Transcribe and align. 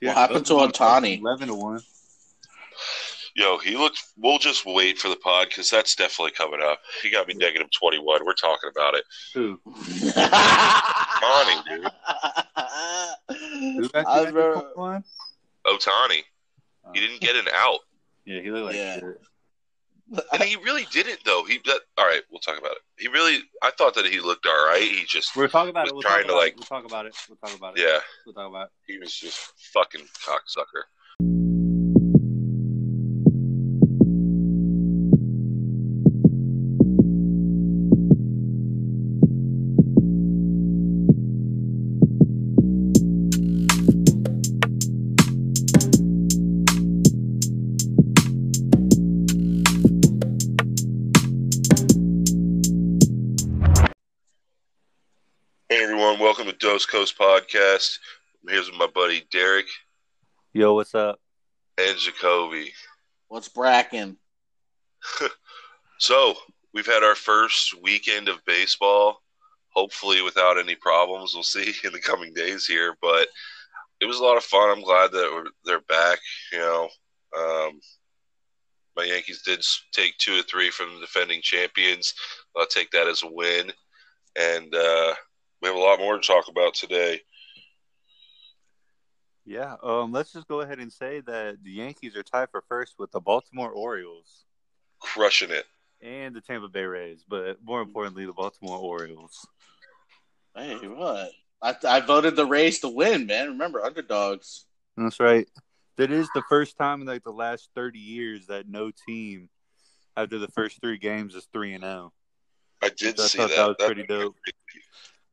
What 0.00 0.16
happened 0.16 0.46
to 0.46 0.54
Ohtani? 0.54 1.20
Eleven 1.20 1.48
to 1.48 1.54
one. 1.54 1.80
Yo, 3.36 3.58
he 3.58 3.76
looked. 3.76 4.02
We'll 4.16 4.38
just 4.38 4.64
wait 4.66 4.98
for 4.98 5.08
the 5.08 5.16
pod 5.16 5.48
because 5.48 5.68
that's 5.70 5.94
definitely 5.94 6.32
coming 6.32 6.60
up. 6.62 6.80
He 7.02 7.10
got 7.10 7.28
me 7.28 7.34
negative 7.34 7.68
twenty 7.70 7.98
one. 7.98 8.24
We're 8.24 8.32
talking 8.34 8.70
about 8.70 8.94
it. 8.94 9.04
Who? 9.34 9.60
Ohtani, 9.66 11.64
dude. 11.68 11.90
Who 13.76 13.88
got 13.90 14.32
you 14.34 14.62
one? 14.74 15.04
Ohtani. 15.66 16.22
He 16.94 17.00
didn't 17.00 17.20
get 17.20 17.36
an 17.36 17.46
out. 17.54 17.80
Yeah, 18.24 18.40
he 18.40 18.50
looked 18.50 18.66
like 18.66 18.76
Yeah. 18.76 18.94
shit. 18.96 19.20
And 20.32 20.42
he 20.42 20.56
really 20.56 20.86
didn't 20.90 21.18
though. 21.24 21.44
He 21.44 21.58
that, 21.66 21.80
all 21.98 22.06
right. 22.06 22.22
We'll 22.30 22.40
talk 22.40 22.58
about 22.58 22.72
it. 22.72 22.78
He 22.98 23.08
really. 23.08 23.40
I 23.62 23.70
thought 23.76 23.94
that 23.94 24.06
he 24.06 24.20
looked 24.20 24.46
all 24.46 24.66
right. 24.66 24.80
He 24.82 25.04
just. 25.06 25.36
We're 25.36 25.48
talking 25.48 25.70
about 25.70 25.82
Was 25.84 25.90
it. 25.90 25.94
We'll 25.94 26.02
trying 26.02 26.22
to, 26.24 26.28
about 26.30 26.38
like- 26.38 26.52
it. 26.52 26.56
We'll 26.58 26.80
talk 26.80 26.84
about 26.86 27.06
it. 27.06 27.14
We'll 27.28 27.36
talk 27.36 27.56
about 27.56 27.78
it. 27.78 27.82
Yeah, 27.82 27.98
We'll 28.24 28.34
talk 28.34 28.48
about 28.48 28.66
it. 28.66 28.92
he 28.92 28.98
was 28.98 29.12
just 29.14 29.36
fucking 29.72 30.06
cocksucker. 30.24 30.84
Welcome 56.78 57.06
to 57.06 57.14
Dose 57.14 57.16
Coast 57.16 57.18
Podcast. 57.18 57.98
I'm 58.42 58.52
here 58.52 58.60
with 58.60 58.78
my 58.78 58.86
buddy 58.86 59.26
Derek 59.32 59.66
Yo, 60.52 60.74
what's 60.74 60.94
up? 60.94 61.18
and 61.76 61.96
Jacoby. 61.98 62.72
What's 63.28 63.48
Bracken? 63.48 64.16
So 66.00 66.34
we've 66.72 66.86
had 66.86 67.02
our 67.02 67.16
first 67.16 67.82
weekend 67.82 68.28
of 68.28 68.44
baseball, 68.44 69.20
hopefully 69.70 70.22
without 70.22 70.56
any 70.56 70.76
problems. 70.76 71.34
We'll 71.34 71.42
see 71.42 71.74
in 71.82 71.92
the 71.92 71.98
coming 71.98 72.32
days 72.32 72.66
here, 72.66 72.94
but 73.02 73.26
it 74.00 74.06
was 74.06 74.20
a 74.20 74.22
lot 74.22 74.36
of 74.36 74.44
fun. 74.44 74.70
I'm 74.70 74.84
glad 74.84 75.10
that 75.10 75.50
they're 75.64 75.80
back. 75.80 76.20
You 76.52 76.58
know, 76.58 76.88
um, 77.36 77.80
my 78.96 79.02
Yankees 79.02 79.42
did 79.44 79.64
take 79.90 80.16
two 80.18 80.38
or 80.38 80.42
three 80.42 80.70
from 80.70 80.94
the 80.94 81.00
defending 81.00 81.40
champions. 81.42 82.14
I'll 82.56 82.66
take 82.66 82.92
that 82.92 83.08
as 83.08 83.24
a 83.24 83.28
win, 83.28 83.72
and 84.36 84.72
uh, 84.72 85.14
we 85.60 85.68
have 85.68 85.76
a 85.76 85.80
lot 85.80 85.98
more 85.98 86.18
to 86.18 86.26
talk 86.26 86.48
about 86.48 86.74
today. 86.74 87.20
Yeah. 89.44 89.76
Um. 89.82 90.12
Let's 90.12 90.32
just 90.32 90.48
go 90.48 90.60
ahead 90.60 90.78
and 90.78 90.92
say 90.92 91.20
that 91.20 91.56
the 91.62 91.70
Yankees 91.70 92.16
are 92.16 92.22
tied 92.22 92.50
for 92.50 92.62
first 92.68 92.94
with 92.98 93.10
the 93.12 93.20
Baltimore 93.20 93.70
Orioles 93.70 94.44
Crushing 95.00 95.50
it. 95.50 95.64
and 96.02 96.34
the 96.34 96.40
Tampa 96.40 96.68
Bay 96.68 96.84
Rays, 96.84 97.24
but 97.28 97.56
more 97.64 97.80
importantly, 97.80 98.26
the 98.26 98.32
Baltimore 98.32 98.78
Orioles. 98.78 99.46
Hey, 100.54 100.74
what? 100.86 101.30
I, 101.62 101.74
I 101.88 102.00
voted 102.00 102.36
the 102.36 102.46
Rays 102.46 102.80
to 102.80 102.88
win, 102.88 103.26
man. 103.26 103.48
Remember, 103.48 103.80
underdogs. 103.82 104.66
That's 104.96 105.18
right. 105.18 105.48
That 105.96 106.10
is 106.12 106.28
the 106.34 106.42
first 106.48 106.76
time 106.76 107.00
in 107.00 107.06
like 107.06 107.24
the 107.24 107.32
last 107.32 107.70
thirty 107.74 107.98
years 107.98 108.46
that 108.48 108.68
no 108.68 108.90
team 109.08 109.48
after 110.16 110.38
the 110.38 110.48
first 110.48 110.80
three 110.80 110.98
games 110.98 111.34
is 111.34 111.46
three 111.52 111.74
and 111.74 111.82
zero, 111.84 112.12
I 112.82 112.90
did 112.90 113.18
I 113.18 113.22
see 113.24 113.38
that. 113.38 113.50
that 113.50 113.66
was 113.68 113.76
That- 113.78 113.86
pretty 113.86 114.06
dope. 114.06 114.36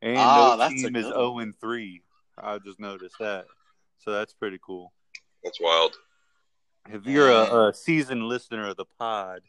And 0.06 0.18
Ah, 0.18 0.50
no 0.52 0.56
that's 0.56 0.74
team 0.82 0.94
is 0.96 1.06
zero 1.06 1.38
and 1.38 1.58
three. 1.60 2.02
I 2.38 2.58
just 2.58 2.78
noticed 2.78 3.16
that, 3.18 3.46
so 3.98 4.12
that's 4.12 4.34
pretty 4.34 4.58
cool. 4.64 4.92
That's 5.42 5.60
wild. 5.60 5.96
If 6.88 7.06
you're 7.06 7.30
a, 7.30 7.68
a 7.68 7.74
seasoned 7.74 8.22
listener 8.28 8.68
of 8.68 8.76
the 8.76 8.84
pod, 8.98 9.40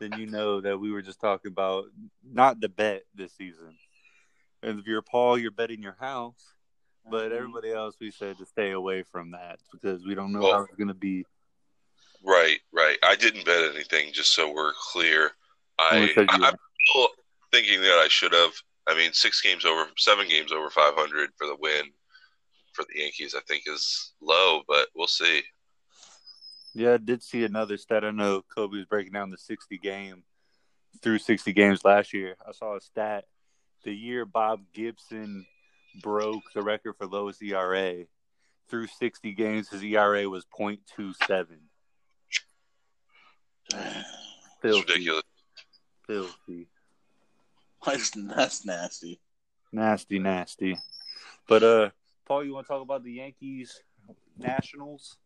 then 0.00 0.12
you 0.18 0.26
know 0.26 0.60
that 0.60 0.78
we 0.78 0.92
were 0.92 1.02
just 1.02 1.20
talking 1.20 1.50
about 1.50 1.86
not 2.22 2.60
the 2.60 2.68
bet 2.68 3.02
this 3.14 3.32
season. 3.34 3.76
And 4.62 4.78
if 4.78 4.86
you're 4.86 5.02
Paul, 5.02 5.38
you're 5.38 5.50
betting 5.50 5.82
your 5.82 5.96
house. 5.98 6.52
But 7.08 7.30
Mhm. 7.30 7.36
everybody 7.36 7.72
else, 7.72 7.96
we 8.00 8.10
said 8.10 8.36
to 8.38 8.46
stay 8.46 8.72
away 8.72 9.02
from 9.04 9.30
that 9.32 9.60
because 9.72 10.04
we 10.04 10.14
don't 10.14 10.32
know 10.32 10.40
Well- 10.40 10.52
how 10.52 10.64
it's 10.64 10.74
going 10.76 10.88
to 10.88 10.94
be. 10.94 11.24
Right, 12.24 12.58
right. 12.72 12.98
I 13.04 13.14
didn't 13.14 13.44
bet 13.44 13.72
anything, 13.74 14.12
just 14.12 14.34
so 14.34 14.52
we're 14.52 14.72
clear. 14.92 15.32
Only 15.78 16.10
I, 16.10 16.14
'cause 16.14 16.26
I'm 16.30 16.56
still 16.90 17.08
thinking 17.52 17.80
that 17.82 17.98
I 17.98 18.08
should 18.08 18.32
have. 18.32 18.52
I 18.88 18.94
mean, 18.94 19.12
six 19.12 19.40
games 19.40 19.64
over, 19.64 19.86
seven 19.96 20.28
games 20.28 20.52
over 20.52 20.70
500 20.70 21.30
for 21.36 21.46
the 21.46 21.56
win 21.58 21.90
for 22.72 22.84
the 22.84 23.00
Yankees, 23.00 23.34
I 23.34 23.40
think 23.48 23.64
is 23.66 24.12
low, 24.20 24.62
but 24.68 24.88
we'll 24.94 25.06
see. 25.06 25.42
Yeah, 26.74 26.94
I 26.94 26.98
did 26.98 27.22
see 27.22 27.44
another 27.44 27.78
stat. 27.78 28.04
I 28.04 28.10
know 28.10 28.42
Kobe 28.54 28.76
was 28.76 28.86
breaking 28.86 29.12
down 29.12 29.30
the 29.30 29.38
60 29.38 29.78
game 29.78 30.22
through 31.02 31.18
60 31.18 31.52
games 31.52 31.84
last 31.84 32.12
year. 32.12 32.36
I 32.46 32.52
saw 32.52 32.76
a 32.76 32.80
stat. 32.80 33.24
The 33.84 33.94
year 33.94 34.24
Bob 34.26 34.60
Gibson 34.74 35.46
broke 36.02 36.42
the 36.54 36.62
record 36.62 36.94
for 36.98 37.06
lowest 37.06 37.42
ERA, 37.42 38.04
through 38.68 38.88
60 38.88 39.32
games, 39.32 39.68
his 39.68 39.82
ERA 39.82 40.28
was 40.28 40.44
0.27. 40.58 41.46
It's 43.68 44.04
Filthy. 44.60 44.80
ridiculous. 44.80 45.22
Filthy. 46.06 46.68
That's, 47.86 48.10
that's 48.10 48.64
nasty. 48.66 49.20
Nasty, 49.72 50.18
nasty. 50.18 50.76
But, 51.48 51.62
uh, 51.62 51.90
Paul, 52.26 52.44
you 52.44 52.54
want 52.54 52.66
to 52.66 52.72
talk 52.72 52.82
about 52.82 53.04
the 53.04 53.12
Yankees 53.12 53.80
Nationals? 54.38 55.16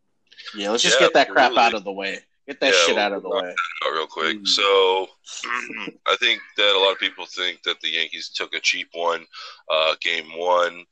Yeah, 0.55 0.71
let's 0.71 0.83
just 0.83 1.01
Yeah, 1.01 1.07
get 1.07 1.15
that 1.15 1.29
crap 1.31 1.53
absolutely. 1.53 1.63
out 1.65 1.75
of 1.75 1.85
the 1.85 1.93
way. 1.93 2.19
Get 2.47 2.61
that 2.61 2.73
Yeah, 2.75 2.79
shit 2.87 2.97
we'll- 2.97 3.05
out 3.05 3.13
of 3.13 3.23
the 3.23 3.29
way. 3.31 3.55
Out 3.85 3.93
real 3.93 4.07
quick. 4.07 4.39
Mm. 4.39 4.47
So, 4.49 5.09
I 6.07 6.17
think 6.17 6.41
that 6.57 6.75
a 6.75 6.79
lot 6.79 6.93
of 6.93 6.99
people 6.99 7.27
think 7.27 7.63
that 7.63 7.81
the 7.81 7.91
Yankees 7.91 8.31
took 8.35 8.55
a 8.55 8.61
cheap 8.61 8.89
one, 8.93 9.25
uh, 9.71 9.95
game 10.01 10.37
one, 10.37 10.85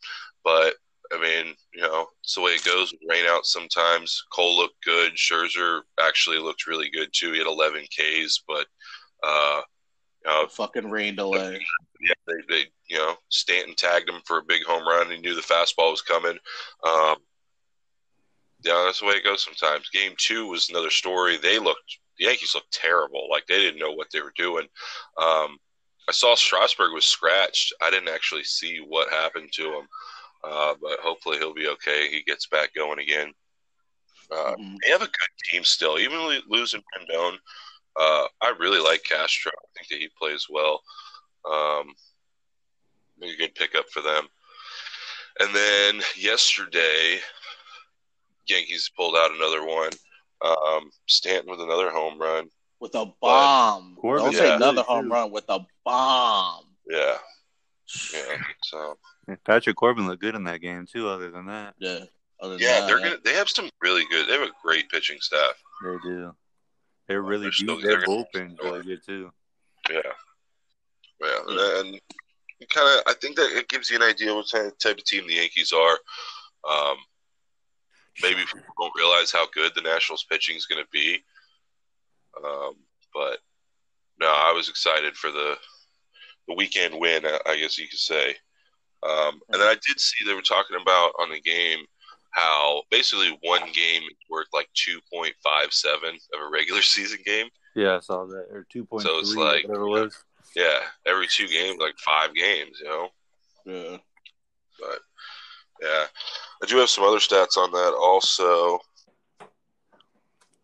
but 0.45 0.75
I 1.13 1.19
mean, 1.21 1.55
you 1.73 1.81
know, 1.83 2.07
it's 2.23 2.35
the 2.35 2.43
way 2.43 2.53
it 2.53 2.65
goes. 2.65 2.93
with 2.93 3.01
Rain 3.09 3.25
out 3.27 3.47
sometimes. 3.47 4.23
Cole 4.31 4.57
looked 4.57 4.83
good. 4.85 5.13
Scherzer 5.15 5.81
actually 5.99 6.39
looked 6.39 6.67
really 6.67 6.91
good 6.91 7.09
too. 7.15 7.33
He 7.33 7.39
had 7.39 7.47
11 7.47 7.85
Ks, 7.87 8.43
but 8.47 8.67
uh, 9.23 9.63
know, 10.29 10.47
Fucking 10.49 10.91
rain 10.91 11.17
delay. 11.17 11.61
yeah, 12.01 12.15
they, 12.27 12.35
they, 12.49 12.65
you 12.89 12.97
know, 12.99 13.17
Stanton 13.29 13.75
tagged 13.75 14.09
him 14.09 14.21
for 14.25 14.39
a 14.39 14.45
big 14.45 14.63
home 14.65 14.87
run. 14.87 15.11
He 15.11 15.19
knew 15.19 15.35
the 15.35 15.41
fastball 15.41 15.91
was 15.91 16.03
coming. 16.03 16.39
Um, 16.87 17.17
yeah, 18.65 18.83
that's 18.85 19.01
the 19.01 19.07
way 19.07 19.15
it 19.15 19.25
goes 19.25 19.43
sometimes. 19.45 19.89
Game 19.91 20.15
two 20.19 20.47
was 20.49 20.69
another 20.69 20.91
story. 20.91 21.37
They 21.37 21.59
looked, 21.59 21.99
the 22.19 22.25
Yankees 22.27 22.55
looked 22.55 22.73
terrible. 22.73 23.29
Like 23.31 23.47
they 23.47 23.59
didn't 23.61 23.81
know 23.81 23.93
what 23.93 24.09
they 24.13 24.21
were 24.21 24.33
doing. 24.37 24.67
Um, 25.17 25.59
I 26.09 26.13
saw 26.13 26.35
Strasburg 26.35 26.93
was 26.93 27.05
scratched. 27.05 27.73
I 27.83 27.91
didn't 27.91 28.09
actually 28.09 28.45
see 28.45 28.79
what 28.79 29.11
happened 29.13 29.51
to 29.53 29.63
him, 29.65 29.89
uh, 30.43 30.75
but 30.81 30.99
hopefully 31.01 31.39
he'll 31.39 31.55
be 31.55 31.69
okay. 31.69 32.09
He 32.09 32.23
gets 32.23 32.47
back 32.47 32.75
going 32.75 32.99
again. 32.99 33.33
Uh, 34.31 34.55
Mhm. 34.59 34.77
they 34.85 34.91
have 34.91 35.03
a 35.03 35.07
good 35.07 35.29
team 35.51 35.65
still, 35.65 35.99
even 35.99 36.19
losing 36.49 36.83
Rendon. 36.97 37.39
Uh, 37.99 38.27
I 38.41 38.55
really 38.59 38.81
like 38.81 39.03
Castro. 39.03 39.51
I 39.53 39.67
think 39.75 39.89
that 39.91 39.99
he 39.99 40.09
plays 40.19 40.47
well. 40.49 40.83
Um, 41.49 41.95
a 43.23 43.37
good 43.37 43.55
pickup 43.55 43.87
for 43.91 44.01
them. 44.03 44.27
And 45.41 45.55
then 45.55 46.03
yesterday, 46.17 47.19
Yankees 48.49 48.91
pulled 48.97 49.17
out 49.17 49.33
another 49.33 49.65
one. 49.65 49.91
Um, 50.45 50.91
Stanton 51.07 51.51
with 51.51 51.61
another 51.61 51.91
home 51.91 52.19
run. 52.21 52.49
With 52.81 52.95
a 52.95 53.07
bomb. 53.21 53.97
Corbin 54.01 54.25
Don't 54.25 54.35
say 54.35 54.49
Yeah. 54.49 54.57
another 54.57 54.83
home 54.83 55.11
run 55.11 55.33
with 55.33 55.45
a 55.49 55.61
bomb. 55.85 56.65
Yeah, 56.89 57.19
yeah. 58.15 58.37
So 58.63 58.99
Patrick 59.45 59.77
Corbin 59.77 60.07
looked 60.07 60.23
good 60.23 60.37
in 60.37 60.45
that 60.45 60.61
game, 60.61 60.87
too, 60.87 61.09
other 61.09 61.31
than 61.31 61.47
that. 61.47 61.75
Yeah. 61.79 62.05
Other 62.41 62.55
than 62.55 62.63
yeah, 62.63 62.81
that, 62.81 62.87
they're 62.87 63.01
gonna. 63.01 63.19
They 63.25 63.35
have 63.35 63.49
some 63.49 63.69
really 63.83 64.05
good. 64.11 64.29
They 64.29 64.33
have 64.35 64.49
a 64.49 64.53
great 64.63 64.89
pitching 64.91 65.19
staff. 65.21 65.53
They 65.85 65.97
do. 66.05 66.33
They're 67.09 67.23
really 67.23 67.51
deep. 67.51 67.67
Their 67.83 68.01
they're 68.61 68.73
really 68.73 68.85
good, 68.85 69.05
too. 69.05 69.31
Yeah, 69.91 70.01
yeah, 71.21 71.39
and, 71.49 71.59
and 71.95 72.01
kind 72.69 72.99
of, 72.99 73.03
I 73.07 73.15
think 73.21 73.37
that 73.37 73.51
it 73.57 73.69
gives 73.69 73.91
you 73.91 73.97
an 73.97 74.03
idea 74.03 74.35
what 74.35 74.49
type 74.51 74.99
of 74.99 75.05
team 75.05 75.27
the 75.27 75.35
Yankees 75.35 75.73
are. 75.73 75.99
Um, 76.69 76.97
maybe 78.23 78.41
people 78.41 78.61
don't 78.79 78.93
realize 78.97 79.33
how 79.33 79.47
good 79.55 79.73
the 79.75 79.81
Nationals 79.81 80.27
pitching 80.29 80.57
is 80.57 80.67
going 80.67 80.83
to 80.83 80.89
be. 80.93 81.19
Um, 82.45 82.75
but 83.15 83.39
no, 84.21 84.27
I 84.27 84.53
was 84.53 84.69
excited 84.69 85.17
for 85.17 85.31
the 85.31 85.57
the 86.49 86.55
weekend 86.55 86.99
win. 86.99 87.27
I- 87.27 87.41
I 87.47 87.57
guess 87.57 87.79
you 87.79 87.89
could 87.89 87.99
say. 87.99 88.35
Um, 89.03 89.41
and 89.51 89.61
then 89.61 89.69
I 89.69 89.75
did 89.75 90.01
see 90.01 90.25
they 90.25 90.35
were 90.35 90.43
talking 90.43 90.77
about 90.81 91.13
on 91.21 91.31
the 91.31 91.41
game 91.41 91.85
how 92.31 92.83
basically 92.91 93.37
one 93.43 93.63
game 93.73 94.03
is 94.03 94.17
worth 94.31 94.47
like 94.53 94.69
two 94.75 95.01
point 95.13 95.35
five 95.43 95.73
seven 95.73 96.11
of 96.35 96.41
a 96.47 96.51
regular 96.51 96.83
season 96.95 97.19
game. 97.25 97.49
Yeah, 97.77 97.97
I 97.97 98.01
saw 98.01 98.27
that. 98.27 98.47
Or 98.51 98.67
2.3, 98.75 99.03
So 99.03 99.19
it's 99.19 99.35
like- 99.35 99.67
whatever 99.69 99.87
it 99.87 99.91
was. 99.91 100.25
Yeah, 100.57 100.81
every 101.07 101.27
two 101.29 101.47
games, 101.47 101.79
like 101.79 101.95
five 101.99 102.35
games, 102.35 102.79
you 102.83 102.89
know. 102.89 103.09
Yeah. 103.67 103.97
But 104.81 104.99
yeah, 105.83 106.07
I 106.63 106.67
do 106.67 106.79
have 106.79 106.89
some 106.89 107.05
other 107.05 107.19
stats 107.19 107.57
on 107.57 107.71
that 107.73 107.95
also. 108.01 108.81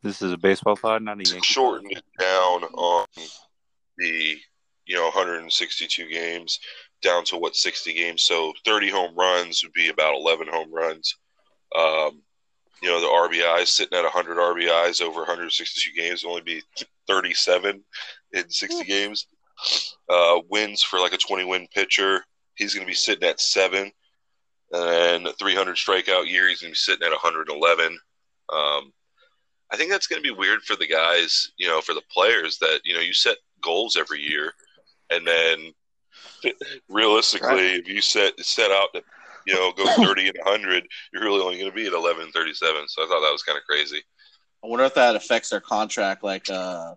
This 0.02 0.20
is 0.22 0.32
a 0.32 0.36
baseball 0.38 0.76
pod, 0.76 1.02
not 1.02 1.20
a 1.20 1.24
Yankee. 1.24 1.40
Shortened 1.44 1.92
it 1.92 2.04
down 2.18 2.64
on 2.64 3.06
the 3.98 4.36
you 4.86 4.96
know 4.96 5.04
162 5.04 6.08
games 6.08 6.58
down 7.02 7.24
to 7.24 7.36
what 7.36 7.54
60 7.56 7.92
games. 7.94 8.24
So 8.24 8.52
30 8.64 8.90
home 8.90 9.14
runs 9.16 9.62
would 9.62 9.72
be 9.72 9.88
about 9.88 10.14
11 10.14 10.48
home 10.48 10.72
runs. 10.72 11.14
Um, 11.78 12.22
you 12.82 12.88
know 12.88 13.00
the 13.00 13.06
RBIs 13.06 13.68
sitting 13.68 13.96
at 13.96 14.04
100 14.04 14.36
RBIs 14.36 15.00
over 15.00 15.20
162 15.20 15.98
games 15.98 16.24
only 16.24 16.42
be 16.42 16.62
37 17.08 17.82
in 18.32 18.50
60 18.50 18.84
games. 18.84 19.26
Uh, 20.08 20.40
wins 20.50 20.82
for 20.82 20.98
like 20.98 21.14
a 21.14 21.18
20 21.18 21.44
win 21.44 21.66
pitcher, 21.72 22.24
he's 22.56 22.74
going 22.74 22.84
to 22.86 22.90
be 22.90 22.94
sitting 22.94 23.28
at 23.28 23.40
seven. 23.40 23.90
And 24.72 25.28
300 25.38 25.76
strikeout 25.76 26.28
year, 26.28 26.48
he's 26.48 26.60
going 26.60 26.70
to 26.70 26.74
be 26.74 26.76
sitting 26.76 27.06
at 27.06 27.12
111. 27.12 27.98
Um, 28.52 28.92
I 29.72 29.76
think 29.76 29.90
that's 29.90 30.06
going 30.06 30.22
to 30.22 30.28
be 30.28 30.36
weird 30.36 30.62
for 30.62 30.76
the 30.76 30.86
guys, 30.86 31.52
you 31.56 31.68
know, 31.68 31.80
for 31.80 31.94
the 31.94 32.02
players 32.10 32.58
that 32.58 32.80
you 32.84 32.94
know 32.94 33.00
you 33.00 33.12
set 33.12 33.36
goals 33.62 33.96
every 33.96 34.20
year, 34.20 34.52
and 35.10 35.26
then 35.26 35.72
realistically, 36.88 37.48
right. 37.48 37.80
if 37.80 37.88
you 37.88 38.00
set 38.00 38.38
set 38.40 38.70
out 38.70 38.88
to 38.94 39.02
you 39.46 39.54
know 39.54 39.72
go 39.72 39.84
30 40.04 40.28
and 40.28 40.38
100, 40.44 40.86
you're 41.12 41.22
really 41.22 41.40
only 41.40 41.58
going 41.58 41.70
to 41.70 41.76
be 41.76 41.86
at 41.86 41.92
11 41.92 42.22
and 42.22 42.32
37. 42.32 42.88
So 42.88 43.02
I 43.02 43.06
thought 43.06 43.20
that 43.20 43.32
was 43.32 43.42
kind 43.42 43.58
of 43.58 43.64
crazy. 43.64 44.02
I 44.62 44.66
wonder 44.66 44.84
if 44.84 44.94
that 44.94 45.16
affects 45.16 45.50
their 45.50 45.60
contract, 45.60 46.24
like 46.24 46.48
uh, 46.50 46.94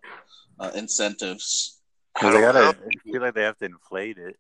uh 0.60 0.72
incentives. 0.76 1.80
Because 2.16 2.34
they 2.34 2.42
gotta 2.42 2.78
I 2.80 3.12
feel 3.12 3.22
like 3.22 3.34
they 3.34 3.44
have 3.44 3.58
to 3.58 3.66
inflate 3.66 4.18
it. 4.18 4.38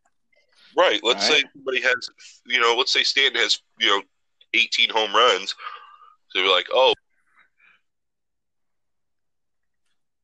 Right. 0.77 1.00
Let's 1.04 1.30
right. 1.30 1.39
say 1.39 1.44
somebody 1.54 1.81
has, 1.81 2.09
you 2.45 2.59
know, 2.59 2.75
let's 2.77 2.94
say 2.94 3.04
Stanton 3.04 3.42
has, 3.42 3.59
you 3.80 3.88
know, 3.88 4.01
18 4.54 4.89
home 4.89 5.13
runs. 5.13 5.56
So 6.30 6.39
you're 6.39 6.51
like, 6.51 6.68
oh, 6.71 6.94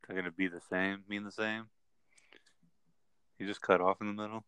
they're 0.07 0.15
gonna 0.15 0.31
be 0.31 0.47
the 0.47 0.61
same, 0.69 1.03
mean 1.09 1.23
the 1.23 1.31
same. 1.31 1.65
You 3.39 3.47
just 3.47 3.61
cut 3.61 3.81
off 3.81 4.01
in 4.01 4.07
the 4.07 4.21
middle. 4.21 4.45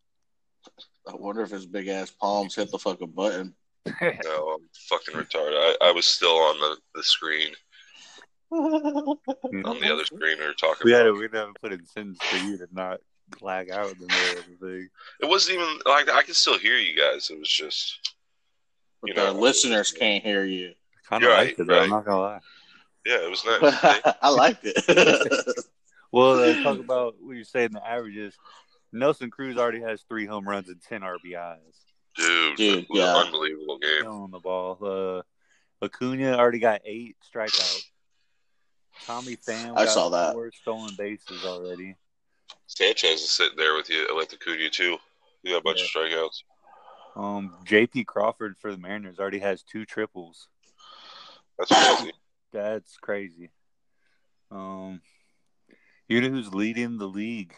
I 1.07 1.15
wonder 1.15 1.41
if 1.41 1.51
his 1.51 1.65
big 1.65 1.87
ass 1.87 2.11
palms 2.11 2.55
hit 2.55 2.71
the 2.71 2.79
fucking 2.79 3.11
button. 3.11 3.53
no, 3.85 4.57
I'm 4.57 4.69
fucking 4.89 5.15
retarded. 5.15 5.53
I, 5.53 5.75
I 5.81 5.91
was 5.91 6.07
still 6.07 6.35
on 6.35 6.59
the, 6.59 6.77
the 6.95 7.03
screen. 7.03 7.53
on 8.51 9.79
the 9.79 9.89
other 9.91 10.05
screen 10.05 10.37
we 10.39 10.45
were 10.45 10.53
talking 10.53 10.85
we 10.85 10.91
had 10.91 11.03
to, 11.03 11.13
we 11.13 11.23
had 11.23 11.31
to 11.31 11.53
put 11.59 11.71
sentence 11.89 12.19
for 12.21 12.37
you 12.37 12.57
to 12.57 12.67
not 12.71 12.99
lag 13.41 13.71
out 13.71 13.91
in 13.91 13.99
the 13.99 14.07
middle 14.07 14.39
of 14.39 14.45
the 14.59 14.67
thing. 14.67 14.89
It 15.21 15.27
wasn't 15.27 15.57
even 15.57 15.79
like 15.85 16.09
I 16.09 16.21
could 16.21 16.35
still 16.35 16.57
hear 16.57 16.77
you 16.77 16.97
guys. 16.97 17.29
It 17.29 17.39
was 17.39 17.49
just 17.49 18.13
you 19.03 19.13
but 19.13 19.21
know, 19.21 19.33
the 19.33 19.39
listeners 19.39 19.91
can't 19.91 20.23
hear 20.23 20.45
you. 20.45 20.73
Kind 21.09 21.23
of 21.23 21.31
liked 21.31 21.59
it, 21.59 21.67
though, 21.67 21.73
right. 21.73 21.83
I'm 21.83 21.89
not 21.89 22.05
gonna 22.05 22.21
lie. 22.21 22.39
Yeah, 23.05 23.25
it 23.25 23.29
was 23.29 23.45
nice. 23.61 24.15
I 24.21 24.29
liked 24.29 24.61
it. 24.63 25.55
well, 26.11 26.35
let's 26.35 26.63
talk 26.63 26.79
about 26.79 27.15
what 27.19 27.35
you're 27.35 27.43
saying. 27.43 27.71
The 27.73 27.87
averages. 27.87 28.35
Nelson 28.91 29.29
Cruz 29.29 29.57
already 29.57 29.81
has 29.81 30.03
three 30.07 30.25
home 30.25 30.47
runs 30.47 30.69
and 30.69 30.81
ten 30.81 31.01
RBIs. 31.01 31.57
Dude, 32.15 32.55
Dude 32.55 32.85
yeah. 32.91 33.15
unbelievable 33.15 33.77
game. 33.79 34.07
On 34.07 34.31
the 34.31 34.39
ball. 34.39 34.77
Uh, 34.81 35.85
Acuna 35.85 36.37
already 36.37 36.59
got 36.59 36.81
eight 36.85 37.17
strikeouts. 37.29 37.83
Tommy 39.05 39.35
Pham. 39.35 39.77
I 39.77 39.85
saw 39.85 40.09
that. 40.09 40.33
Four 40.33 40.51
stolen 40.51 40.95
bases 40.97 41.43
already. 41.45 41.95
Sanchez 42.67 43.21
is 43.21 43.31
sitting 43.31 43.57
there 43.57 43.75
with 43.75 43.89
you 43.89 44.07
with 44.15 44.33
Acuna 44.33 44.69
too. 44.69 44.97
He 45.43 45.51
got 45.51 45.59
a 45.59 45.63
bunch 45.63 45.79
yeah. 45.79 46.01
of 46.01 46.09
strikeouts. 46.09 46.43
Um, 47.15 47.55
J.P. 47.65 48.05
Crawford 48.05 48.57
for 48.57 48.71
the 48.71 48.77
Mariners 48.77 49.19
already 49.19 49.39
has 49.39 49.63
two 49.63 49.85
triples. 49.85 50.47
That's 51.57 51.71
crazy. 51.71 52.13
That's 52.53 52.97
crazy. 52.97 53.51
Um, 54.51 55.01
you 56.07 56.21
know 56.21 56.29
who's 56.29 56.53
leading 56.53 56.97
the 56.97 57.07
league 57.07 57.53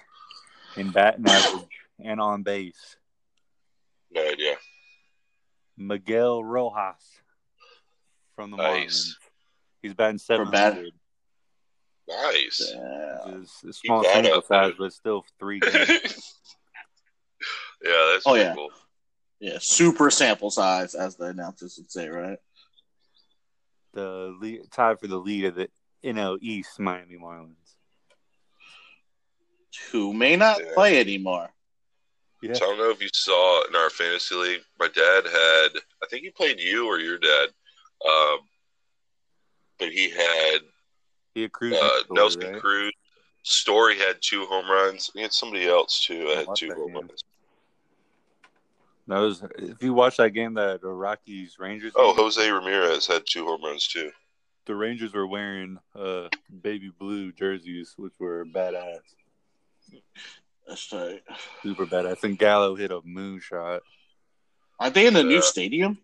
in 0.78 0.92
batting 0.92 1.28
average 1.28 1.68
and 2.04 2.22
on 2.22 2.44
base? 2.44 2.98
No 4.12 4.22
idea. 4.28 4.56
Miguel 5.78 6.44
Rojas 6.44 7.22
from 8.36 8.52
the 8.52 8.58
nice. 8.58 8.66
Marlins. 8.66 9.14
He's 9.82 9.94
batting 9.94 10.18
seven 10.18 10.48
hundred. 10.48 10.94
Nice. 12.08 12.74
Yeah. 12.74 13.18
It's 13.42 13.64
a 13.64 13.74
small 13.74 14.04
sample 14.04 14.42
size, 14.42 14.74
but 14.78 14.94
still 14.94 15.26
three 15.40 15.60
games. 15.60 16.36
yeah, 17.84 18.10
that's 18.14 18.24
oh, 18.26 18.36
yeah. 18.36 18.56
cool. 18.56 18.70
Yeah, 19.40 19.58
super 19.60 20.10
sample 20.10 20.50
size, 20.50 20.96
as 20.96 21.16
the 21.16 21.26
announcers 21.26 21.78
would 21.78 21.92
say, 21.92 22.08
right? 22.08 22.40
The 23.94 24.36
lead, 24.40 24.62
tied 24.72 25.00
for 25.00 25.08
the 25.08 25.18
lead 25.18 25.46
of 25.46 25.56
the 25.56 25.70
NL 26.04 26.38
East 26.42 26.80
Miami 26.80 27.18
Marlins. 27.18 27.67
Who 29.92 30.14
may 30.14 30.36
not 30.36 30.60
yeah. 30.60 30.72
play 30.74 31.00
anymore. 31.00 31.50
Yeah. 32.42 32.54
So 32.54 32.66
I 32.66 32.70
don't 32.70 32.78
know 32.78 32.92
if 32.92 33.02
you 33.02 33.10
saw 33.14 33.68
in 33.68 33.76
our 33.76 33.90
fantasy 33.90 34.36
league, 34.36 34.62
my 34.80 34.88
dad 34.88 35.26
had, 35.26 35.82
I 36.04 36.08
think 36.10 36.24
he 36.24 36.30
played 36.30 36.60
you 36.60 36.88
or 36.88 37.00
your 37.00 37.18
dad, 37.18 37.50
um, 38.08 38.40
but 39.80 39.90
he 39.90 40.10
had 40.10 40.60
he 41.34 41.44
had 41.44 41.52
Cruz 41.52 41.76
uh, 41.76 42.02
Nelson 42.12 42.54
right? 42.54 42.62
Cruz. 42.62 42.92
Story 43.44 43.98
had 43.98 44.18
two 44.22 44.46
home 44.46 44.70
runs. 44.70 45.10
He 45.14 45.22
had 45.22 45.32
somebody 45.32 45.68
else 45.68 46.04
too. 46.06 46.28
I 46.32 46.40
had 46.40 46.48
two 46.56 46.74
home 46.74 46.88
game. 46.88 46.96
runs. 46.96 47.24
That 49.08 49.20
was 49.20 49.44
if 49.58 49.82
you 49.82 49.94
watch 49.94 50.18
that 50.18 50.32
game 50.32 50.56
that 50.56 50.82
the 50.82 50.90
Rockies 50.90 51.58
Rangers. 51.60 51.94
Oh, 51.96 52.14
game, 52.14 52.24
Jose 52.24 52.52
Ramirez 52.52 53.08
had 53.08 53.24
two 53.26 53.46
home 53.46 53.64
runs 53.64 53.88
too. 53.88 54.12
The 54.66 54.76
Rangers 54.76 55.14
were 55.14 55.28
wearing 55.28 55.78
uh, 55.96 56.28
baby 56.62 56.92
blue 57.00 57.32
jerseys, 57.32 57.94
which 57.98 58.14
were 58.20 58.46
badass. 58.46 59.00
That's 60.68 60.92
right. 60.92 61.22
Super 61.64 61.86
badass. 61.86 62.12
I 62.12 62.16
think 62.16 62.40
Gallo 62.40 62.76
hit 62.76 62.92
a 62.92 63.02
moonshot. 63.02 63.80
Are 64.80 64.90
they 64.90 65.08
in 65.08 65.14
the 65.14 65.22
yeah. 65.22 65.28
new 65.28 65.42
stadium? 65.42 65.98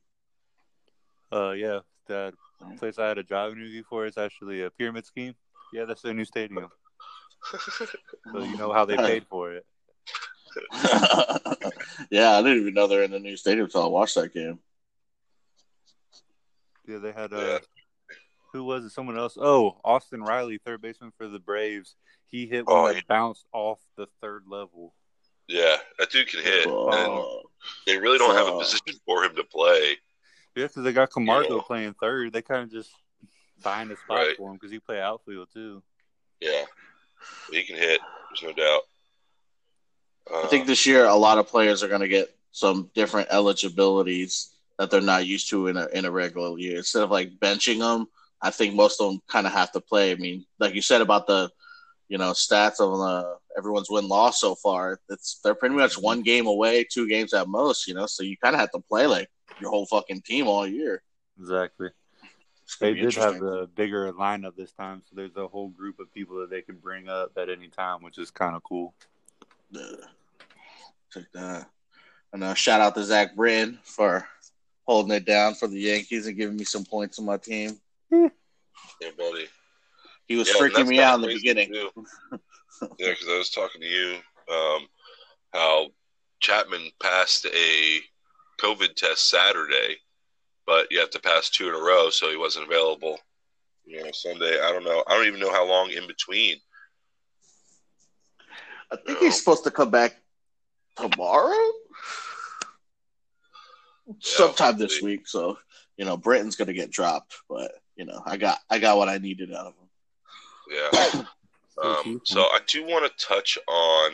Uh, 1.32 1.52
yeah. 1.52 1.80
That 2.08 2.34
place 2.78 2.98
I 2.98 3.08
had 3.08 3.18
a 3.18 3.24
job 3.24 3.52
interview 3.52 3.84
for 3.90 4.06
is 4.06 4.18
actually 4.18 4.64
a 4.64 4.70
pyramid 4.70 5.06
scheme. 5.06 5.36
Yeah, 5.74 5.86
that's 5.86 6.02
their 6.02 6.14
new 6.14 6.26
stadium. 6.26 6.70
so 8.32 8.44
you 8.44 8.58
know 8.58 8.72
how 8.72 8.86
they 8.86 8.96
paid 8.96 9.26
for 9.30 9.54
it. 9.54 9.66
yeah, 12.12 12.32
I 12.32 12.42
didn't 12.42 12.60
even 12.60 12.74
know 12.74 12.88
they're 12.88 13.04
in 13.04 13.12
the 13.12 13.20
new 13.20 13.36
stadium 13.36 13.66
until 13.66 13.84
I 13.84 13.88
watched 13.88 14.16
that 14.16 14.34
game. 14.34 14.60
Yeah, 16.88 16.98
they 17.00 17.12
had 17.12 17.34
uh, 17.34 17.60
who 18.54 18.64
was 18.64 18.86
it? 18.86 18.92
Someone 18.92 19.18
else? 19.18 19.38
Oh, 19.40 19.78
Austin 19.84 20.22
Riley, 20.22 20.60
third 20.64 20.82
baseman 20.82 21.12
for 21.18 21.28
the 21.28 21.40
Braves. 21.40 21.96
He 22.28 22.46
hit 22.46 22.68
one 22.68 22.92
oh, 22.92 22.94
that 22.94 23.08
bounced 23.08 23.46
off 23.52 23.80
the 23.98 24.08
third 24.22 24.44
level. 24.48 24.94
Yeah, 25.48 25.76
that 26.00 26.10
dude 26.10 26.28
can 26.30 26.42
hit, 26.42 26.68
oh, 26.68 26.90
and 26.90 27.50
they 27.86 27.98
really 27.98 28.18
don't 28.18 28.36
have 28.36 28.48
a 28.48 28.60
position 28.60 29.00
for 29.06 29.26
him 29.26 29.36
to 29.36 29.44
play. 29.44 29.98
Yeah, 30.56 30.68
because 30.68 30.84
they 30.84 30.94
got 30.94 31.12
Camargo 31.12 31.58
yeah. 31.58 31.64
playing 31.66 31.96
third. 32.00 32.32
They 32.32 32.42
kind 32.42 32.64
of 32.64 32.72
just 32.72 32.92
find 33.60 33.92
a 33.92 33.98
spot 33.98 34.18
right. 34.18 34.38
for 34.38 34.50
him 34.50 34.56
because 34.56 34.72
he 34.72 34.80
play 34.80 35.02
outfield 35.02 35.50
too. 35.54 35.84
Yeah, 36.40 36.64
he 37.52 37.64
can 37.64 37.76
hit. 37.76 38.00
There's 38.30 38.56
no 38.56 38.64
doubt. 38.64 38.82
Uh, 40.32 40.46
I 40.46 40.48
think 40.48 40.66
this 40.66 40.86
year 40.86 41.06
a 41.06 41.16
lot 41.16 41.40
of 41.40 41.48
players 41.48 41.84
are 41.84 41.88
going 41.90 42.02
to 42.02 42.08
get 42.08 42.34
some 42.52 42.90
different 42.94 43.28
eligibilities 43.32 44.54
that 44.78 44.90
they're 44.92 45.02
not 45.02 45.26
used 45.26 45.50
to 45.50 45.68
in 45.68 45.78
a 45.78 45.88
in 45.88 46.06
a 46.06 46.12
regular 46.12 46.58
year. 46.58 46.78
Instead 46.78 47.04
of 47.04 47.12
like 47.12 47.40
benching 47.40 47.80
them, 47.80 48.08
I 48.44 48.52
think 48.52 48.76
most 48.76 49.00
of 49.00 49.10
them 49.10 49.22
kind 49.28 49.48
of 49.48 49.54
have 49.54 49.72
to 49.72 49.82
play. 49.82 50.12
I 50.12 50.16
mean, 50.16 50.46
like 50.60 50.76
you 50.76 50.82
said 50.82 51.02
about 51.02 51.26
the 51.28 51.50
you 52.10 52.18
know 52.18 52.32
stats 52.32 52.80
of 52.82 53.00
uh, 53.00 53.36
everyone's 53.58 53.90
win 53.90 54.08
loss 54.08 54.42
so 54.42 54.54
far. 54.54 55.00
It's 55.10 55.40
they're 55.44 55.56
pretty 55.56 55.76
much 55.76 55.98
one 55.98 56.22
game 56.22 56.46
away, 56.46 56.84
two 56.84 57.08
games 57.08 57.34
at 57.34 57.48
most. 57.48 57.88
You 57.88 57.94
know, 57.94 58.06
so 58.06 58.22
you 58.22 58.36
kind 58.38 58.54
of 58.54 58.60
have 58.60 58.72
to 58.72 58.80
play 58.80 59.08
like 59.08 59.30
your 59.62 59.70
whole 59.70 59.86
fucking 59.86 60.22
team 60.22 60.48
all 60.48 60.68
year. 60.68 61.02
Exactly. 61.40 61.90
They 62.80 62.94
did 62.94 63.14
have 63.16 63.42
a 63.42 63.68
bigger 63.68 64.12
lineup 64.14 64.56
this 64.56 64.74
time, 64.74 65.02
so 65.08 65.16
there's 65.16 65.36
a 65.36 65.48
whole 65.48 65.70
group 65.70 66.00
of 66.00 66.14
people 66.14 66.40
that 66.40 66.50
they 66.50 66.62
can 66.62 66.76
bring 66.76 67.08
up 67.08 67.32
at 67.38 67.50
any 67.50 67.68
time, 67.68 68.02
which 68.02 68.18
is 68.18 68.32
kind 68.32 68.56
of 68.56 68.64
cool. 68.64 68.94
Yeah. 69.72 69.82
Check 71.14 71.26
that. 71.34 71.70
And 72.32 72.44
uh, 72.44 72.54
shout 72.56 72.82
out 72.82 72.96
to 72.96 73.04
Zach 73.04 73.36
Britton 73.36 73.80
for 73.84 74.28
holding 74.88 75.16
it 75.16 75.26
down 75.26 75.54
for 75.54 75.68
the 75.68 75.80
Yankees 75.80 76.26
and 76.26 76.38
giving 76.38 76.58
me 76.58 76.64
some 76.64 76.84
points 76.84 77.20
on 77.20 77.26
my 77.26 77.38
team. 77.38 77.80
Yeah, 78.14 79.10
buddy. 79.18 79.48
He 80.28 80.36
was 80.36 80.48
yeah, 80.48 80.56
freaking 80.56 80.88
me 80.88 81.00
out 81.00 81.16
in 81.16 81.22
the 81.22 81.28
beginning. 81.28 81.74
yeah, 81.74 81.90
because 82.98 83.28
I 83.28 83.38
was 83.38 83.50
talking 83.50 83.82
to 83.82 83.88
you 83.88 84.18
um, 84.54 84.88
how 85.54 85.88
Chapman 86.40 86.90
passed 87.02 87.46
a 87.46 88.00
COVID 88.60 88.96
test 88.96 89.30
Saturday, 89.30 89.98
but 90.66 90.88
you 90.92 91.00
have 91.00 91.10
to 91.12 91.20
pass 91.20 91.50
two 91.50 91.68
in 91.68 91.76
a 91.76 91.78
row, 91.78 92.10
so 92.10 92.30
he 92.30 92.38
wasn't 92.38 92.66
available. 92.66 93.18
You 93.86 94.04
know, 94.04 94.12
Sunday. 94.14 94.62
I 94.62 94.72
don't 94.72 94.86
know. 94.86 95.04
I 95.08 95.16
don't 95.16 95.28
even 95.28 95.42
know 95.42 95.52
how 95.52 95.68
long 95.68 95.92
in 95.92 96.08
between. 96.08 96.58
I 98.92 98.96
think 98.96 99.20
he's 99.20 99.38
supposed 99.38 99.64
to 99.66 99.72
come 99.72 99.90
back 99.90 100.16
tomorrow, 100.96 101.72
yeah, 104.08 104.14
sometime 104.20 104.78
this 104.78 105.02
week. 105.02 105.28
So, 105.28 105.58
you 105.98 106.04
you 106.04 106.06
know, 106.06 106.16
Britton's 106.16 106.56
going 106.56 106.68
to 106.68 106.74
get 106.74 106.92
dropped, 106.92 107.36
but 107.50 107.72
you 107.96 108.06
know, 108.06 108.22
I 108.26 108.38
got 108.38 108.60
I 108.70 108.80
got 108.80 108.98
what 108.98 109.10
I 109.10 109.18
needed 109.18 109.54
out 109.54 109.68
of 109.68 109.74
him. 109.74 109.90
Yeah. 110.72 111.24
Um, 111.82 112.22
so 112.24 112.42
I 112.42 112.60
do 112.68 112.86
want 112.86 113.06
to 113.06 113.26
touch 113.26 113.58
on 113.68 114.12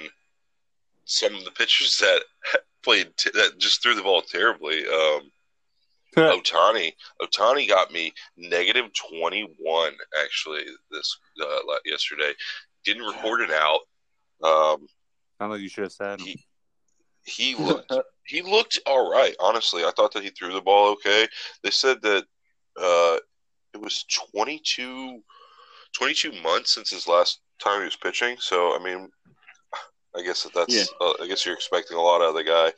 some 1.05 1.35
of 1.35 1.43
the 1.43 1.51
pitchers 1.51 1.97
that 1.97 2.21
played 2.83 3.11
t- 3.17 3.31
that 3.33 3.57
just 3.57 3.83
threw 3.83 3.95
the 3.95 4.01
ball 4.01 4.21
terribly. 4.21 4.85
Um, 4.85 5.31
Otani, 6.17 6.93
Ohtani 7.21 7.67
got 7.67 7.91
me 7.91 8.13
negative 8.37 8.85
twenty 8.93 9.47
one 9.59 9.93
actually 10.23 10.63
this 10.89 11.17
uh, 11.41 11.59
yesterday. 11.85 12.31
Didn't 12.85 13.05
record 13.05 13.41
it 13.41 13.51
out. 13.51 13.81
Um, 14.41 14.87
Sound 15.37 15.51
like 15.51 15.61
you 15.61 15.69
should 15.69 15.83
have 15.83 15.91
said 15.91 16.21
he, 16.21 16.43
he 17.23 17.55
looked 17.59 17.93
he 18.25 18.41
looked 18.41 18.79
all 18.85 19.11
right. 19.11 19.35
Honestly, 19.39 19.83
I 19.83 19.91
thought 19.95 20.13
that 20.13 20.23
he 20.23 20.29
threw 20.29 20.53
the 20.53 20.61
ball 20.61 20.91
okay. 20.93 21.27
They 21.63 21.71
said 21.71 22.01
that 22.01 22.25
uh, 22.81 23.17
it 23.73 23.81
was 23.81 24.05
22, 24.31 25.21
22 25.93 26.31
months 26.41 26.73
since 26.73 26.89
his 26.89 27.07
last 27.07 27.41
time 27.61 27.79
he 27.79 27.85
was 27.85 27.95
pitching. 27.95 28.35
So 28.39 28.75
I 28.75 28.83
mean, 28.83 29.09
I 30.15 30.23
guess 30.23 30.43
that 30.43 30.53
that's 30.53 30.75
yeah. 30.75 30.83
uh, 31.01 31.13
I 31.21 31.27
guess 31.27 31.45
you're 31.45 31.55
expecting 31.55 31.97
a 31.97 32.01
lot 32.01 32.21
out 32.21 32.29
of 32.29 32.35
the 32.35 32.43
guy. 32.43 32.71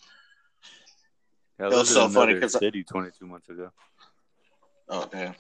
Yeah, 1.60 1.70
that 1.70 1.72
was 1.72 1.90
so 1.90 2.10
funny 2.10 2.34
because 2.34 2.54
city 2.54 2.84
22 2.84 3.26
months 3.26 3.50
ago. 3.50 3.72
Oh 4.90 5.08
damn. 5.12 5.36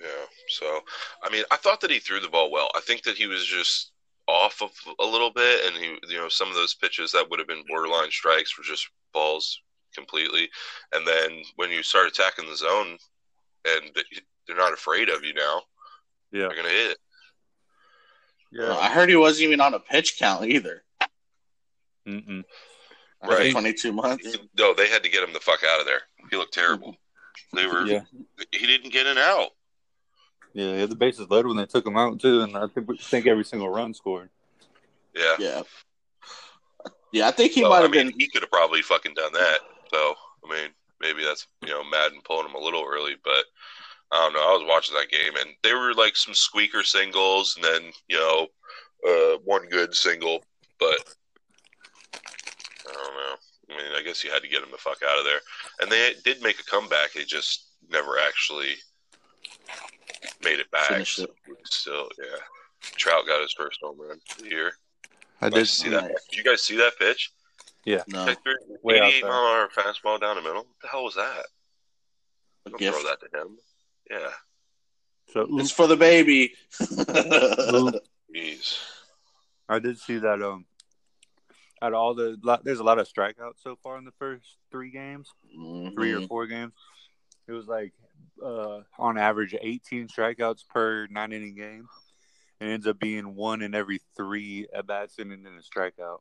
Yeah. 0.00 0.24
So 0.48 0.80
I 1.22 1.30
mean, 1.30 1.44
I 1.50 1.56
thought 1.56 1.80
that 1.80 1.90
he 1.90 1.98
threw 1.98 2.20
the 2.20 2.28
ball 2.28 2.50
well. 2.50 2.70
I 2.76 2.80
think 2.80 3.02
that 3.02 3.16
he 3.16 3.26
was 3.26 3.44
just 3.44 3.92
off 4.28 4.60
of 4.62 4.70
a 5.00 5.04
little 5.04 5.30
bit, 5.30 5.66
and 5.66 5.76
he, 5.76 5.98
you 6.08 6.18
know, 6.18 6.28
some 6.28 6.48
of 6.48 6.54
those 6.54 6.74
pitches 6.74 7.12
that 7.12 7.28
would 7.30 7.38
have 7.38 7.48
been 7.48 7.64
borderline 7.68 8.10
strikes 8.10 8.56
were 8.56 8.64
just 8.64 8.88
balls 9.12 9.60
completely. 9.94 10.48
And 10.92 11.06
then 11.06 11.42
when 11.56 11.70
you 11.70 11.82
start 11.82 12.06
attacking 12.06 12.48
the 12.48 12.56
zone, 12.56 12.98
and 13.66 13.90
they're 14.46 14.56
not 14.56 14.72
afraid 14.72 15.08
of 15.08 15.24
you 15.24 15.34
now, 15.34 15.62
yeah, 16.32 16.48
they're 16.48 16.56
gonna 16.56 16.68
hit. 16.68 16.98
Yeah, 18.52 18.76
I 18.76 18.90
heard 18.90 19.08
he 19.08 19.16
wasn't 19.16 19.48
even 19.48 19.60
on 19.60 19.74
a 19.74 19.80
pitch 19.80 20.16
count 20.18 20.44
either. 20.46 20.82
Mm-mm. 22.06 22.44
Right, 23.24 23.50
twenty-two 23.50 23.92
months. 23.92 24.36
No, 24.56 24.72
they 24.74 24.88
had 24.88 25.02
to 25.02 25.10
get 25.10 25.22
him 25.22 25.32
the 25.32 25.40
fuck 25.40 25.60
out 25.68 25.80
of 25.80 25.86
there. 25.86 26.02
He 26.30 26.36
looked 26.36 26.54
terrible. 26.54 26.96
They 27.54 27.66
were. 27.66 27.84
Yeah. 27.84 28.02
He 28.52 28.66
didn't 28.66 28.92
get 28.92 29.06
an 29.06 29.18
out. 29.18 29.48
Yeah, 30.52 30.72
he 30.74 30.80
had 30.80 30.90
the 30.90 30.96
bases 30.96 31.28
loaded 31.28 31.48
when 31.48 31.56
they 31.56 31.66
took 31.66 31.86
him 31.86 31.96
out 31.96 32.20
too, 32.20 32.42
and 32.42 32.56
I 32.56 32.66
think 32.68 33.00
think 33.00 33.26
every 33.26 33.44
single 33.44 33.68
run 33.68 33.94
scored. 33.94 34.30
Yeah. 35.14 35.36
Yeah. 35.38 35.62
Yeah, 37.12 37.28
I 37.28 37.30
think 37.30 37.52
he 37.52 37.62
well, 37.62 37.70
might 37.70 37.82
have 37.82 37.90
I 37.90 37.96
mean, 37.96 38.10
been. 38.10 38.20
He 38.20 38.28
could 38.28 38.42
have 38.42 38.50
probably 38.50 38.82
fucking 38.82 39.14
done 39.14 39.32
that. 39.32 39.58
So 39.92 40.14
I 40.44 40.52
mean, 40.52 40.70
maybe 41.06 41.24
that's 41.24 41.46
you 41.62 41.68
know 41.68 41.84
Maddon 41.84 42.20
pulling 42.24 42.48
him 42.48 42.54
a 42.54 42.64
little 42.64 42.84
early, 42.86 43.14
but 43.22 43.44
I 44.12 44.16
don't 44.16 44.34
know. 44.34 44.40
I 44.40 44.52
was 44.52 44.66
watching 44.68 44.96
that 44.96 45.10
game, 45.10 45.36
and 45.40 45.50
they 45.62 45.74
were 45.74 45.94
like 45.94 46.16
some 46.16 46.34
squeaker 46.34 46.82
singles, 46.82 47.56
and 47.56 47.64
then 47.64 47.92
you 48.08 48.16
know 48.16 48.46
uh, 49.06 49.38
one 49.44 49.68
good 49.68 49.94
single, 49.94 50.44
but 50.78 51.14
I 52.14 52.92
don't 52.92 53.14
know. 53.14 53.34
I 53.70 53.76
mean, 53.76 53.92
I 53.96 54.02
guess 54.02 54.22
you 54.22 54.30
had 54.30 54.42
to 54.42 54.48
get 54.48 54.62
him 54.62 54.70
the 54.70 54.78
fuck 54.78 54.98
out 55.08 55.18
of 55.18 55.24
there, 55.24 55.40
and 55.80 55.90
they 55.90 56.14
did 56.24 56.42
make 56.42 56.60
a 56.60 56.64
comeback. 56.64 57.12
They 57.12 57.24
just 57.24 57.66
never 57.90 58.18
actually 58.18 58.74
made 60.42 60.60
it 60.60 60.70
back. 60.70 60.90
It. 60.92 61.06
So 61.06 61.26
still, 61.64 62.08
yeah. 62.18 62.38
Trout 62.96 63.26
got 63.26 63.42
his 63.42 63.52
first 63.52 63.80
home 63.82 63.98
run 64.00 64.20
of 64.30 64.38
the 64.38 64.48
year. 64.48 64.72
I 65.40 65.48
did 65.48 65.66
see 65.66 65.88
that. 65.90 66.08
Did 66.30 66.38
you 66.38 66.44
guys 66.44 66.62
see 66.62 66.76
that 66.76 66.98
pitch? 66.98 67.32
Yeah. 67.86 68.02
No. 68.08 68.26
88 68.28 68.44
mile 68.84 69.04
an 69.04 69.24
hour 69.24 69.68
fastball 69.68 70.20
down 70.20 70.36
the 70.36 70.42
middle. 70.42 70.64
What 70.64 70.80
the 70.82 70.88
hell 70.88 71.04
was 71.04 71.14
that? 71.14 71.46
Don't 72.66 72.78
throw 72.78 73.02
that 73.04 73.20
to 73.20 73.40
him. 73.40 73.56
Yeah. 74.10 74.30
So 75.32 75.46
it's 75.52 75.70
for 75.70 75.86
the 75.86 75.96
baby. 75.96 76.52
Jeez. 76.80 78.78
I 79.68 79.78
did 79.78 79.98
see 79.98 80.18
that. 80.18 80.42
Um, 80.42 80.66
out 81.80 81.92
of 81.92 81.98
all 81.98 82.14
the, 82.14 82.36
there's 82.64 82.80
a 82.80 82.84
lot 82.84 82.98
of 82.98 83.08
strikeouts 83.08 83.62
so 83.62 83.76
far 83.82 83.98
in 83.98 84.04
the 84.04 84.12
first 84.18 84.56
three 84.72 84.90
games, 84.90 85.28
mm-hmm. 85.56 85.94
three 85.94 86.12
or 86.12 86.22
four 86.22 86.46
games. 86.46 86.72
It 87.46 87.52
was 87.52 87.66
like 87.66 87.92
uh, 88.44 88.80
on 88.98 89.18
average 89.18 89.54
18 89.60 90.08
strikeouts 90.08 90.66
per 90.68 91.06
nine 91.08 91.32
inning 91.32 91.54
game. 91.54 91.86
It 92.60 92.66
ends 92.66 92.86
up 92.86 92.98
being 92.98 93.36
one 93.36 93.62
in 93.62 93.74
every 93.74 94.00
three 94.16 94.66
at 94.74 94.86
bats 94.86 95.18
and 95.18 95.30
then 95.30 95.46
a 95.46 95.78
strikeout. 95.78 96.18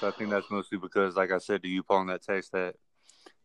So 0.00 0.08
I 0.08 0.10
think 0.10 0.30
that's 0.30 0.50
mostly 0.50 0.78
because, 0.78 1.16
like 1.16 1.30
I 1.30 1.38
said 1.38 1.62
to 1.62 1.68
you, 1.68 1.82
Paul, 1.82 2.02
in 2.02 2.06
that 2.08 2.22
text, 2.22 2.52
that 2.52 2.74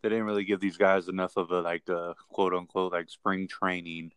they 0.01 0.09
didn't 0.09 0.25
really 0.25 0.43
give 0.43 0.59
these 0.59 0.77
guys 0.77 1.07
enough 1.07 1.37
of 1.37 1.51
a 1.51 1.61
like 1.61 1.87
a 1.89 2.15
quote 2.29 2.53
unquote 2.53 2.91
like 2.91 3.09
spring 3.09 3.47
training 3.47 4.11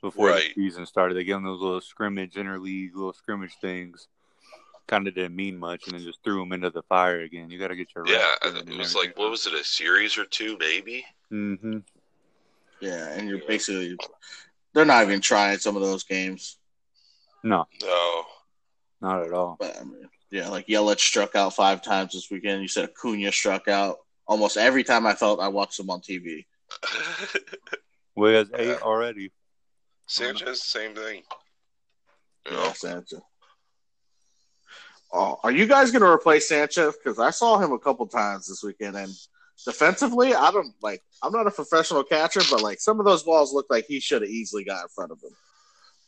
before 0.00 0.28
right. 0.28 0.52
the 0.54 0.62
season 0.62 0.84
started. 0.84 1.14
They 1.14 1.24
gave 1.24 1.36
them 1.36 1.44
those 1.44 1.60
little 1.60 1.80
scrimmage 1.80 2.34
interleague 2.34 2.94
little 2.94 3.12
scrimmage 3.12 3.54
things. 3.60 4.08
Kind 4.88 5.06
of 5.06 5.14
didn't 5.14 5.36
mean 5.36 5.56
much, 5.56 5.86
and 5.86 5.94
then 5.94 6.04
just 6.04 6.22
threw 6.24 6.40
them 6.40 6.52
into 6.52 6.68
the 6.68 6.82
fire 6.82 7.20
again. 7.20 7.50
You 7.50 7.58
got 7.58 7.68
to 7.68 7.76
get 7.76 7.94
your 7.94 8.06
yeah. 8.06 8.34
It 8.42 8.76
was 8.76 8.96
like 8.96 9.16
what 9.16 9.30
was 9.30 9.46
it, 9.46 9.54
a 9.54 9.64
series 9.64 10.18
or 10.18 10.24
two, 10.24 10.56
maybe? 10.58 11.06
Mm-hmm. 11.30 11.78
Yeah, 12.80 13.12
and 13.12 13.28
you're 13.28 13.46
basically 13.46 13.96
they're 14.74 14.84
not 14.84 15.04
even 15.04 15.20
trying 15.20 15.58
some 15.58 15.76
of 15.76 15.82
those 15.82 16.02
games. 16.02 16.58
No, 17.44 17.66
no, 17.80 18.24
not 19.00 19.24
at 19.24 19.32
all. 19.32 19.56
But 19.58 19.78
I 19.80 19.84
mean, 19.84 20.08
yeah, 20.32 20.48
like 20.48 20.66
Yelich 20.66 20.98
struck 20.98 21.36
out 21.36 21.54
five 21.54 21.82
times 21.82 22.14
this 22.14 22.30
weekend. 22.30 22.62
You 22.62 22.68
said 22.68 22.88
Acuna 22.88 23.30
struck 23.30 23.68
out 23.68 23.98
almost 24.26 24.56
every 24.56 24.82
time 24.82 25.06
I 25.06 25.12
felt 25.12 25.40
I 25.40 25.48
watched 25.48 25.78
him 25.78 25.90
on 25.90 26.00
TV. 26.00 26.46
well, 28.16 28.30
he 28.30 28.36
has 28.36 28.50
eight 28.54 28.80
already. 28.80 29.30
Sanchez, 30.06 30.62
same 30.62 30.94
thing. 30.94 31.22
You 32.46 32.52
know? 32.52 32.64
Yeah, 32.64 32.72
Sanchez. 32.72 33.20
Oh, 35.12 35.38
are 35.44 35.52
you 35.52 35.66
guys 35.66 35.90
going 35.90 36.00
to 36.00 36.08
replace 36.08 36.48
Sanchez? 36.48 36.96
Because 36.96 37.18
I 37.18 37.28
saw 37.28 37.58
him 37.58 37.72
a 37.72 37.78
couple 37.78 38.06
times 38.06 38.46
this 38.46 38.62
weekend, 38.62 38.96
and 38.96 39.12
defensively, 39.66 40.34
I 40.34 40.50
don't 40.50 40.72
like. 40.82 41.02
I'm 41.22 41.32
not 41.32 41.46
a 41.46 41.50
professional 41.50 42.04
catcher, 42.04 42.40
but 42.50 42.62
like 42.62 42.80
some 42.80 42.98
of 42.98 43.04
those 43.04 43.22
balls 43.22 43.52
look 43.52 43.66
like 43.68 43.84
he 43.86 44.00
should 44.00 44.22
have 44.22 44.30
easily 44.30 44.64
got 44.64 44.84
in 44.84 44.88
front 44.88 45.12
of 45.12 45.22
him. 45.22 45.36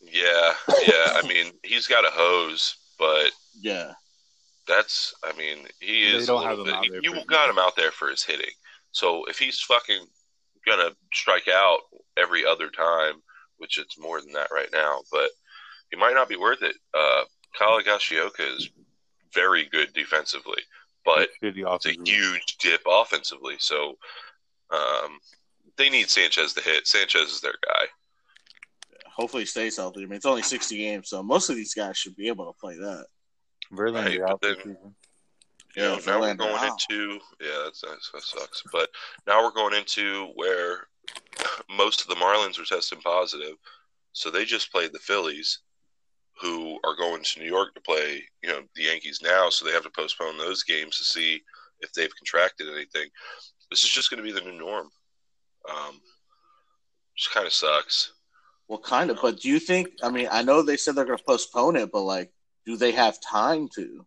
Yeah, 0.00 0.54
yeah. 0.86 1.12
I 1.12 1.22
mean, 1.28 1.52
he's 1.62 1.86
got 1.86 2.06
a 2.06 2.10
hose, 2.10 2.76
but 2.98 3.30
yeah, 3.60 3.92
that's. 4.66 5.14
I 5.22 5.36
mean, 5.36 5.66
he 5.80 6.04
is. 6.04 6.28
a 6.28 6.34
little 6.34 6.64
bit, 6.64 7.02
you 7.02 7.24
got 7.26 7.50
him 7.50 7.58
out 7.58 7.76
there 7.76 7.90
for 7.90 8.08
his 8.08 8.22
hitting. 8.22 8.52
So 8.92 9.24
if 9.26 9.38
he's 9.38 9.60
fucking 9.60 10.06
gonna 10.66 10.90
strike 11.12 11.48
out 11.48 11.80
every 12.16 12.44
other 12.46 12.70
time, 12.70 13.14
which 13.58 13.78
it's 13.78 13.98
more 13.98 14.20
than 14.20 14.32
that 14.32 14.48
right 14.52 14.70
now, 14.72 15.00
but 15.10 15.30
he 15.90 15.96
might 15.96 16.14
not 16.14 16.28
be 16.28 16.36
worth 16.36 16.62
it. 16.62 16.76
Uh, 16.94 17.24
Kyle 17.58 17.80
Higashioka 17.80 18.56
is 18.56 18.70
very 19.32 19.66
good 19.70 19.92
defensively 19.92 20.62
but 21.04 21.28
it's 21.42 21.86
a 21.86 21.96
huge 22.04 22.56
dip 22.58 22.80
offensively. 22.86 23.56
So 23.58 23.96
um, 24.70 25.18
they 25.76 25.90
need 25.90 26.08
Sanchez 26.08 26.54
to 26.54 26.62
hit. 26.62 26.86
Sanchez 26.86 27.30
is 27.30 27.40
their 27.40 27.54
guy. 27.64 27.86
Hopefully, 29.14 29.42
he 29.42 29.46
stays 29.46 29.76
healthy. 29.76 30.02
I 30.02 30.06
mean, 30.06 30.16
it's 30.16 30.26
only 30.26 30.42
sixty 30.42 30.78
games, 30.78 31.10
so 31.10 31.22
most 31.22 31.50
of 31.50 31.56
these 31.56 31.74
guys 31.74 31.96
should 31.96 32.16
be 32.16 32.28
able 32.28 32.46
to 32.46 32.58
play 32.58 32.76
that. 32.76 33.06
Verlander 33.72 34.20
right, 34.20 34.30
out 34.30 34.40
then, 34.42 34.76
Yeah, 35.76 35.98
now 36.06 36.20
we're 36.20 36.34
going 36.34 36.56
out. 36.56 36.80
into 36.90 37.18
yeah, 37.40 37.62
that's, 37.64 37.80
that's, 37.80 38.10
that 38.12 38.22
sucks. 38.22 38.62
But 38.72 38.90
now 39.26 39.42
we're 39.42 39.52
going 39.52 39.74
into 39.74 40.28
where 40.34 40.88
most 41.76 42.02
of 42.02 42.08
the 42.08 42.14
Marlins 42.14 42.60
are 42.60 42.64
testing 42.64 43.00
positive, 43.00 43.56
so 44.12 44.30
they 44.30 44.44
just 44.44 44.72
played 44.72 44.92
the 44.92 44.98
Phillies 44.98 45.60
who 46.40 46.78
are 46.84 46.96
going 46.96 47.22
to 47.22 47.40
New 47.40 47.46
York 47.46 47.74
to 47.74 47.80
play, 47.80 48.22
you 48.42 48.48
know, 48.48 48.60
the 48.74 48.82
Yankees 48.82 49.20
now, 49.22 49.48
so 49.48 49.64
they 49.64 49.72
have 49.72 49.84
to 49.84 49.90
postpone 49.90 50.36
those 50.36 50.64
games 50.64 50.98
to 50.98 51.04
see 51.04 51.40
if 51.80 51.92
they've 51.92 52.14
contracted 52.16 52.66
anything. 52.68 53.08
This 53.70 53.84
is 53.84 53.90
just 53.90 54.10
going 54.10 54.18
to 54.18 54.24
be 54.24 54.32
the 54.32 54.40
new 54.40 54.58
norm. 54.58 54.88
Um, 55.70 56.00
which 57.14 57.30
kind 57.32 57.46
of 57.46 57.52
sucks. 57.52 58.12
Well, 58.68 58.80
kind 58.80 59.10
of, 59.10 59.18
but 59.22 59.40
do 59.40 59.48
you 59.48 59.58
think? 59.58 59.88
I 60.02 60.10
mean, 60.10 60.28
I 60.30 60.42
know 60.42 60.62
they 60.62 60.76
said 60.76 60.94
they're 60.94 61.04
going 61.04 61.18
to 61.18 61.24
postpone 61.24 61.76
it, 61.76 61.92
but 61.92 62.02
like, 62.02 62.32
do 62.66 62.76
they 62.76 62.92
have 62.92 63.20
time 63.20 63.68
to? 63.76 64.04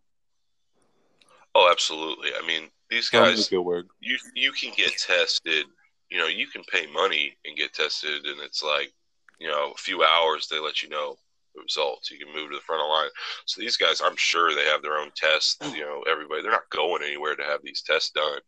Oh, 1.54 1.68
absolutely. 1.70 2.30
I 2.40 2.46
mean, 2.46 2.68
these 2.90 3.08
guys, 3.08 3.50
you 3.50 4.18
you 4.34 4.52
can 4.52 4.72
get 4.76 4.96
tested. 4.96 5.66
You 6.10 6.18
know, 6.18 6.26
you 6.26 6.46
can 6.46 6.62
pay 6.64 6.86
money 6.86 7.36
and 7.44 7.56
get 7.56 7.74
tested, 7.74 8.24
and 8.24 8.40
it's 8.40 8.62
like, 8.62 8.92
you 9.38 9.48
know, 9.48 9.72
a 9.72 9.78
few 9.78 10.02
hours 10.02 10.48
they 10.48 10.58
let 10.58 10.82
you 10.82 10.88
know 10.88 11.16
the 11.54 11.62
results. 11.62 12.10
You 12.10 12.18
can 12.18 12.32
move 12.34 12.50
to 12.50 12.56
the 12.56 12.62
front 12.62 12.80
of 12.80 12.86
the 12.86 12.92
line. 12.92 13.10
So 13.46 13.60
these 13.60 13.76
guys, 13.76 14.00
I'm 14.02 14.16
sure 14.16 14.54
they 14.54 14.64
have 14.66 14.82
their 14.82 14.98
own 14.98 15.10
tests. 15.14 15.58
You 15.74 15.82
know, 15.82 16.02
everybody 16.10 16.42
they're 16.42 16.50
not 16.50 16.70
going 16.70 17.02
anywhere 17.02 17.36
to 17.36 17.44
have 17.44 17.60
these 17.62 17.82
tests 17.82 18.10
done. 18.10 18.40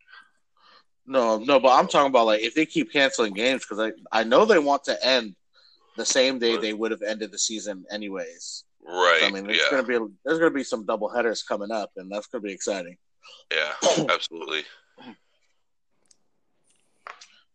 No, 1.06 1.38
no, 1.38 1.58
but 1.58 1.76
I'm 1.76 1.88
talking 1.88 2.10
about 2.10 2.26
like 2.26 2.42
if 2.42 2.54
they 2.54 2.66
keep 2.66 2.92
canceling 2.92 3.34
games 3.34 3.66
because 3.68 3.92
I 4.12 4.20
I 4.20 4.24
know 4.24 4.44
they 4.44 4.58
want 4.58 4.84
to 4.84 5.04
end 5.04 5.34
the 5.96 6.06
same 6.06 6.38
day 6.38 6.56
they 6.56 6.72
would 6.72 6.92
have 6.92 7.02
ended 7.02 7.32
the 7.32 7.38
season 7.38 7.84
anyways. 7.90 8.64
Right. 8.86 9.18
So, 9.20 9.26
I 9.26 9.30
mean, 9.30 9.46
there's 9.46 9.58
yeah. 9.58 9.70
gonna 9.70 9.82
be 9.82 9.98
there's 10.24 10.38
gonna 10.38 10.50
be 10.50 10.64
some 10.64 10.86
double 10.86 11.08
headers 11.08 11.42
coming 11.42 11.70
up, 11.70 11.90
and 11.96 12.10
that's 12.10 12.26
gonna 12.26 12.42
be 12.42 12.52
exciting. 12.52 12.96
Yeah, 13.52 13.72
absolutely. 14.10 14.64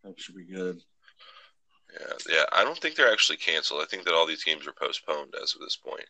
That 0.03 0.19
should 0.19 0.35
be 0.35 0.45
good. 0.45 0.81
Yeah, 1.99 2.13
yeah. 2.29 2.43
I 2.51 2.63
don't 2.63 2.77
think 2.77 2.95
they're 2.95 3.11
actually 3.11 3.37
canceled. 3.37 3.81
I 3.81 3.85
think 3.85 4.05
that 4.05 4.13
all 4.13 4.27
these 4.27 4.43
games 4.43 4.67
are 4.67 4.73
postponed 4.73 5.33
as 5.41 5.55
of 5.55 5.61
this 5.61 5.77
point. 5.77 6.05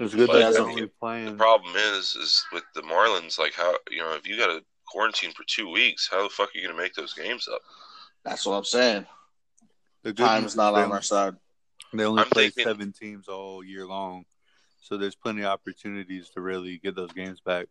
It's 0.00 0.14
good 0.14 0.26
But 0.26 0.38
that 0.38 0.48
I 0.48 0.52
they're 0.52 0.66
mean, 0.66 0.90
only 1.02 1.30
The 1.30 1.36
problem 1.36 1.74
is, 1.76 2.16
is 2.16 2.44
with 2.52 2.64
the 2.74 2.82
Marlins, 2.82 3.38
like 3.38 3.54
how 3.54 3.74
you 3.90 3.98
know, 3.98 4.14
if 4.14 4.26
you 4.26 4.38
got 4.38 4.46
to 4.46 4.64
quarantine 4.88 5.32
for 5.32 5.44
two 5.46 5.70
weeks, 5.70 6.08
how 6.10 6.22
the 6.22 6.28
fuck 6.28 6.48
are 6.48 6.58
you 6.58 6.66
gonna 6.66 6.80
make 6.80 6.94
those 6.94 7.14
games 7.14 7.46
up? 7.52 7.60
That's 8.24 8.46
what 8.46 8.56
I'm 8.56 8.64
saying. 8.64 9.06
The 10.02 10.12
good 10.12 10.26
Time's 10.26 10.56
not 10.56 10.74
on 10.74 10.92
our 10.92 11.02
side. 11.02 11.34
They 11.96 12.04
only 12.04 12.22
I'm 12.22 12.28
play 12.30 12.50
thinking- 12.50 12.64
seven 12.64 12.92
teams 12.92 13.28
all 13.28 13.62
year 13.64 13.86
long, 13.86 14.24
so 14.80 14.96
there's 14.96 15.14
plenty 15.14 15.40
of 15.42 15.46
opportunities 15.46 16.30
to 16.30 16.40
really 16.40 16.78
get 16.78 16.94
those 16.96 17.12
games 17.12 17.40
back 17.40 17.66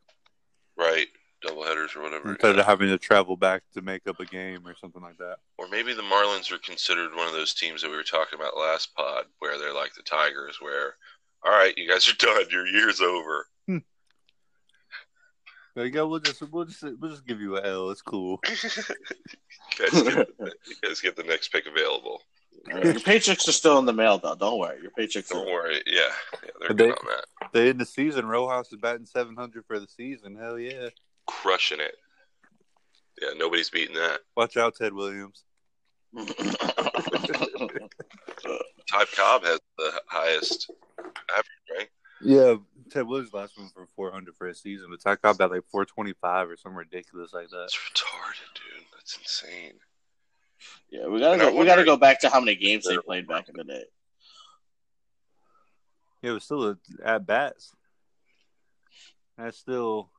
Right, 0.76 1.08
double 1.42 1.64
headers 1.64 1.96
or 1.96 2.02
whatever. 2.02 2.32
instead 2.32 2.58
of 2.58 2.66
having 2.66 2.90
to 2.90 2.98
travel 2.98 3.38
back 3.38 3.62
to 3.76 3.82
make 3.82 4.08
up 4.08 4.20
a 4.20 4.26
game 4.26 4.66
or 4.68 4.76
something 4.76 5.02
like 5.04 5.18
that. 5.20 5.38
Or 5.58 5.68
maybe 5.68 5.94
the 5.94 6.02
Marlins 6.02 6.52
are 6.52 6.58
considered 6.58 7.14
one 7.16 7.28
of 7.28 7.34
those 7.34 7.54
teams 7.54 7.82
that 7.84 7.92
we 7.92 7.96
were 7.96 8.04
talking 8.04 8.40
about 8.40 8.58
last 8.58 8.96
pod, 8.96 9.26
where 9.40 9.58
they're 9.60 9.74
like 9.74 9.94
the 9.94 10.02
Tigers, 10.02 10.58
where, 10.62 10.96
all 11.46 11.52
right, 11.52 11.78
you 11.78 11.88
guys 11.88 12.10
are 12.10 12.16
done, 12.16 12.46
your 12.50 12.66
year's 12.66 13.02
over. 13.02 13.46
Hmm. 13.68 13.78
There 15.76 15.86
you 15.86 15.92
go. 15.92 16.08
We'll 16.08 16.20
just 16.20 16.42
we'll 16.52 16.66
just 16.66 16.84
we'll 17.00 17.12
just 17.12 17.26
give 17.26 17.42
you 17.42 17.58
a 17.58 17.62
L. 17.64 17.90
It's 17.90 18.02
cool. 18.02 18.40
you, 18.48 18.56
guys 19.80 20.02
get, 20.04 20.28
you 20.40 20.76
guys 20.84 21.02
get 21.02 21.16
the 21.16 21.24
next 21.24 21.50
pick 21.52 21.66
available. 21.68 22.22
Your 22.68 22.94
paychecks 22.94 23.48
are 23.48 23.52
still 23.52 23.78
in 23.80 23.86
the 23.86 23.94
mail, 23.94 24.18
though. 24.18 24.36
Don't 24.36 24.60
worry. 24.60 24.82
Your 24.82 24.92
paychecks 24.92 25.30
Don't 25.30 25.48
are. 25.48 25.52
worry, 25.52 25.82
yeah, 25.86 26.02
yeah 26.44 26.50
they're 26.60 26.70
But 26.70 26.78
good 26.78 26.78
they- 26.78 26.92
on 26.92 26.98
that, 27.08 27.26
They 27.54 27.70
in 27.70 27.78
the 27.78 27.86
season. 27.86 28.26
Rojas 28.26 28.72
is 28.72 28.80
batting 28.80 29.06
700 29.06 29.66
for 29.66 29.80
the 29.80 29.88
season. 29.88 30.36
Hell 30.36 30.58
yeah! 30.58 30.90
crushing 31.28 31.80
it. 31.80 31.96
Yeah, 33.22 33.30
nobody's 33.38 33.70
beating 33.70 33.96
that. 33.96 34.20
Watch 34.36 34.58
out, 34.58 34.76
Ted 34.76 34.94
Williams. 34.94 35.44
Ty 36.16 36.26
Cobb 39.16 39.44
has 39.46 39.60
the 39.78 39.92
highest 40.08 40.70
average, 41.30 41.78
right? 41.78 41.90
Yeah, 42.22 42.56
Ted 42.92 43.08
Williams 43.08 43.34
last 43.34 43.58
one 43.58 43.70
for 43.74 43.88
400 43.96 44.36
for 44.36 44.48
a 44.48 44.56
season, 44.56 44.88
but 44.90 45.02
Ty 45.02 45.16
Cobb 45.18 45.38
got 45.38 45.52
like 45.52 45.64
425 45.72 46.50
or 46.50 46.58
something 46.58 46.78
ridiculous 46.78 47.34
like 47.34 47.50
that. 47.50 47.64
It's 47.66 47.78
retarded, 47.78 48.54
dude. 48.56 48.86
That's 48.96 49.18
insane. 49.18 49.74
Yeah, 50.90 51.08
we 51.08 51.20
gotta 51.20 51.34
And 51.34 51.42
I 51.42 51.52
go, 51.52 51.60
we 51.60 51.66
gotta 51.66 51.84
go 51.86 51.98
back 51.98 52.22
to 52.22 52.30
how 52.30 52.40
many 52.40 52.56
games 52.56 52.86
they 52.88 52.98
played 52.98 53.28
back 53.28 53.50
in 53.50 53.56
the 53.56 53.64
day. 53.64 53.84
Yeah, 56.22 56.32
it 56.32 56.34
was 56.34 56.44
still 56.44 56.70
a, 56.70 56.78
at 57.04 57.26
bats. 57.26 57.74
That's 59.38 59.58
still 59.58 60.10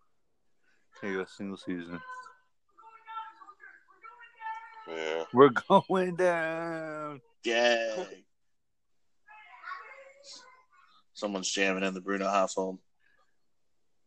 there 1.05 1.13
you 1.13 1.19
go, 1.19 1.25
single 1.27 1.59
season. 1.59 2.01
Yeah. 4.89 5.25
We're 5.33 5.51
going 5.51 6.17
down. 6.17 7.21
Yeah. 7.45 8.05
Someone's 11.13 11.51
jamming 11.51 11.85
in 11.85 11.95
the 11.95 12.01
Bruno 12.01 12.29
household. 12.29 12.79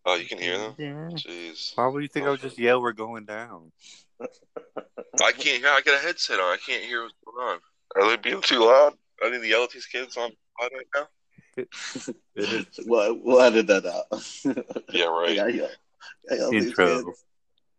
Oh, 0.05 0.15
you 0.15 0.25
can 0.25 0.39
hear 0.39 0.57
them? 0.57 0.75
Yeah. 0.77 1.09
Jeez. 1.11 1.77
Why 1.77 1.87
would 1.87 2.01
you 2.01 2.07
think 2.07 2.25
I 2.25 2.31
would 2.31 2.41
just 2.41 2.57
yell, 2.57 2.81
"We're 2.81 2.93
going 2.93 3.25
down"? 3.25 3.71
I 5.23 5.31
can't 5.31 5.61
hear. 5.61 5.67
I 5.69 5.81
got 5.83 5.95
a 6.01 6.05
headset 6.05 6.39
on. 6.39 6.45
I 6.53 6.57
can't 6.65 6.83
hear 6.83 7.03
what's 7.03 7.15
going 7.25 7.47
on. 7.49 7.59
Are 7.95 8.09
they 8.09 8.17
being 8.17 8.41
too 8.41 8.59
loud? 8.65 8.93
I 9.23 9.29
need 9.29 9.39
to 9.41 9.47
yell 9.47 9.63
at 9.63 9.71
these 9.71 9.85
kids 9.85 10.15
on 10.17 10.31
pod 10.59 10.69
right 10.73 10.87
now. 10.95 11.07
It 11.57 11.67
is 12.35 12.65
We'll, 12.85 13.19
we'll 13.23 13.41
edit 13.41 13.67
that 13.67 13.85
out. 13.85 14.05
Yeah, 14.93 15.05
right. 15.05 15.33
Yeah, 15.35 15.47
yeah. 15.47 15.67
Yeah, 16.29 16.47
these 16.51 16.65
intro. 16.67 17.13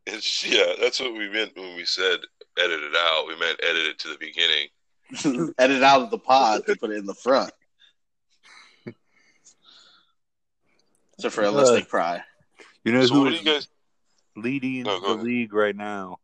It's 0.07 0.45
yeah. 0.47 0.73
That's 0.80 0.99
what 1.00 1.12
we 1.12 1.28
meant 1.28 1.57
when 1.57 1.76
we 1.76 1.85
said 1.85 2.18
edit 2.59 2.80
it 2.83 2.95
out. 2.97 3.26
We 3.28 3.38
meant 3.38 3.61
edit 3.62 3.87
it 3.87 3.99
to 4.00 4.09
the 4.09 4.18
beginning. 4.18 5.54
edit 5.59 5.83
out 5.83 6.02
of 6.02 6.11
the 6.11 6.18
pod 6.18 6.66
to 6.66 6.76
put 6.76 6.90
it 6.90 6.97
in 6.99 7.07
the 7.07 7.14
front. 7.14 7.53
So 11.20 11.31
for 11.31 11.42
a 11.44 11.48
uh, 11.48 11.53
listening 11.53 11.85
cry. 11.85 12.22
You 12.85 12.92
know 12.92 13.05
So 13.07 13.14
who 13.14 13.20
what 13.22 13.33
you 13.33 13.44
guys? 13.44 13.68
leading 14.37 14.85
No, 14.85 15.01
the 15.01 15.07
ahead. 15.09 15.20
league 15.24 15.53
right 15.53 15.74
now 15.74 16.18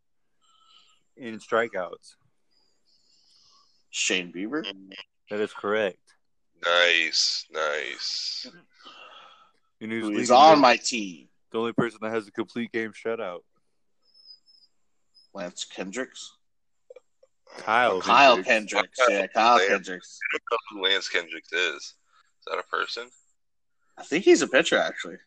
in 1.17 1.39
strikeouts? 1.39 2.15
Shane 3.91 4.33
Bieber. 4.33 4.65
That 5.31 5.41
is 5.41 5.53
correct. 5.53 5.99
Nice, 6.65 7.47
nice. 7.51 8.47
You 9.81 9.87
know 9.89 9.95
who's 9.97 10.03
Who 10.03 10.09
leading 10.11 10.23
is 10.23 10.31
on 10.31 10.57
the- 10.57 10.61
my 10.63 10.77
team. 10.77 11.29
the 11.51 11.59
only 11.59 11.73
person 11.73 11.99
that 12.03 12.11
has 12.13 12.27
a 12.27 12.33
complete 12.33 12.73
game 12.73 12.93
shutout? 12.93 13.41
Lance 15.33 15.65
Kendricks. 15.65 16.37
Kyle. 17.59 18.01
Kyle 18.01 18.37
Hendricks. 18.43 18.99
Kendricks. 18.99 18.99
Yeah, 19.09 19.27
Kyle 19.29 19.57
Lance. 19.57 19.69
Kendricks. 19.69 20.19
I 20.23 20.39
don't 20.39 20.43
know 20.51 20.59
who 20.71 20.83
Lance 20.89 21.09
Kendricks 21.09 21.53
is. 21.53 21.75
Is 21.83 21.95
that 22.47 22.59
a 22.59 22.63
person? 22.65 23.09
I 23.97 24.03
think 24.03 24.25
he's 24.25 24.43
a 24.43 24.49
pitcher, 24.49 24.79
actually. 24.79 25.19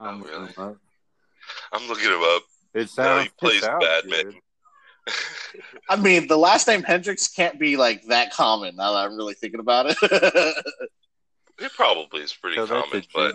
I'm 0.00 0.22
Oh, 0.22 0.26
really? 0.26 0.40
looking 0.40 0.54
him 0.64 0.70
up. 0.70 0.76
I'm 1.72 1.88
looking 1.88 2.10
him 2.10 2.22
up. 2.22 2.42
It 2.74 2.78
No, 2.80 2.84
sounds 2.86 3.24
he 3.24 3.28
plays 3.38 3.56
it 3.62 3.64
sounds 3.66 3.84
badminton. 3.84 4.40
Good. 5.06 5.14
I 5.88 5.96
mean, 5.96 6.26
the 6.28 6.36
last 6.36 6.66
name 6.68 6.82
Hendricks 6.82 7.28
can't 7.28 7.58
be 7.58 7.76
like 7.76 8.02
that 8.06 8.32
common. 8.32 8.76
Now 8.76 8.92
that 8.92 9.06
I'm 9.06 9.16
really 9.16 9.34
thinking 9.34 9.60
about 9.60 9.86
it. 9.90 9.96
it 11.58 11.72
probably 11.74 12.22
is 12.22 12.32
pretty 12.32 12.56
So 12.56 12.66
that's 12.66 12.88
common, 12.88 13.04
but 13.14 13.34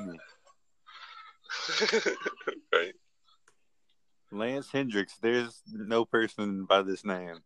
right. 2.73 2.93
Lance 4.31 4.71
Hendricks. 4.71 5.15
There's 5.21 5.61
no 5.71 6.05
person 6.05 6.65
by 6.65 6.81
this 6.81 7.05
name. 7.05 7.37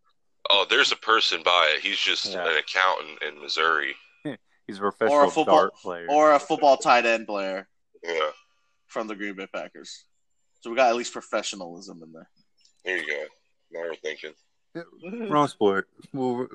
Oh, 0.50 0.66
there's 0.70 0.92
a 0.92 0.96
person 0.98 1.42
by 1.46 1.74
it. 1.76 1.82
He's 1.82 2.00
just 2.00 2.26
Yeah. 2.26 2.48
an 2.48 2.58
accountant 2.58 3.22
in 3.22 3.40
Missouri. 3.42 3.96
He's 4.68 4.78
a 4.78 4.82
professional 4.82 5.30
football- 5.30 5.56
dart 5.56 5.74
player. 5.82 6.08
or 6.10 6.34
a 6.34 6.40
football 6.40 6.78
tight 6.78 7.06
end 7.06 7.28
player 7.28 7.68
Yeah. 8.04 8.32
from 8.88 9.08
the 9.08 9.16
Green 9.16 9.36
Bay 9.36 9.48
Packers. 9.54 10.06
So 10.62 10.70
we 10.70 10.76
got 10.76 10.90
at 10.90 10.96
least 10.96 11.14
professionalism 11.14 12.02
in 12.04 12.12
there. 12.12 12.30
There 12.86 12.98
you 12.98 13.08
go. 13.08 13.26
Now 13.72 13.82
we're 13.82 13.96
thinking. 13.96 14.34
Wrong 15.30 15.48
sport. 15.48 15.88
Well, 16.14 16.48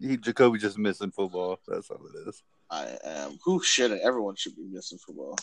he, 0.00 0.16
Jacoby 0.16 0.58
just 0.58 0.78
missing 0.78 1.10
football. 1.10 1.58
That's 1.66 1.90
all 1.90 2.00
it 2.06 2.28
is. 2.28 2.42
I 2.70 2.96
am. 3.04 3.38
Who 3.44 3.62
shouldn't? 3.62 4.02
Everyone 4.02 4.36
should 4.36 4.56
be 4.56 4.62
missing 4.64 4.98
football. 4.98 5.38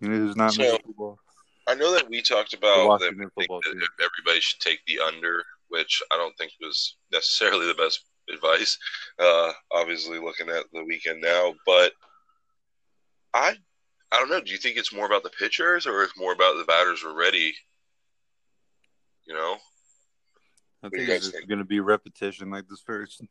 You 0.00 0.08
know 0.08 0.16
who's 0.16 0.36
not 0.36 0.52
So- 0.52 0.62
missing 0.62 0.80
football? 0.86 1.18
I 1.66 1.74
know 1.74 1.92
that 1.94 2.10
we 2.10 2.20
talked 2.20 2.50
The 2.50 2.58
about 2.58 2.76
that 2.76 2.86
Washington 2.88 3.16
we 3.18 3.24
think 3.24 3.32
football 3.50 3.60
that 3.62 3.88
everybody 4.04 4.40
should 4.40 4.60
take 4.60 4.80
the 4.86 5.00
under, 5.00 5.42
which 5.68 6.02
I 6.12 6.18
don't 6.18 6.36
think 6.36 6.52
was 6.60 6.96
necessarily 7.10 7.66
the 7.66 7.72
best 7.74 8.04
advice. 8.30 8.76
Uh, 9.18 9.50
obviously, 9.72 10.18
looking 10.18 10.50
at 10.50 10.64
the 10.74 10.84
weekend 10.84 11.22
now, 11.22 11.54
but 11.64 11.92
I, 13.32 13.56
I 14.12 14.18
don't 14.18 14.28
know. 14.28 14.42
Do 14.42 14.50
you 14.52 14.58
think 14.58 14.76
it's 14.76 14.92
more 14.92 15.06
about 15.06 15.22
the 15.22 15.30
pitchers 15.30 15.86
or 15.86 16.02
it's 16.02 16.18
more 16.18 16.32
about 16.34 16.58
the 16.58 16.64
batters 16.64 17.02
were 17.02 17.14
ready? 17.14 17.54
You 19.26 19.32
know, 19.32 19.56
I 20.84 20.88
think 20.88 21.08
it's 21.08 21.30
think? 21.30 21.48
going 21.48 21.58
to 21.58 21.64
be 21.64 21.80
repetition. 21.80 22.50
Like 22.50 22.68
this 22.68 22.80
first, 22.80 23.22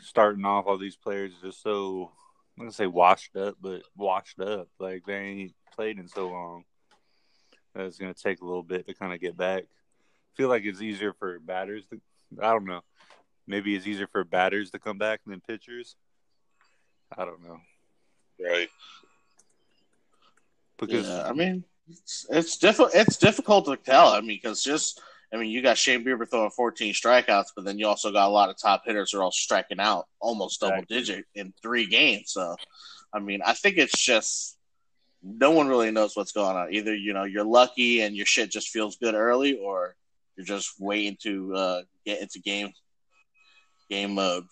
starting 0.00 0.44
off, 0.44 0.66
all 0.66 0.78
these 0.78 0.96
players 0.96 1.32
are 1.32 1.48
just 1.48 1.62
so 1.62 2.10
I'm 2.56 2.64
gonna 2.64 2.72
say 2.72 2.86
washed 2.86 3.36
up, 3.36 3.56
but 3.60 3.82
washed 3.96 4.40
up. 4.40 4.68
Like 4.78 5.04
they 5.06 5.16
ain't 5.16 5.54
played 5.74 5.98
in 5.98 6.08
so 6.08 6.28
long. 6.28 6.64
That 7.74 7.86
it's 7.86 7.98
going 7.98 8.12
to 8.12 8.22
take 8.22 8.40
a 8.40 8.44
little 8.44 8.62
bit 8.62 8.86
to 8.86 8.94
kind 8.94 9.12
of 9.12 9.20
get 9.20 9.36
back. 9.36 9.62
I 9.64 10.36
feel 10.36 10.48
like 10.48 10.64
it's 10.64 10.82
easier 10.82 11.12
for 11.12 11.38
batters. 11.40 11.84
To, 11.90 12.00
I 12.40 12.50
don't 12.50 12.66
know. 12.66 12.82
Maybe 13.46 13.74
it's 13.74 13.86
easier 13.86 14.06
for 14.06 14.24
batters 14.24 14.70
to 14.70 14.78
come 14.78 14.98
back 14.98 15.20
than 15.26 15.40
pitchers. 15.40 15.96
I 17.16 17.24
don't 17.24 17.42
know 17.42 17.58
right? 18.40 18.68
because 20.78 21.08
yeah, 21.08 21.26
I 21.26 21.32
mean, 21.32 21.64
it's 21.88 22.26
it's 22.30 22.58
difficult. 22.58 22.94
It's 22.94 23.16
difficult 23.16 23.66
to 23.66 23.76
tell. 23.76 24.08
I 24.08 24.20
mean, 24.20 24.38
because 24.42 24.62
just 24.62 25.00
I 25.34 25.36
mean, 25.36 25.50
you 25.50 25.62
got 25.62 25.76
Shane 25.76 26.04
Bieber 26.04 26.28
throwing 26.30 26.50
14 26.50 26.94
strikeouts, 26.94 27.48
but 27.56 27.64
then 27.64 27.78
you 27.78 27.88
also 27.88 28.12
got 28.12 28.28
a 28.28 28.32
lot 28.32 28.50
of 28.50 28.56
top 28.56 28.82
hitters 28.86 29.10
who 29.10 29.18
are 29.18 29.24
all 29.24 29.32
striking 29.32 29.80
out 29.80 30.06
almost 30.20 30.60
double 30.60 30.74
Exactly. 30.76 30.96
digit 30.96 31.24
in 31.34 31.52
three 31.60 31.86
games. 31.86 32.30
So, 32.30 32.54
I 33.12 33.18
mean, 33.18 33.40
I 33.44 33.52
think 33.54 33.76
it's 33.76 33.98
just 34.00 34.56
no 35.22 35.50
one 35.50 35.66
really 35.66 35.90
knows 35.90 36.14
what's 36.16 36.32
going 36.32 36.56
on. 36.56 36.72
Either 36.72 36.94
you 36.94 37.14
know 37.14 37.24
you're 37.24 37.44
lucky 37.44 38.02
and 38.02 38.14
your 38.14 38.26
shit 38.26 38.50
just 38.50 38.68
feels 38.68 38.96
good 38.96 39.14
early, 39.14 39.56
or 39.56 39.96
you're 40.36 40.46
just 40.46 40.74
waiting 40.78 41.16
to 41.22 41.54
uh, 41.54 41.82
get 42.04 42.20
into 42.20 42.38
game 42.38 42.72
game 43.90 44.14
mode. 44.14 44.44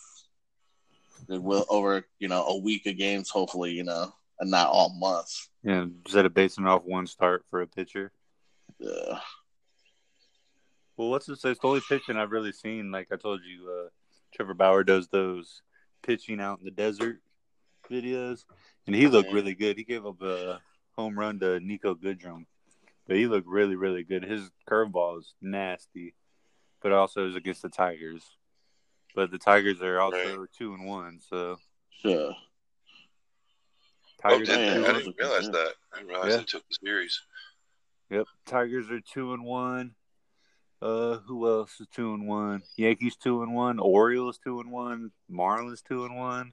Will 1.29 1.64
over 1.68 2.05
you 2.18 2.27
know 2.29 2.45
a 2.47 2.59
week 2.59 2.87
of 2.87 2.97
games, 2.99 3.31
hopefully 3.31 3.71
you 3.71 3.85
know, 3.85 4.12
and 4.40 4.51
not 4.51 4.66
all 4.68 4.92
month. 4.99 5.47
yeah, 5.62 5.83
instead 6.05 6.27
of 6.27 6.35
basing 6.35 6.66
off 6.66 6.83
one 6.85 7.07
start 7.07 7.45
for 7.51 7.62
a 7.62 7.66
pitcher. 7.66 8.11
Uh, 8.85 9.18
Well, 10.96 11.11
what's 11.11 11.26
say? 11.26 11.50
It's 11.50 11.61
the 11.61 11.66
only 11.68 11.81
pitching 11.88 12.16
I've 12.16 12.31
really 12.33 12.52
seen. 12.52 12.90
Like 12.90 13.09
I 13.12 13.16
told 13.16 13.40
you, 13.44 13.70
uh, 13.70 13.88
Trevor 14.35 14.55
Bauer 14.55 14.85
does 14.85 15.09
those 15.09 15.62
pitching 16.02 16.40
out 16.40 16.59
in 16.59 16.64
the 16.64 16.70
desert 16.70 17.20
videos, 17.90 18.44
and 18.87 18.94
he 18.96 19.07
looked 19.09 19.33
really 19.33 19.55
good. 19.55 19.76
He 19.78 19.85
gave 19.85 20.05
up 20.07 20.20
a 20.22 20.61
home 20.96 21.18
run 21.18 21.38
to 21.40 21.59
Niko 21.61 21.94
Goodrum, 21.94 22.44
but 23.07 23.16
he 23.16 23.26
looked 23.26 23.48
really, 23.48 23.76
really 23.76 24.05
good. 24.05 24.24
His 24.24 24.50
curveball 24.68 25.18
is 25.20 25.35
nasty. 25.40 26.14
but 26.83 26.90
also 26.90 27.28
is 27.28 27.37
against 27.37 27.62
the 27.62 27.68
Tigers. 27.68 28.24
But 29.14 29.31
the 29.31 29.38
Tigers 29.38 29.81
are 29.83 30.00
also 30.00 30.40
Right. 30.40 30.48
two 30.52 30.74
and 30.74 30.85
one, 30.85 31.20
so 31.20 31.57
Yeah. 32.02 32.33
Oh, 32.33 32.35
Tigers. 34.20 34.48
did 34.48 34.59
yeah, 34.83 34.88
I 34.88 34.92
didn't 34.94 35.16
realize 35.16 35.48
that. 35.50 35.74
I 35.92 35.96
didn't 35.98 36.09
realize 36.09 36.31
Yeah. 36.33 36.37
they 36.38 36.44
took 36.44 36.68
the 36.68 36.74
series. 36.85 37.22
Yep, 38.11 38.26
Tigers 38.46 38.90
are 38.90 39.00
two 39.00 39.33
and 39.33 39.44
one. 39.44 39.94
Uh, 40.83 41.18
who 41.27 41.49
else 41.49 41.81
is 41.81 41.87
two 41.95 42.12
and 42.12 42.27
one? 42.27 42.62
Yankees 42.77 43.14
two 43.16 43.45
and 43.45 43.55
one. 43.55 43.79
Orioles 43.79 44.38
two 44.42 44.59
and 44.59 44.73
one. 44.73 45.12
Marlins 45.31 45.83
two 45.87 46.05
and 46.05 46.16
one. 46.16 46.53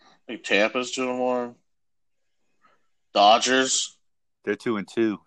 I 0.00 0.32
think 0.32 0.42
Tampa's 0.42 0.90
two 0.90 1.10
and 1.10 1.20
one. 1.20 1.54
Dodgers. 3.12 3.98
They're 4.44 4.56
two 4.56 4.78
and 4.78 4.88
two. 4.88 5.20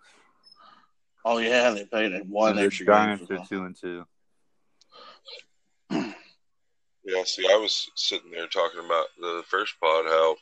Oh 1.24 1.38
yeah, 1.38 1.70
they 1.70 1.84
played 1.84 2.12
one 2.28 2.50
And 2.50 2.58
the 2.58 2.64
extra 2.64 2.86
game. 2.86 2.94
Giants 2.94 3.30
are 3.30 3.46
two 3.48 3.64
and 3.64 3.76
two. 3.80 4.04
Yeah, 7.06 7.22
see, 7.26 7.46
I 7.50 7.56
was 7.56 7.90
sitting 7.96 8.30
there 8.30 8.46
talking 8.46 8.80
about 8.82 9.04
the 9.20 9.42
first 9.46 9.74
pod 9.78 10.06
how 10.06 10.36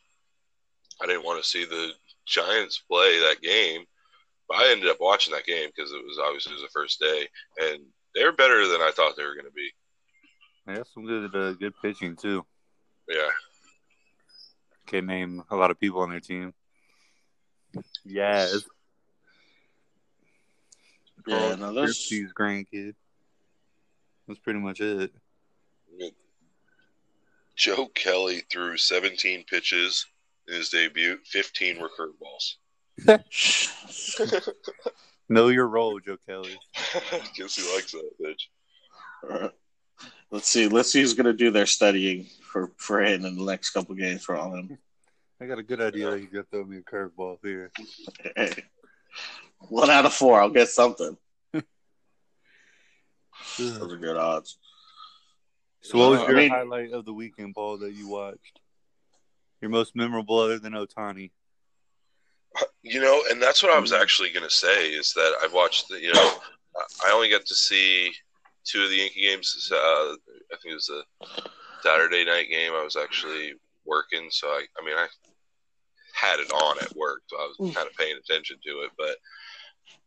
I 1.03 1.07
didn't 1.07 1.25
want 1.25 1.43
to 1.43 1.49
see 1.49 1.65
the 1.65 1.91
Giants 2.25 2.85
play 2.88 3.19
that 3.19 3.43
game, 3.43 3.85
but 4.53 4.61
I 4.61 4.71
ended 4.71 4.91
up 4.91 4.99
watching 5.01 5.33
that 5.33 5.47
game 5.47 5.71
because 5.75 5.93
it 5.93 6.05
was 6.05 6.19
obviously 6.23 6.53
it 6.53 6.57
was 6.57 6.62
the 6.62 6.69
first 6.69 7.01
day, 7.01 7.27
and 7.62 7.81
they're 8.15 8.33
better 8.33 8.69
than 8.69 8.83
I 8.83 8.93
thought 8.95 9.17
they 9.17 9.25
were 9.25 9.35
going 9.35 9.47
to 9.47 9.53
be. 9.53 9.71
They 10.67 10.75
have 10.75 10.87
some 10.93 11.07
good, 11.07 11.35
uh, 11.35 11.55
good 11.55 11.73
pitching 11.81 12.17
too. 12.17 12.45
Yeah, 13.09 13.31
Can 14.87 15.07
name 15.07 15.43
a 15.51 15.57
lot 15.57 15.71
of 15.71 15.81
people 15.81 16.01
on 16.01 16.11
their 16.11 16.21
team. 16.21 16.53
Yes. 18.05 18.62
Yeah, 21.27 21.55
no, 21.55 21.73
there's 21.73 22.07
Griffey's 22.09 22.33
grandkid. 22.33 22.95
That's 24.29 24.41
pretty 24.41 24.61
much 24.61 24.81
it. 24.81 25.12
Joe 27.57 27.87
Kelly 27.95 28.43
threw 28.51 28.77
17 28.77 29.45
pitches 29.45 30.07
in 30.49 30.55
his 30.55 30.69
debut. 30.69 31.19
15 31.25 31.81
were 31.81 31.88
curveballs. 31.88 32.57
Know 35.29 35.49
your 35.49 35.67
role, 35.69 35.99
Joe 36.01 36.19
Kelly. 36.29 36.59
Guess 37.37 37.55
he 37.57 37.75
likes 37.75 37.93
that 37.93 38.11
bitch. 38.21 39.51
Let's 40.31 40.49
see. 40.49 40.69
Let's 40.69 40.93
see 40.93 41.01
who's 41.01 41.15
gonna 41.15 41.33
do 41.33 41.51
their 41.51 41.65
studying 41.67 42.27
for 42.43 42.73
for 42.77 43.01
him 43.03 43.25
in 43.25 43.37
the 43.37 43.45
next 43.45 43.71
couple 43.71 43.95
games 43.95 44.25
for 44.25 44.37
all 44.37 44.55
him. 44.55 44.77
I 45.41 45.47
got 45.47 45.59
a 45.59 45.62
good 45.62 45.81
idea 45.81 46.11
that 46.11 46.21
you 46.21 46.27
could 46.27 46.51
throw 46.51 46.65
me 46.65 46.79
a 46.79 46.83
curveball 46.83 47.38
here. 47.43 47.71
Hey, 48.37 48.53
one 49.61 49.91
out 49.91 50.05
of 50.07 50.12
four, 50.12 50.41
I'll 50.41 50.51
get 50.51 50.69
something. 50.69 51.17
So, 53.45 53.62
Those 53.65 53.93
are 53.95 53.97
good 53.97 54.17
odds. 54.17 54.57
So, 55.81 55.99
what 55.99 56.11
was 56.11 56.21
uh, 56.21 56.25
I 56.25 56.29
your 56.29 56.37
mean- 56.37 56.51
highlight 56.51 56.93
of 56.93 57.05
the 57.05 57.12
weekend, 57.12 57.55
Paul, 57.55 57.79
that 57.79 57.93
you 57.93 58.07
watched? 58.09 58.61
Your 59.61 59.71
most 59.71 59.97
memorable 59.97 60.38
other 60.38 60.59
than 60.59 60.75
Ohtani? 60.75 61.33
You 62.83 63.01
know, 63.01 63.23
and 63.31 63.41
that's 63.41 63.62
what 63.62 63.73
I 63.73 63.79
was 63.79 63.93
mm-hmm. 63.93 64.03
actually 64.03 64.31
going 64.31 64.49
to 64.49 64.55
say 64.55 64.88
is 64.88 65.12
that 65.15 65.35
I've 65.43 65.53
watched, 65.53 65.88
the, 65.88 66.01
you 66.01 66.12
know, 66.12 66.35
I 67.07 67.12
only 67.12 67.31
got 67.31 67.47
to 67.47 67.55
see 67.55 68.12
two 68.65 68.83
of 68.83 68.91
the 68.91 68.97
Yankee 68.97 69.23
games. 69.23 69.71
Uh, 69.73 69.77
I 69.77 70.57
think 70.61 70.73
it 70.73 70.75
was 70.75 70.91
a 70.91 71.51
Saturday 71.83 72.25
night 72.25 72.49
game. 72.51 72.73
I 72.75 72.85
was 72.85 72.97
actually 72.97 73.55
working, 73.85 74.29
so 74.31 74.49
I, 74.49 74.65
I 74.81 74.85
mean, 74.85 74.97
I 74.97 75.07
had 76.15 76.41
it 76.41 76.53
on 76.53 76.79
at 76.79 76.95
work, 76.97 77.23
so 77.27 77.37
I 77.37 77.53
was 77.59 77.71
mm. 77.71 77.75
kind 77.75 77.88
of 77.88 77.97
paying 77.97 78.17
attention 78.17 78.59
to 78.65 78.71
it, 78.83 78.91
but 78.97 79.17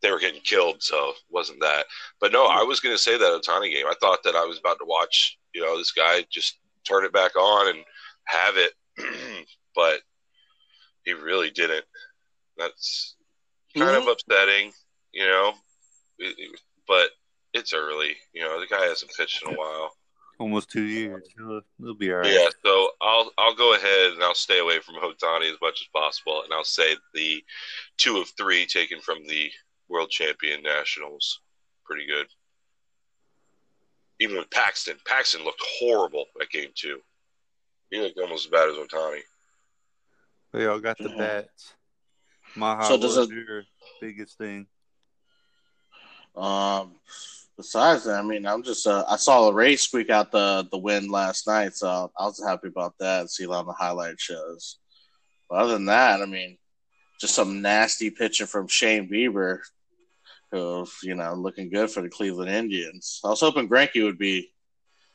they 0.02 0.12
were 0.12 0.20
getting 0.20 0.42
killed, 0.42 0.82
so 0.82 1.10
it 1.10 1.16
wasn't 1.30 1.60
that. 1.62 1.86
But 2.20 2.32
no, 2.32 2.48
I 2.48 2.64
mm. 2.64 2.68
was 2.68 2.80
going 2.80 2.96
to 2.96 3.02
say 3.02 3.18
that 3.18 3.42
Ohtani 3.42 3.72
game. 3.72 3.86
I 3.88 3.96
thought 4.00 4.24
that 4.24 4.36
I 4.36 4.46
was 4.46 4.60
about 4.60 4.78
to 4.80 4.86
watch, 4.86 5.38
you 5.54 5.62
know, 5.62 5.78
this 5.78 5.92
guy 5.92 6.26
just 6.32 6.60
turn 6.88 7.06
it 7.06 7.14
back 7.14 7.36
on 7.36 7.76
and 7.76 7.84
have 8.26 8.56
it, 8.58 8.74
but 9.76 10.02
he 11.04 11.14
really 11.14 11.52
didn't. 11.52 11.86
That's 12.58 13.16
kind 13.78 13.96
of 13.96 14.08
upsetting, 14.08 14.72
you 15.12 15.26
know. 15.26 15.54
It- 16.20 16.36
it- 16.40 16.62
but 16.88 17.10
it's 17.54 17.74
early, 17.74 18.16
you 18.34 18.44
know. 18.44 18.60
The 18.60 18.68
guy 18.68 18.86
hasn't 18.86 19.12
pitched 19.18 19.42
in 19.44 19.54
a 19.54 19.58
while. 19.58 19.96
Almost 20.38 20.70
two 20.70 20.84
years. 20.84 21.28
He'll, 21.38 21.62
he'll 21.80 21.94
be 21.96 22.12
all 22.12 22.20
right. 22.20 22.32
Yeah, 22.32 22.50
so 22.64 22.92
I'll 23.02 23.32
I'll 23.38 23.56
go 23.56 23.74
ahead 23.74 24.12
and 24.14 24.24
I'll 24.24 24.36
stay 24.36 24.60
away 24.60 24.80
from 24.80 24.96
Hotani 24.96 25.52
as 25.52 25.58
much 25.62 25.82
as 25.82 25.88
possible, 25.94 26.44
and 26.44 26.54
I'll 26.54 26.64
say 26.66 26.96
the 27.14 27.44
two 27.98 28.18
of 28.18 28.30
three 28.38 28.66
taken 28.66 29.00
from 29.02 29.26
the 29.26 29.50
world 29.88 30.10
champion 30.10 30.62
nationals, 30.62 31.40
pretty 31.86 32.06
good. 32.06 32.28
Even 34.20 34.38
with 34.38 34.50
Paxton, 34.50 34.98
Paxton 35.06 35.44
looked 35.44 35.62
horrible 35.80 36.26
at 36.42 36.50
game 36.50 36.72
two. 36.76 37.00
He 37.90 38.00
looked 38.00 38.18
almost 38.20 38.46
as 38.46 38.52
bad 38.52 38.70
as 38.70 38.76
Ohtani. 38.76 39.22
They 40.54 40.66
all 40.68 40.80
got 40.80 40.98
the 40.98 41.10
Mhm. 41.10 41.18
bats. 41.18 41.75
Maha, 42.56 42.84
So 42.86 42.92
what 42.94 43.02
does 43.02 43.18
was 43.18 43.30
it- 43.30 43.34
your 43.36 43.64
biggest 44.02 44.38
thing? 44.38 44.68
Um, 46.36 46.96
besides 47.56 48.04
that, 48.06 48.20
I 48.20 48.22
mean, 48.22 48.46
I'm 48.46 48.64
just 48.64 48.86
uh, 48.88 49.06
I 49.08 49.16
saw 49.16 49.46
the 49.46 49.54
Rays 49.54 49.82
squeak 49.82 50.10
out 50.10 50.32
the 50.32 50.68
the 50.72 50.78
win 50.78 51.10
last 51.10 51.48
night, 51.48 51.76
so 51.76 52.12
I 52.18 52.26
was 52.26 52.44
happy 52.44 52.68
about 52.68 52.96
that. 53.00 53.30
See 53.30 53.46
a 53.46 53.50
lot 53.50 53.62
of 53.62 53.68
the 53.68 53.74
highlight 53.74 54.20
shows. 54.20 54.78
But 55.50 55.60
other 55.60 55.74
than 55.74 55.86
that, 55.86 56.22
I 56.22 56.26
mean, 56.26 56.58
just 57.22 57.36
some 57.36 57.62
nasty 57.62 58.10
pitching 58.10 58.48
from 58.48 58.68
Shane 58.68 59.10
Bieber, 59.10 59.60
who 60.52 60.86
you 61.04 61.16
know 61.16 61.34
looking 61.36 61.70
good 61.70 61.90
for 61.90 62.02
the 62.02 62.10
Cleveland 62.10 62.52
Indians. 62.52 63.22
I 63.24 63.30
was 63.30 63.40
hoping 63.40 63.70
Greinke 63.70 64.04
would 64.04 64.18
be 64.18 64.52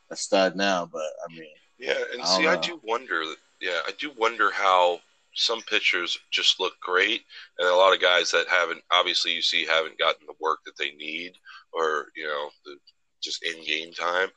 a 0.09 0.15
stud 0.15 0.55
now, 0.55 0.87
but 0.91 1.03
I 1.29 1.31
mean, 1.33 1.47
Yeah, 1.77 1.97
and 2.13 2.21
I 2.23 2.25
see, 2.25 2.43
don't 2.43 2.57
I 2.57 2.61
do 2.61 2.79
wonder. 2.83 3.23
Yeah, 3.61 3.79
I 3.87 3.91
do 3.99 4.11
wonder 4.17 4.49
how 4.49 5.01
some 5.33 5.61
pitchers 5.61 6.17
just 6.31 6.59
look 6.59 6.73
great, 6.81 7.21
and 7.57 7.67
a 7.67 7.75
lot 7.75 7.93
of 7.93 8.01
guys 8.01 8.31
that 8.31 8.47
haven't, 8.49 8.81
obviously, 8.91 9.31
you 9.33 9.41
see, 9.41 9.65
haven't 9.65 9.97
gotten 9.99 10.25
the 10.27 10.33
work 10.39 10.59
that 10.65 10.77
they 10.77 10.91
need, 10.91 11.33
or 11.73 12.07
you 12.15 12.25
know, 12.25 12.49
the, 12.65 12.75
just 13.23 13.43
in 13.43 13.63
game 13.63 13.93
time. 13.93 14.29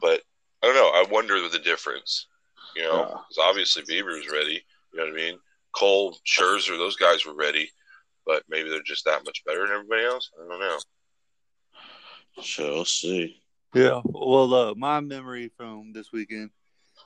But 0.00 0.22
I 0.62 0.66
don't 0.66 0.74
know. 0.76 0.88
I 0.94 1.04
wonder 1.10 1.48
the 1.48 1.58
difference. 1.58 2.26
You 2.76 2.82
know, 2.82 2.98
Yeah. 3.00 3.06
because 3.06 3.38
obviously 3.40 3.82
Bieber's 3.82 4.30
ready. 4.30 4.62
You 4.92 4.98
know 5.00 5.04
what 5.06 5.12
I 5.12 5.16
mean? 5.16 5.38
Cole, 5.72 6.16
Scherzer, 6.26 6.76
those 6.76 6.96
guys 6.96 7.24
were 7.26 7.34
ready, 7.34 7.70
but 8.26 8.42
maybe 8.48 8.68
they're 8.68 8.82
just 8.82 9.04
that 9.06 9.24
much 9.24 9.44
better 9.44 9.62
than 9.66 9.74
everybody 9.74 10.04
else. 10.04 10.30
I 10.38 10.48
don't 10.48 10.60
know. 10.60 10.78
sure, 12.42 12.70
we'll 12.70 12.84
see. 12.84 13.40
Yeah. 13.74 14.00
Well, 14.04 14.54
uh, 14.54 14.74
my 14.76 15.00
memory 15.00 15.50
from 15.56 15.92
this 15.92 16.12
weekend 16.12 16.50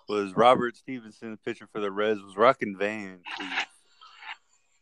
was 0.09 0.35
Robert 0.35 0.77
Stephenson, 0.77 1.39
pitcher 1.45 1.67
for 1.73 1.81
the 1.81 1.91
Reds, 1.91 2.21
was 2.23 2.37
rocking 2.37 2.77
Vans. 2.77 3.25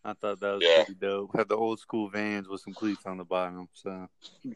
I 0.04 0.14
thought 0.14 0.40
that 0.40 0.54
was 0.54 0.62
Yeah. 0.64 0.85
pretty 0.85 0.98
dope. 0.98 1.37
Had 1.37 1.48
the 1.48 1.56
old 1.56 1.78
school 1.78 2.09
Vans 2.09 2.48
with 2.48 2.62
some 2.62 2.72
cleats 2.74 3.04
on 3.04 3.18
the 3.18 3.24
bottom. 3.24 3.68
So 3.74 4.09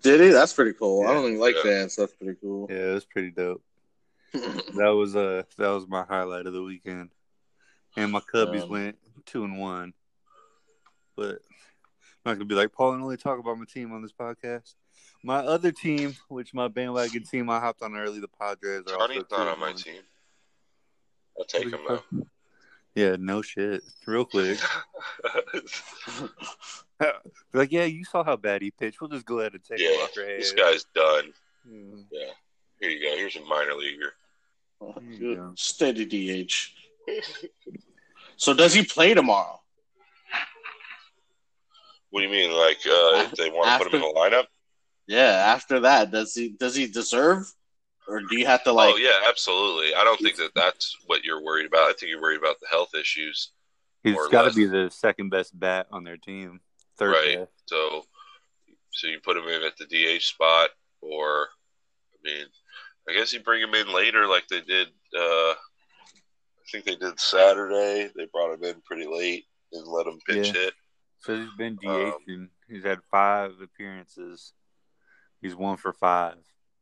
Did 0.02 0.20
he? 0.20 0.28
That's 0.28 0.54
pretty 0.54 0.72
cool. 0.72 1.06
I 1.06 1.12
don't 1.12 1.26
even 1.26 1.38
like 1.38 1.54
Yeah. 1.56 1.62
fans. 1.62 1.96
That's 1.96 2.14
pretty 2.14 2.38
cool. 2.40 2.66
yeah, 2.70 2.90
it 2.90 2.94
was 2.94 3.04
pretty 3.04 3.30
dope. 3.30 3.62
That 4.74 4.88
was 4.94 5.14
uh 5.14 5.42
that 5.58 5.68
was 5.68 5.86
my 5.86 6.02
highlight 6.04 6.46
of 6.46 6.52
the 6.54 6.62
weekend. 6.62 7.10
And 7.96 8.10
my 8.10 8.20
Cubbies 8.20 8.62
Um, 8.62 8.68
went 8.70 8.98
two 9.26 9.44
and 9.44 9.58
one. 9.58 9.92
But 11.14 11.42
I'm 12.24 12.30
not 12.30 12.34
gonna 12.34 12.44
be 12.46 12.54
like 12.54 12.72
Paul 12.72 12.94
and 12.94 13.02
only 13.02 13.16
talk 13.18 13.38
about 13.38 13.58
my 13.58 13.66
team 13.66 13.92
on 13.92 14.02
this 14.02 14.12
podcast. 14.12 14.74
My 15.22 15.36
other 15.38 15.70
team, 15.72 16.16
which 16.28 16.52
my 16.54 16.68
bandwagon 16.68 17.22
team 17.24 17.48
I 17.50 17.60
hopped 17.60 17.82
on 17.82 17.96
early, 17.96 18.18
the 18.20 18.28
Padres 18.28 18.82
are 18.88 18.94
also 18.94 19.06
Johnny's 19.08 19.24
two 19.30 19.36
not 19.36 19.48
on 19.48 19.60
my 19.60 19.72
team. 19.72 20.02
I'll 21.38 21.44
take 21.44 21.70
him 21.70 21.80
though. 21.86 22.02
Yeah, 22.94 23.16
no 23.18 23.42
shit. 23.42 23.82
Real 24.06 24.24
quick. 24.24 24.58
like, 27.52 27.72
yeah, 27.72 27.84
you 27.84 28.04
saw 28.04 28.22
how 28.22 28.36
bad 28.36 28.62
he 28.62 28.70
pitched. 28.70 29.00
We'll 29.00 29.10
just 29.10 29.26
go 29.26 29.40
ahead 29.40 29.54
and 29.54 29.64
take 29.64 29.80
him 29.80 29.90
yeah, 29.90 30.04
off 30.04 30.14
your 30.14 30.26
head. 30.26 30.40
this 30.40 30.52
guy's 30.52 30.84
done. 30.94 31.32
Yeah. 32.10 32.30
Here 32.80 32.90
you 32.90 33.02
go. 33.02 33.16
Here's 33.16 33.36
a 33.36 33.44
minor 33.44 33.74
leaguer. 33.74 34.12
you 35.10 35.34
go. 35.36 35.52
Steady 35.56 36.04
DH. 36.46 36.52
So 38.36 38.54
does 38.54 38.74
he 38.74 38.84
play 38.84 39.14
tomorrow? 39.14 39.60
What 42.10 42.20
do 42.20 42.26
you 42.26 42.32
mean? 42.32 42.52
Like 42.52 42.78
uh, 42.86 43.26
if 43.26 43.32
they 43.32 43.50
want 43.50 43.68
to 43.70 43.78
put 43.84 43.92
him 43.92 44.02
in 44.02 44.08
the 44.08 44.14
lineup? 44.14 44.44
Yeah. 45.06 45.52
After 45.54 45.80
that, 45.80 46.12
does 46.12 46.34
he 46.34 46.50
does 46.50 46.76
he 46.76 46.86
deserve, 46.86 47.52
or 48.08 48.20
do 48.20 48.36
you 48.38 48.46
have 48.46 48.62
to 48.64 48.72
like? 48.72 48.92
oh 48.94 48.96
yeah, 48.96 49.28
absolutely. 49.28 49.94
I 49.94 50.04
don't 50.04 50.20
think 50.20 50.36
that 50.36 50.54
that's 50.54 50.96
what 51.06 51.24
you're 51.24 51.42
worried 51.42 51.66
about. 51.66 51.90
I 51.90 51.92
think 51.94 52.10
you're 52.10 52.20
worried 52.20 52.38
about 52.38 52.60
the 52.60 52.66
health 52.70 52.94
issues. 52.94 53.50
He's 54.02 54.16
got 54.30 54.48
to 54.48 54.54
be 54.54 54.66
the 54.66 54.90
second 54.90 55.30
best 55.30 55.58
bat 55.58 55.86
on 55.90 56.04
their 56.04 56.18
team. 56.18 56.60
Third 56.98 57.12
Right. 57.12 57.38
best. 57.38 57.52
So, 57.66 58.04
so 58.92 59.06
you 59.06 59.18
put 59.24 59.36
him 59.38 59.44
in 59.48 59.62
at 59.62 59.76
the 59.78 59.86
DH 59.86 60.22
spot, 60.22 60.70
or 61.00 61.48
I 62.12 62.16
mean, 62.22 62.46
I 63.08 63.14
guess 63.14 63.32
you 63.32 63.40
bring 63.40 63.62
him 63.62 63.74
in 63.74 63.92
later, 63.92 64.26
like 64.26 64.46
they 64.48 64.60
did. 64.60 64.88
Uh, 65.16 65.54
I 65.54 65.56
think 66.70 66.84
they 66.84 66.96
did 66.96 67.18
Saturday. 67.20 68.10
They 68.16 68.26
brought 68.32 68.54
him 68.54 68.64
in 68.64 68.80
pretty 68.82 69.06
late 69.06 69.44
and 69.72 69.86
let 69.86 70.06
him 70.06 70.18
pitch 70.26 70.48
Yeah. 70.48 70.52
hit. 70.62 70.74
So 71.20 71.36
he's 71.40 71.52
been 71.56 71.78
Um, 71.86 72.14
DHing. 72.28 72.48
he's 72.68 72.84
had 72.84 73.00
five 73.10 73.58
appearances. 73.62 74.52
He's 75.40 75.54
one 75.54 75.76
for 75.78 75.92
five 75.94 76.36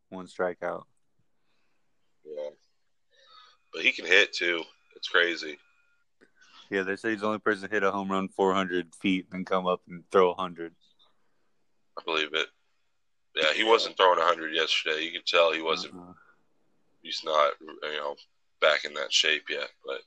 one 0.08 0.26
strikeout. 0.26 0.84
Yeah, 2.24 2.50
but 3.72 3.82
he 3.82 3.92
can 3.92 4.06
hit 4.06 4.32
too. 4.32 4.62
It's 4.96 5.08
crazy. 5.08 5.58
Yeah, 6.70 6.82
they 6.82 6.96
say 6.96 7.10
he's 7.10 7.20
the 7.20 7.26
only 7.26 7.38
person 7.38 7.68
to 7.68 7.74
hit 7.74 7.82
a 7.82 7.90
home 7.90 8.10
run 8.10 8.28
400 8.28 8.94
feet 8.94 9.26
and 9.32 9.44
come 9.46 9.66
up 9.66 9.82
and 9.88 10.04
throw 10.10 10.28
100. 10.28 10.72
I 11.98 12.02
believe 12.04 12.32
it. 12.32 12.46
Yeah, 13.36 13.52
he 13.52 13.64
wasn't 13.64 13.96
throwing 13.96 14.18
100 14.18 14.54
yesterday. 14.54 15.02
You 15.02 15.12
could 15.12 15.26
tell 15.26 15.52
he 15.52 15.60
wasn't. 15.60 15.94
Uh-huh. 15.94 16.12
He's 17.02 17.22
not, 17.24 17.52
you 17.60 17.98
know, 17.98 18.16
back 18.60 18.84
in 18.84 18.94
that 18.94 19.12
shape 19.12 19.50
yet. 19.50 19.68
But 19.84 20.00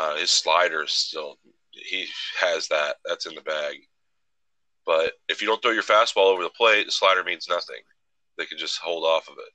uh, 0.00 0.16
his 0.16 0.30
slider 0.30 0.84
is 0.84 0.92
still. 0.92 1.38
He 1.70 2.06
has 2.40 2.68
that. 2.68 2.96
That's 3.04 3.26
in 3.26 3.34
the 3.34 3.40
bag. 3.40 3.76
But 4.84 5.14
if 5.28 5.40
you 5.42 5.48
don't 5.48 5.60
throw 5.60 5.72
your 5.72 5.82
fastball 5.82 6.32
over 6.32 6.44
the 6.44 6.50
plate, 6.50 6.86
the 6.86 6.92
slider 6.92 7.24
means 7.24 7.48
nothing. 7.48 7.82
They 8.38 8.46
can 8.46 8.58
just 8.58 8.78
hold 8.78 9.04
off 9.04 9.28
of 9.28 9.34
it. 9.38 9.52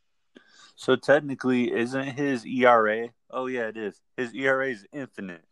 So 0.82 0.96
technically, 0.96 1.72
isn't 1.72 2.14
his 2.18 2.44
ERA? 2.44 3.10
Oh 3.30 3.46
yeah, 3.46 3.68
it 3.68 3.78
is. 3.78 4.02
His 4.18 4.34
ERA 4.34 4.68
is 4.72 4.84
infinite 4.92 5.44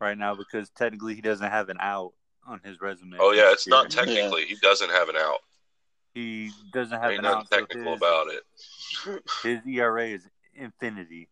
right 0.00 0.16
now 0.16 0.34
because 0.34 0.70
technically 0.70 1.14
he 1.14 1.20
doesn't 1.20 1.50
have 1.50 1.68
an 1.68 1.76
out 1.78 2.14
on 2.46 2.58
his 2.64 2.80
resume. 2.80 3.18
Oh 3.20 3.32
yeah, 3.32 3.52
it's 3.52 3.66
not 3.68 3.94
Yeah. 3.94 4.02
technically. 4.02 4.46
He 4.46 4.54
doesn't 4.62 4.88
have 4.90 5.10
an 5.10 5.16
out. 5.16 5.40
He 6.14 6.52
doesn't 6.72 6.98
have 6.98 7.10
Ain't 7.10 7.18
an 7.18 7.24
nothing 7.24 7.38
out. 7.40 7.48
so 7.50 7.58
technical 7.58 7.92
his, 7.92 7.98
about 7.98 8.28
it. 8.28 8.44
his 9.42 9.66
ERA 9.66 10.06
is 10.08 10.26
infinity. 10.54 11.28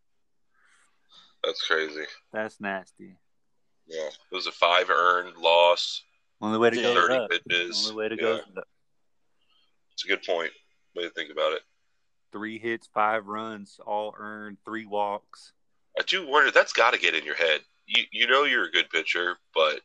That's 1.43 1.67
crazy. 1.67 2.05
That's 2.31 2.61
nasty. 2.61 3.17
Yeah, 3.87 4.09
it 4.09 4.35
was 4.35 4.47
a 4.47 4.53
five 4.53 4.91
earned 4.91 5.39
loss, 5.39 6.03
Only 6.43 6.59
way 6.59 6.69
to 6.69 6.77
Yeah, 6.77 6.83
go 6.83 6.91
is 6.91 6.97
thirty 7.09 7.39
pitches. 7.49 7.89
Only 7.89 7.97
way 8.03 8.09
to 8.11 8.17
Yeah, 8.17 8.23
go. 8.55 8.63
It's 9.95 10.05
a 10.05 10.09
good 10.09 10.23
point. 10.25 10.53
Way 10.95 11.05
to 11.05 11.11
think 11.11 11.33
about 11.33 11.55
it. 11.55 11.63
Three 12.33 12.59
hits, 12.59 12.89
five 12.93 13.27
runs, 13.27 13.79
all 13.85 14.15
earned, 14.19 14.57
three 14.65 14.87
walks. 14.87 15.53
I 15.99 16.03
do 16.07 16.27
wonder. 16.27 16.51
That's 16.51 16.73
got 16.73 16.95
to 16.95 16.99
get 16.99 17.15
in 17.15 17.25
your 17.25 17.35
head. 17.35 17.61
You 17.87 18.05
you 18.11 18.27
know 18.27 18.45
you're 18.45 18.65
a 18.65 18.71
good 18.71 18.89
pitcher, 18.91 19.37
but 19.55 19.81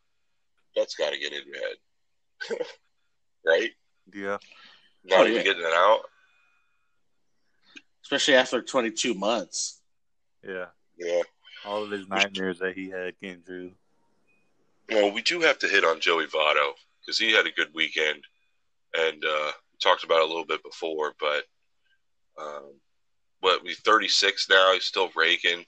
that's 0.75 0.95
got 0.95 1.11
to 1.11 1.19
get 1.19 1.33
in 1.33 1.41
your 1.45 1.57
head, 1.57 2.65
right? 3.45 3.71
Yeah. 4.13 4.37
Not 5.03 5.19
Oh, 5.21 5.23
even 5.23 5.35
yeah. 5.37 5.43
getting 5.43 5.63
it 5.63 5.73
out. 5.73 6.01
especially 8.03 8.35
after 8.35 8.61
22 8.61 9.13
months. 9.13 9.81
Yeah. 10.47 10.65
Yeah. 10.97 11.21
All 11.65 11.83
of 11.83 11.91
his 11.91 12.07
nightmares 12.07 12.59
that 12.59 12.75
he 12.75 12.89
had 12.89 13.19
came 13.19 13.41
true. 13.45 13.71
Well, 14.89 15.11
we 15.11 15.21
do 15.21 15.41
have 15.41 15.59
to 15.59 15.67
hit 15.67 15.83
on 15.83 15.99
Joey 15.99 16.27
Votto 16.27 16.71
because 17.01 17.17
he 17.17 17.33
had 17.33 17.45
a 17.45 17.51
good 17.51 17.69
weekend, 17.73 18.23
and 18.97 19.23
uh, 19.25 19.51
talked 19.81 20.03
about 20.05 20.19
it 20.19 20.25
a 20.25 20.27
little 20.27 20.45
bit 20.45 20.63
before. 20.63 21.13
But 21.19 21.43
um, 22.37 22.73
what 23.39 23.63
we 23.63 23.73
36 23.73 24.49
now, 24.49 24.73
he's 24.73 24.83
still 24.83 25.09
raking. 25.15 25.65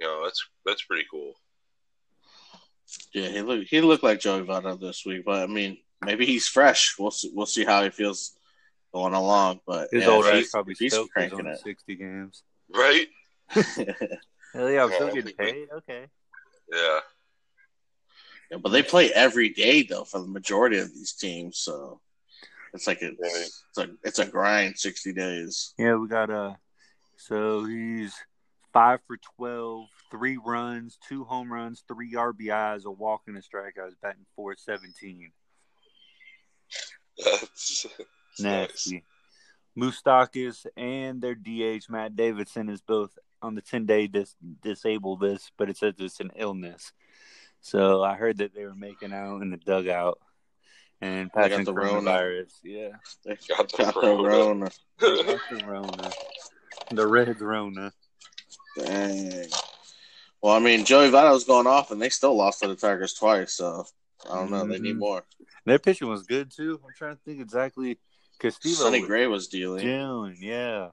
You 0.00 0.06
know, 0.06 0.24
that's 0.24 0.46
that's 0.64 0.84
pretty 0.84 1.06
cool. 1.10 1.34
Yeah, 3.12 3.28
he 3.28 3.42
looked 3.42 3.68
he 3.68 3.80
looked 3.80 4.04
like 4.04 4.20
Joey 4.20 4.42
Votto 4.42 4.78
this 4.80 5.04
week, 5.04 5.24
but 5.24 5.42
I 5.42 5.46
mean, 5.46 5.78
maybe 6.04 6.24
he's 6.24 6.46
fresh. 6.46 6.94
We'll 6.98 7.10
see, 7.10 7.30
we'll 7.34 7.46
see 7.46 7.64
how 7.64 7.82
he 7.82 7.90
feels 7.90 8.38
going 8.92 9.14
along. 9.14 9.60
But 9.66 9.88
His 9.92 10.04
yeah, 10.04 10.10
old 10.10 10.24
if 10.24 10.32
ass 10.32 10.38
he's, 10.38 10.50
probably 10.50 10.72
if 10.72 10.78
he's 10.78 10.92
stoked 10.92 11.10
he's 11.16 11.28
cranking 11.28 11.46
on 11.46 11.52
it. 11.52 11.60
60 11.60 11.94
games. 11.96 12.42
Right? 12.74 13.06
Hell 13.50 14.70
yeah, 14.70 14.84
I'm 14.84 14.92
still 14.92 15.14
getting 15.14 15.34
paid. 15.36 15.68
Okay. 15.78 16.06
Yeah. 16.72 17.00
Yeah, 18.50 18.58
but 18.58 18.70
they 18.70 18.82
play 18.82 19.12
every 19.12 19.50
day 19.50 19.82
though 19.82 20.04
for 20.04 20.20
the 20.20 20.26
majority 20.26 20.78
of 20.78 20.88
these 20.94 21.12
teams, 21.12 21.58
so 21.58 22.00
it's 22.74 22.86
like 22.86 23.02
a, 23.02 23.06
Right. 23.06 23.16
it's 23.20 23.78
a 23.78 23.88
it's 24.04 24.18
a 24.18 24.26
grind. 24.26 24.78
Sixty 24.78 25.12
days. 25.12 25.74
Yeah, 25.78 25.94
we 25.96 26.08
got 26.08 26.30
uh 26.30 26.54
so 27.16 27.64
he's 27.64 28.14
five 28.72 29.00
for 29.06 29.16
12, 29.38 29.86
three 30.10 30.36
runs, 30.44 30.98
two 31.08 31.24
home 31.24 31.52
runs, 31.52 31.82
three 31.88 32.12
RBIs, 32.12 32.84
a 32.84 32.90
walk 32.90 33.22
and 33.26 33.36
a 33.36 33.40
strikeout. 33.40 33.86
He's 33.86 33.96
batting 34.00 34.26
417. 34.36 35.32
That's, 37.18 37.82
that's 37.82 37.86
nice. 38.40 38.40
Nasty. 38.40 39.04
Moustakas 39.76 40.66
and 40.76 41.20
their 41.20 41.34
DH 41.34 41.88
Matt 41.88 42.14
Davidson 42.16 42.68
is 42.68 42.80
both 42.80 43.16
on 43.42 43.54
the 43.54 43.62
10 43.62 43.86
day 43.86 44.06
dis- 44.06 44.34
disabled 44.62 45.22
list, 45.22 45.52
but 45.56 45.70
it 45.70 45.76
says 45.76 45.94
it's 45.98 46.20
an 46.20 46.30
illness. 46.36 46.92
So 47.60 48.02
I 48.02 48.14
heard 48.14 48.38
that 48.38 48.54
they 48.54 48.64
were 48.64 48.74
making 48.74 49.12
out 49.12 49.40
in 49.42 49.50
the 49.50 49.56
dugout 49.56 50.18
and 51.00 51.30
They 51.34 51.40
got 51.40 51.50
passing 51.50 51.64
the 51.64 51.72
Rona. 51.72 52.10
coronavirus. 52.10 52.52
Yeah. 52.64 52.88
They 53.24 53.36
Got 53.48 53.70
the 53.72 53.76
got 53.84 53.94
the 53.94 54.00
Rona. 54.00 54.22
Rona. 54.28 54.70
Got 54.98 55.40
the 55.50 55.64
Rona. 55.66 56.10
The 56.90 57.06
Red 57.06 57.40
Rona. 57.40 57.92
Dang. 58.76 59.46
Well, 60.42 60.54
I 60.54 60.58
mean, 60.60 60.84
Joey 60.84 61.10
Votto's 61.10 61.44
going 61.44 61.66
off, 61.66 61.90
and 61.90 62.00
they 62.00 62.08
still 62.10 62.36
lost 62.36 62.60
to 62.60 62.68
the 62.68 62.76
Tigers 62.76 63.14
twice. 63.14 63.52
So 63.54 63.84
I 64.30 64.34
don't 64.36 64.50
know. 64.50 64.66
They 64.66 64.78
need 64.78 64.94
Mhm. 64.96 65.00
more. 65.00 65.24
Their 65.64 65.78
pitching 65.78 66.08
was 66.08 66.22
good 66.24 66.50
too. 66.50 66.80
I'm 66.84 66.94
trying 66.96 67.16
to 67.16 67.22
think 67.24 67.40
exactly. 67.40 67.98
Castillo 68.38 68.74
Sonny 68.76 69.00
was 69.00 69.08
Gray 69.08 69.26
was 69.26 69.48
dealing. 69.48 69.80
June, 69.82 70.36
yeah, 70.40 70.90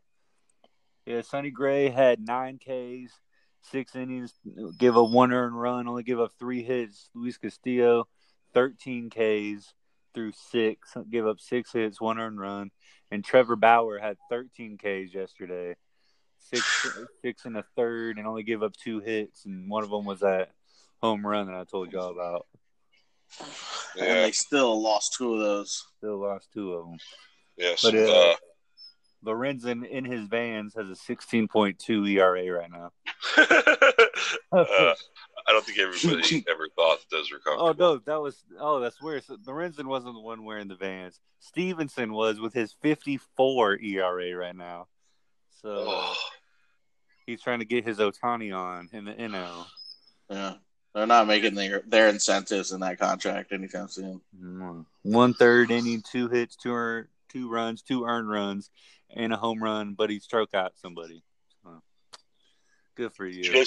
yeah. 1.06 1.22
Sonny 1.22 1.52
Gray 1.52 1.90
had 1.90 2.20
nine 2.20 2.58
Ks, 2.58 3.14
six 3.62 3.96
innings, 3.96 4.34
give 4.80 4.96
a 4.96 5.04
one 5.04 5.32
earned 5.32 5.60
run, 5.60 5.88
only 5.88 6.02
give 6.04 6.20
up 6.20 6.32
three 6.40 6.64
hits. 6.64 7.10
Luis 7.14 7.38
Castillo, 7.38 8.08
thirteen 8.54 9.10
Ks 9.12 9.74
through 10.16 10.32
six, 10.32 10.96
give 11.12 11.28
up 11.28 11.40
six 11.40 11.72
hits, 11.72 12.02
one 12.02 12.18
earned 12.18 12.40
run, 12.40 12.72
and 13.12 13.24
Trevor 13.24 13.56
Bauer 13.56 14.00
had 14.00 14.18
thirteen 14.30 14.78
Ks 14.78 15.14
yesterday, 15.14 15.76
six 16.40 16.88
six 17.22 17.46
and 17.46 17.58
a 17.58 17.66
third, 17.76 18.18
and 18.18 18.26
only 18.26 18.44
give 18.44 18.64
up 18.64 18.74
two 18.76 19.00
hits, 19.02 19.46
and 19.46 19.70
one 19.70 19.84
of 19.84 19.92
them 19.92 20.06
was 20.06 20.22
that 20.22 20.52
home 21.02 21.26
run 21.26 21.46
that 21.48 21.56
I 21.56 21.66
told 21.66 21.92
y'all 21.92 22.12
about. 22.12 22.48
And 24.00 24.08
they 24.08 24.32
still 24.32 24.82
lost 24.82 25.16
two 25.18 25.34
of 25.34 25.40
those. 25.40 25.86
Still 25.98 26.22
lost 26.22 26.48
two 26.54 26.74
of 26.74 26.86
them. 26.86 26.98
Yes. 27.58 27.82
But, 27.84 27.96
uh, 27.96 28.32
uh, 28.32 28.36
Lorenzen 29.26 29.88
in 29.88 30.06
his 30.06 30.28
vans 30.28 30.76
has 30.76 30.88
a 30.88 31.14
16.2 31.14 32.10
ERA 32.12 32.52
right 32.52 32.70
now. 32.72 32.92
uh, 34.52 34.94
I 35.48 35.52
don't 35.52 35.64
think 35.64 35.80
everybody 35.80 36.44
ever 36.50 36.68
thought 36.76 37.00
that 37.00 37.16
those 37.16 37.32
were 37.32 37.40
oh 37.48 37.74
no, 37.78 37.98
that 38.00 38.20
was 38.22 38.44
oh 38.60 38.80
that's 38.80 39.02
weird. 39.02 39.24
So 39.24 39.38
Lorenzen 39.38 39.86
wasn't 39.86 40.16
the 40.16 40.22
one 40.22 40.44
wearing 40.44 40.68
the 40.68 40.76
vans. 40.76 41.20
Stephenson 41.40 42.14
was 42.14 42.40
with 42.40 42.54
his 42.54 42.74
54 42.82 43.80
ERA 43.80 44.36
right 44.36 44.56
now. 44.56 44.88
So 45.62 45.86
Oh, 45.88 46.16
he's 47.26 47.42
trying 47.42 47.60
to 47.60 47.66
get 47.66 47.86
his 47.86 48.00
Ohtani 48.00 48.56
on 48.56 48.90
in 48.92 49.06
the 49.06 49.14
NL. 49.14 49.66
Yeah, 50.30 50.54
they're 50.94 51.06
not 51.06 51.28
making 51.28 51.54
their 51.54 51.84
their 51.86 52.10
incentives 52.10 52.72
in 52.72 52.80
that 52.80 53.00
contract 53.00 53.52
anytime 53.52 53.88
soon. 53.88 54.22
Mm. 54.40 54.86
One 55.04 55.34
third 55.36 55.70
inning, 55.70 56.02
two 56.02 56.28
hits, 56.28 56.56
two 56.56 56.74
earn, 56.74 57.08
two 57.30 57.50
runs, 57.50 57.84
two 57.84 58.06
earned 58.06 58.30
runs, 58.30 58.72
and 59.16 59.32
a 59.32 59.38
home 59.38 59.62
run. 59.62 59.94
But 59.94 60.10
he 60.10 60.20
struck 60.20 60.56
out 60.56 60.74
somebody. 60.78 61.22
So, 61.64 61.82
good 62.96 63.14
for 63.14 63.28
you 63.28 63.44
you. 63.44 63.66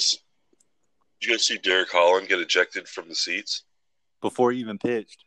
You 1.20 1.30
guys 1.30 1.46
see 1.46 1.58
Derek 1.58 1.90
Holland 1.90 2.28
get 2.28 2.38
ejected 2.40 2.88
from 2.88 3.08
the 3.08 3.14
seats? 3.14 3.64
Before 4.20 4.52
he 4.52 4.60
even 4.60 4.78
pitched. 4.78 5.24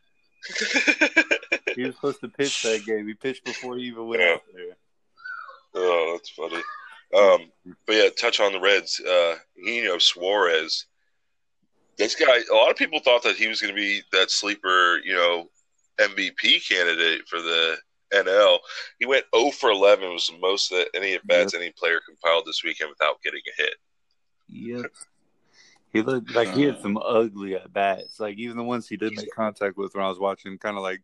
He 1.76 1.84
was 1.84 1.96
supposed 1.96 2.20
to 2.20 2.28
pitch 2.28 2.64
that 2.64 2.84
game. 2.86 3.08
He 3.08 3.14
pitched 3.14 3.46
before 3.46 3.78
he 3.78 3.84
even 3.84 4.06
went 4.08 4.22
Yeah. 4.22 4.34
out 4.34 4.42
there. 4.54 4.76
oh, 5.76 6.18
that's 6.18 6.30
funny. 6.30 6.62
Um, 7.16 7.50
but 7.88 7.94
yeah, 7.96 8.10
touch 8.20 8.42
on 8.42 8.52
the 8.52 8.60
Reds. 8.60 9.00
Uh, 9.00 9.36
Nino 9.56 9.98
Suarez. 9.98 10.86
This 11.98 12.16
guy, 12.16 12.40
a 12.52 12.54
lot 12.56 12.72
of 12.72 12.76
people 12.76 13.00
thought 13.00 13.24
that 13.24 13.38
he 13.38 13.48
was 13.48 13.62
going 13.62 13.74
to 13.74 13.80
be 13.80 14.02
that 14.12 14.32
sleeper, 14.32 15.00
you 15.06 15.14
know, 15.14 15.50
MVP 16.00 16.68
candidate 16.68 17.22
for 17.30 17.42
the 17.42 17.78
NL. 18.14 18.60
He 19.00 19.06
went 19.06 19.26
0 19.34 19.52
for 19.52 19.70
11. 19.72 20.12
Was 20.12 20.28
the 20.28 20.40
most 20.40 20.70
that 20.72 20.90
any 20.94 21.14
at 21.14 21.26
bats 21.28 21.54
any 21.54 21.72
player 21.72 22.02
compiled 22.06 22.46
this 22.46 22.64
weekend 22.66 22.90
without 22.90 23.22
getting 23.24 23.42
a 23.58 23.62
hit. 23.62 23.74
Yep. 24.50 24.92
He 25.94 26.02
looked 26.02 26.34
like 26.34 26.54
he 26.54 26.64
had 26.64 26.80
some 26.80 26.98
ugly 26.98 27.56
at 27.56 27.72
bats. 27.74 28.20
Like 28.20 28.38
even 28.38 28.58
the 28.58 28.64
ones 28.64 28.88
he 28.88 28.96
did 28.98 29.16
make 29.16 29.34
contact 29.36 29.78
with 29.78 29.94
when 29.94 30.04
I 30.06 30.10
was 30.10 30.20
watching, 30.20 30.58
kind 30.58 30.78
of 30.78 30.84
like 30.84 31.02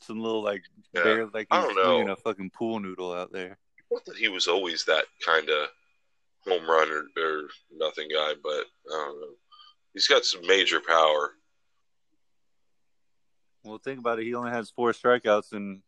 some 0.00 0.20
little 0.20 0.42
like 0.42 0.62
Yeah. 0.92 1.02
bear, 1.02 1.26
like 1.26 1.46
he 1.50 1.56
I 1.56 1.66
was 1.66 1.74
don't 1.74 2.06
know. 2.06 2.12
a 2.12 2.16
fucking 2.16 2.50
pool 2.50 2.80
noodle 2.80 3.12
out 3.12 3.32
there. 3.32 3.58
Not 3.90 4.04
that 4.04 4.16
he 4.16 4.28
was 4.28 4.46
always 4.46 4.84
that 4.84 5.06
kind 5.24 5.48
of 5.48 5.68
home 6.46 6.68
run 6.68 6.90
or, 6.90 7.04
or 7.22 7.48
nothing 7.72 8.08
guy, 8.12 8.34
but 8.42 8.66
I 8.92 9.04
don't 9.06 9.20
know. 9.20 9.34
He's 9.94 10.06
got 10.06 10.24
some 10.24 10.46
major 10.46 10.80
power. 10.86 11.32
Well, 13.64 13.78
think 13.78 13.98
about 14.00 14.18
it. 14.18 14.24
He 14.24 14.34
only 14.34 14.50
has 14.50 14.70
four 14.70 14.92
strikeouts, 14.92 15.52
and 15.52 15.82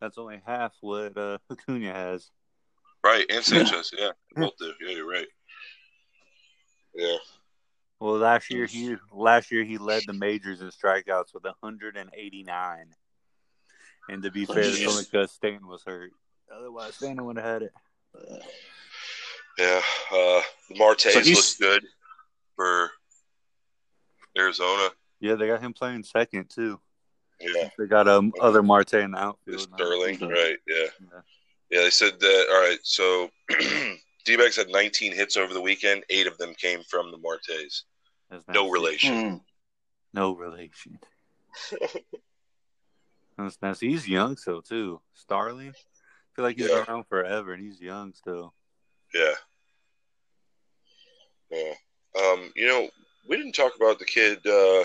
that's 0.00 0.18
only 0.18 0.42
half 0.44 0.74
what 0.80 1.16
uh, 1.16 1.38
Acuna 1.50 1.92
has. 1.92 2.30
Right, 3.02 3.24
and 3.30 3.44
Sanchez, 3.44 3.92
yeah, 3.96 4.10
both 4.34 4.56
do. 4.58 4.72
Yeah, 4.84 4.96
you're 4.96 5.08
right. 5.08 5.26
Yeah, 6.94 7.16
Well, 8.04 8.18
last 8.18 8.50
year 8.50 8.66
he 8.66 8.96
last 9.14 9.50
year 9.50 9.64
he 9.64 9.78
led 9.78 10.02
the 10.06 10.12
majors 10.12 10.60
in 10.60 10.68
strikeouts 10.68 11.32
with 11.32 11.44
189. 11.44 12.86
And 14.10 14.22
to 14.22 14.30
be 14.30 14.44
fair, 14.44 14.64
Jeez. 14.64 14.86
only 14.86 15.04
because 15.04 15.32
Stanton 15.32 15.66
was 15.66 15.84
hurt. 15.84 16.10
Otherwise, 16.54 16.96
Santa 16.96 17.24
would 17.24 17.36
have 17.36 17.46
had 17.46 17.62
it. 17.62 17.72
Yeah, 19.56 19.80
uh, 20.12 20.42
Martes 20.76 21.14
So 21.14 21.64
good 21.64 21.86
for 22.56 22.90
Arizona. 24.36 24.90
Yeah, 25.20 25.36
they 25.36 25.46
got 25.46 25.62
him 25.62 25.72
playing 25.72 26.02
second 26.02 26.50
too. 26.50 26.78
Yeah, 27.40 27.70
They 27.78 27.86
got 27.86 28.06
um 28.06 28.34
other 28.38 28.62
Marte 28.62 28.92
in 28.94 29.12
the 29.12 29.18
outfield. 29.18 29.60
Starling, 29.60 30.16
Okay. 30.16 30.26
right? 30.26 30.58
Yeah. 30.68 30.76
Yeah. 31.00 31.20
yeah. 31.70 31.80
They 31.80 31.90
said 31.90 32.20
that. 32.20 32.46
All 32.50 32.60
right, 32.68 32.80
so 32.82 33.30
D-backs 34.26 34.56
had 34.56 34.68
19 34.68 35.14
hits 35.14 35.38
over 35.38 35.54
the 35.54 35.60
weekend. 35.62 36.04
Eight 36.10 36.26
of 36.26 36.36
them 36.36 36.52
came 36.52 36.82
from 36.82 37.10
the 37.10 37.16
Martes. 37.16 37.84
That's 38.46 38.56
No 38.56 38.70
relation. 38.70 39.30
Hmm. 39.30 39.36
No 40.12 40.34
relation. 40.34 40.98
That's 43.38 43.58
nasty. 43.62 43.88
He's 43.90 44.08
young 44.08 44.36
still 44.36 44.62
too. 44.62 45.00
Starling. 45.14 45.70
I 45.70 46.30
feel 46.36 46.44
like 46.44 46.56
he's 46.56 46.68
Yeah. 46.68 46.84
around 46.88 47.04
forever, 47.08 47.52
and 47.52 47.62
he's 47.64 47.80
young 47.80 48.12
still. 48.14 48.54
Yeah. 49.12 49.34
Yeah. 51.50 51.74
Um, 52.16 52.52
you 52.56 52.66
know, 52.66 52.88
we 53.28 53.36
didn't 53.36 53.52
talk 53.54 53.74
about 53.76 53.98
the 53.98 54.04
kid 54.04 54.44
uh, 54.46 54.84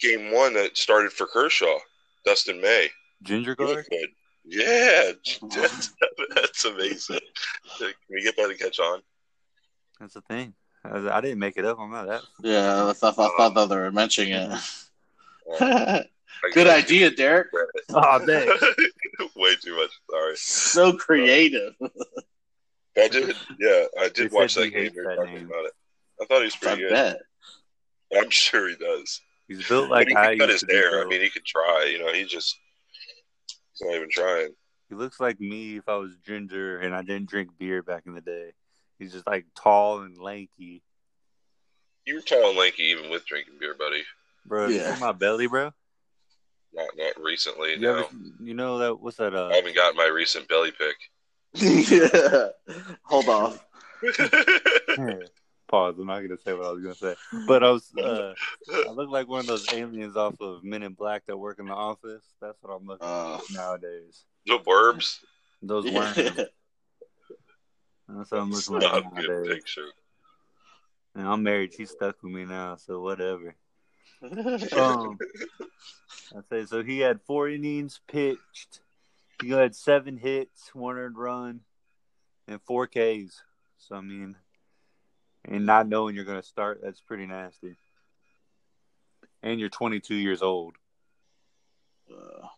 game 0.00 0.32
one 0.32 0.54
that 0.54 0.76
started 0.76 1.12
for 1.12 1.26
Kershaw, 1.26 1.78
Dustin 2.24 2.60
May. 2.60 2.88
Ginger 3.22 3.56
He 3.58 3.64
guard. 3.64 3.86
good. 3.90 4.08
Yeah, 4.44 5.12
that's, 5.54 5.92
that's 6.34 6.64
amazing. 6.64 7.20
Can 7.78 7.92
we 8.10 8.22
get 8.22 8.36
that 8.36 8.48
to 8.48 8.54
catch 8.56 8.78
on? 8.78 9.02
That's 10.00 10.14
the 10.14 10.20
thing. 10.22 10.54
I, 10.84 11.18
I 11.18 11.20
didn't 11.20 11.38
make 11.38 11.56
it 11.56 11.64
up. 11.64 11.78
I'm 11.78 11.90
not 11.90 12.06
that. 12.06 12.22
Yeah, 12.40 12.88
I 12.88 12.92
thought, 12.92 13.18
I 13.18 13.28
thought 13.36 13.54
that 13.54 13.68
they 13.68 13.76
were 13.76 13.90
mentioning 13.92 14.32
it. 14.34 16.06
Good 16.54 16.66
idea, 16.68 17.10
Derek. 17.10 17.48
Oh, 17.90 18.24
dang. 18.24 18.48
Way 19.36 19.54
too 19.62 19.76
much. 19.76 19.90
Sorry. 20.10 20.34
So 20.36 20.92
creative. 20.92 21.74
I 22.96 23.08
did. 23.08 23.34
Yeah, 23.58 23.84
I 24.00 24.08
did 24.08 24.32
watch 24.32 24.54
that 24.54 24.70
game. 24.70 24.84
hates 24.84 24.96
We 24.96 25.02
that 25.04 25.16
talking 25.16 25.34
name. 25.34 25.46
about 25.46 25.64
it. 25.66 25.72
I 26.20 26.24
thought 26.26 26.38
he 26.38 26.44
was 26.44 26.54
I 26.56 26.58
pretty 26.58 26.82
good. 26.82 26.90
bet. 26.90 27.18
I'm 28.16 28.30
sure 28.30 28.68
he 28.68 28.76
does. 28.76 29.20
He's 29.48 29.66
built 29.68 29.90
Like 29.90 30.08
like 30.08 30.08
he 30.08 30.14
I 30.16 30.36
cut 30.36 30.48
used 30.48 30.50
his 30.52 30.60
to 30.62 30.66
be 30.66 30.74
hair. 30.74 31.02
I 31.02 31.08
mean, 31.08 31.20
he 31.20 31.30
could 31.30 31.44
try. 31.44 31.88
You 31.90 32.04
know, 32.04 32.12
he 32.12 32.24
just 32.24 32.56
he's 33.72 33.86
not 33.86 33.94
even 33.96 34.08
trying. 34.10 34.50
He 34.88 34.94
looks 34.94 35.20
like 35.20 35.38
me 35.40 35.76
if 35.76 35.88
I 35.88 35.96
was 35.96 36.16
ginger 36.24 36.78
and 36.80 36.94
I 36.94 37.02
didn't 37.02 37.28
drink 37.28 37.50
beer 37.58 37.82
back 37.82 38.04
in 38.06 38.14
the 38.14 38.20
day. 38.20 38.52
He's 38.98 39.12
just 39.12 39.26
like 39.26 39.46
tall 39.54 40.00
and 40.02 40.18
lanky, 40.18 40.82
You 42.04 42.16
were 42.16 42.20
tall 42.20 42.48
and 42.50 42.58
lanky 42.58 42.84
even 42.84 43.10
with 43.10 43.26
drinking 43.26 43.54
beer, 43.60 43.74
buddy. 43.78 44.02
bro. 44.44 44.68
You 44.68 44.76
Yeah. 44.76 44.94
see 44.94 45.00
my 45.00 45.12
belly, 45.12 45.46
bro. 45.46 45.72
Not 46.74 46.88
not 46.96 47.20
recently. 47.22 47.72
You, 47.72 47.78
no, 47.78 47.98
ever, 47.98 48.08
you 48.40 48.54
know 48.54 48.78
that? 48.78 49.00
What's 49.00 49.16
that? 49.18 49.34
I 49.34 49.38
Uh, 49.38 49.54
haven't 49.54 49.74
got 49.74 49.94
my 49.96 50.06
recent 50.06 50.48
belly 50.48 50.72
pick. 50.72 50.96
yeah. 51.54 52.48
Hold 53.04 53.28
off. 53.28 53.58
pause. 55.68 55.94
I'm 55.98 56.06
not 56.06 56.20
gonna 56.20 56.36
say 56.44 56.52
what 56.52 56.66
I 56.66 56.70
was 56.72 56.82
gonna 56.82 56.94
say, 56.94 57.14
but 57.46 57.62
I 57.64 57.70
was. 57.70 57.90
Uh, 57.96 58.34
I 58.86 58.90
look 58.90 59.10
like 59.10 59.28
one 59.28 59.40
of 59.40 59.46
those 59.46 59.66
aliens 59.72 60.16
off 60.16 60.34
of 60.40 60.62
Men 60.64 60.82
in 60.82 60.92
Black 60.92 61.24
that 61.26 61.36
work 61.36 61.58
in 61.58 61.66
the 61.66 61.72
office. 61.72 62.24
That's 62.40 62.56
what 62.62 62.74
I'm 62.74 62.86
looking 62.86 63.06
Uh, 63.06 63.32
like 63.34 63.50
nowadays. 63.50 64.24
the 64.46 64.58
worms. 64.66 65.20
Those 65.62 65.84
worms. 65.92 66.16
That's 68.08 68.30
what 68.30 68.40
I'm 68.40 68.52
It's 68.52 68.68
looking 68.70 68.90
like 68.90 69.04
not 69.12 69.24
a 69.24 69.26
good 69.26 69.46
picture. 69.46 69.88
And 71.14 71.26
I'm 71.26 71.42
married. 71.42 71.74
She's 71.74 71.90
stuck 71.90 72.22
with 72.22 72.32
me 72.32 72.44
now, 72.44 72.76
so 72.76 73.00
whatever. 73.00 73.54
Um, 74.20 75.16
I 76.36 76.40
say 76.50 76.64
so. 76.66 76.82
He 76.82 76.98
had 76.98 77.20
four 77.22 77.48
innings 77.48 78.00
pitched. 78.08 78.80
He 79.40 79.50
had 79.50 79.76
seven 79.76 80.16
hits, 80.16 80.74
one 80.74 80.96
earned 80.96 81.16
run, 81.16 81.60
and 82.48 82.60
four 82.62 82.88
Ks. 82.88 83.42
So 83.78 83.94
I 83.94 84.00
mean, 84.00 84.34
and 85.44 85.66
not 85.66 85.88
knowing 85.88 86.16
you're 86.16 86.24
going 86.24 86.40
to 86.40 86.46
start, 86.46 86.80
that's 86.82 87.00
pretty 87.00 87.26
nasty. 87.26 87.76
And 89.42 89.60
you're 89.60 89.68
22 89.68 90.14
years 90.16 90.42
old. 90.42 90.74
Uh, 92.10 92.48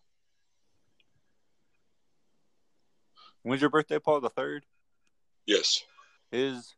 When's 3.43 3.61
your 3.61 3.71
birthday, 3.71 3.99
Paul? 3.99 4.21
The 4.21 4.31
third. 4.31 4.65
Yes. 5.51 5.83
His 6.31 6.77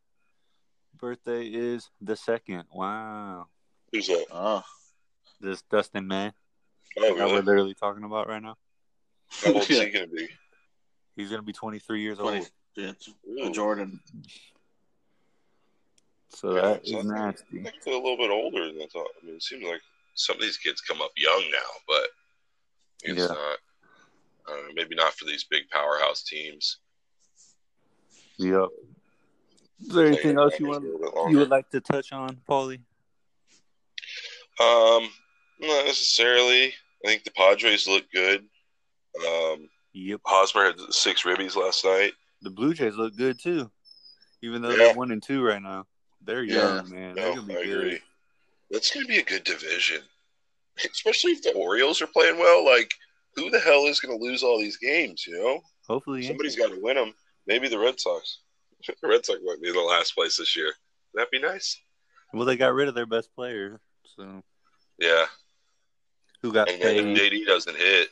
birthday 0.97 1.45
is 1.47 1.91
the 2.01 2.17
second. 2.17 2.65
Wow. 2.73 3.49
Who's 3.93 4.07
that? 4.07 4.25
oh. 4.33 4.63
This 5.43 5.61
Dustin 5.71 6.07
man 6.07 6.33
Oh, 6.99 7.15
that 7.17 7.27
we're 7.29 7.41
literally 7.43 7.75
talking 7.75 8.05
about 8.05 8.29
right 8.29 8.43
now. 8.43 8.57
How 9.29 9.53
old 9.53 9.69
is 9.69 9.79
he 9.79 9.91
going 9.91 10.09
to 10.09 10.15
be? 10.15 10.27
He's 11.17 11.29
going 11.29 11.41
to 11.43 11.45
be 11.45 11.53
23 11.53 12.01
years 12.01 12.17
20. 12.17 12.39
old. 12.39 12.51
Yeah, 12.75 12.89
it's 12.91 13.09
Ooh. 13.29 13.53
Jordan. 13.53 14.01
So 16.31 16.55
Yeah, 16.55 16.61
that 16.63 16.87
so 16.87 16.99
I 17.01 17.03
nasty. 17.03 17.63
think 17.63 17.75
they're 17.85 17.93
a 17.93 17.99
little 17.99 18.17
bit 18.17 18.31
older 18.31 18.69
than 18.73 18.81
I 18.81 18.87
thought. 18.91 19.09
I 19.23 19.27
mean, 19.27 19.35
it 19.37 19.43
seems 19.43 19.65
like 19.65 19.83
some 20.15 20.37
of 20.37 20.41
these 20.43 20.57
kids 20.57 20.81
come 20.81 21.03
up 21.03 21.11
young 21.17 21.45
now, 21.53 21.71
but 21.87 22.07
it's 23.03 23.19
Yeah. 23.21 23.27
not. 23.27 23.59
I 24.49 24.73
maybe 24.75 24.95
not 24.95 25.13
for 25.13 25.27
these 25.27 25.45
big 25.45 25.69
powerhouse 25.71 26.23
teams. 26.23 26.79
Yep. 28.43 28.69
Is 29.83 29.89
there 29.95 30.07
anything 30.07 30.37
else 30.39 30.59
you 30.59 30.67
want 30.67 30.85
a 30.85 30.89
little 30.89 31.25
bit 31.25 31.31
you 31.33 31.39
would 31.39 31.49
like 31.51 31.69
to 31.71 31.81
touch 31.81 32.13
on, 32.13 32.37
Paulie? 32.49 32.81
Um, 34.61 35.11
not 35.61 35.85
necessarily. 35.87 36.67
I 37.05 37.09
think 37.09 37.25
the 37.25 37.31
Padres 37.33 37.87
look 37.87 38.05
good. 38.13 38.45
Um, 39.27 39.69
Yep. 39.95 40.21
Hosmer 40.25 40.65
had 40.65 40.81
six 40.91 41.23
ribbies 41.25 41.55
last 41.57 41.85
night. 41.85 42.13
The 42.43 42.51
Blue 42.51 42.73
Jays 42.75 42.97
look 42.97 43.15
good 43.17 43.39
too, 43.39 43.71
even 44.41 44.63
though 44.63 44.71
Yeah. 44.71 44.77
they're 44.87 44.95
one 44.95 45.11
and 45.11 45.23
two 45.23 45.43
right 45.43 45.61
now. 45.61 45.87
They're 46.23 46.45
Yeah. 46.45 46.77
young, 46.77 46.91
man. 46.91 47.15
No, 47.15 47.23
They're 47.23 47.35
gonna 47.35 47.47
be 47.47 47.57
I 47.57 47.65
good. 47.65 47.79
agree. 47.87 48.01
That's 48.71 48.91
going 48.91 49.05
to 49.05 49.13
be 49.13 49.19
a 49.19 49.23
good 49.25 49.45
division, 49.45 50.03
especially 50.83 51.33
if 51.33 51.43
the 51.43 51.53
Orioles 51.53 52.01
are 52.01 52.07
playing 52.07 52.39
well. 52.39 52.65
Like, 52.65 52.91
who 53.35 53.51
the 53.51 53.61
hell 53.61 53.85
is 53.85 54.01
going 54.01 54.17
to 54.19 54.25
lose 54.25 54.43
all 54.43 54.59
these 54.59 54.79
games? 54.79 55.27
You 55.27 55.35
know, 55.43 55.61
Hopefully, 55.87 56.23
somebody's 56.23 56.57
got 56.57 56.71
to 56.71 56.81
win 56.81 56.97
them. 56.97 57.15
Maybe 57.47 57.69
the 57.69 57.79
Red 57.79 57.99
Sox. 58.01 58.39
the 58.87 58.95
Red 59.09 59.25
Sox 59.25 59.41
might 59.45 59.61
be 59.63 59.69
in 59.69 59.75
the 59.75 59.81
last 59.81 60.15
place 60.15 60.37
this 60.37 60.57
year. 60.57 60.73
That'd 61.15 61.31
be 61.31 61.41
nice. 61.41 61.79
well, 62.33 62.47
they 62.47 62.57
got 62.57 62.75
rid 62.75 62.89
of 62.89 62.95
their 62.95 63.07
best 63.07 63.35
player, 63.35 63.81
so 64.17 64.43
Yeah, 64.99 65.27
who 66.41 66.53
got 66.53 66.71
and 66.71 66.81
then 66.81 66.97
if 66.97 67.19
paid? 67.19 67.33
JD 67.33 67.47
doesn't 67.47 67.77
hit, 67.77 68.09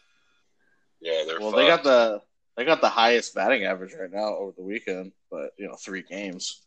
yeah, 1.00 1.24
they're 1.26 1.40
Well, 1.40 1.52
they 1.52 1.66
got 1.66 1.82
the 1.82 2.20
they 2.56 2.64
got 2.64 2.80
the 2.80 2.88
highest 2.88 3.34
batting 3.34 3.64
average 3.64 3.94
right 3.98 4.10
now 4.12 4.36
over 4.36 4.52
the 4.56 4.62
weekend, 4.62 5.12
but 5.30 5.52
you 5.58 5.66
know, 5.66 5.76
three 5.76 6.02
games. 6.02 6.62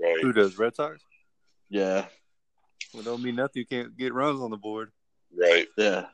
right. 0.00 0.18
Who 0.20 0.32
does? 0.32 0.58
Red 0.58 0.74
Sox? 0.76 1.00
Yeah, 1.70 2.06
Well, 2.94 3.02
don't 3.02 3.22
mean 3.22 3.36
nothing. 3.36 3.60
You 3.60 3.66
can't 3.66 3.96
get 3.96 4.12
runs 4.14 4.40
on 4.40 4.50
the 4.50 4.56
board. 4.56 4.90
Right. 5.34 5.68
yeah. 5.76 6.06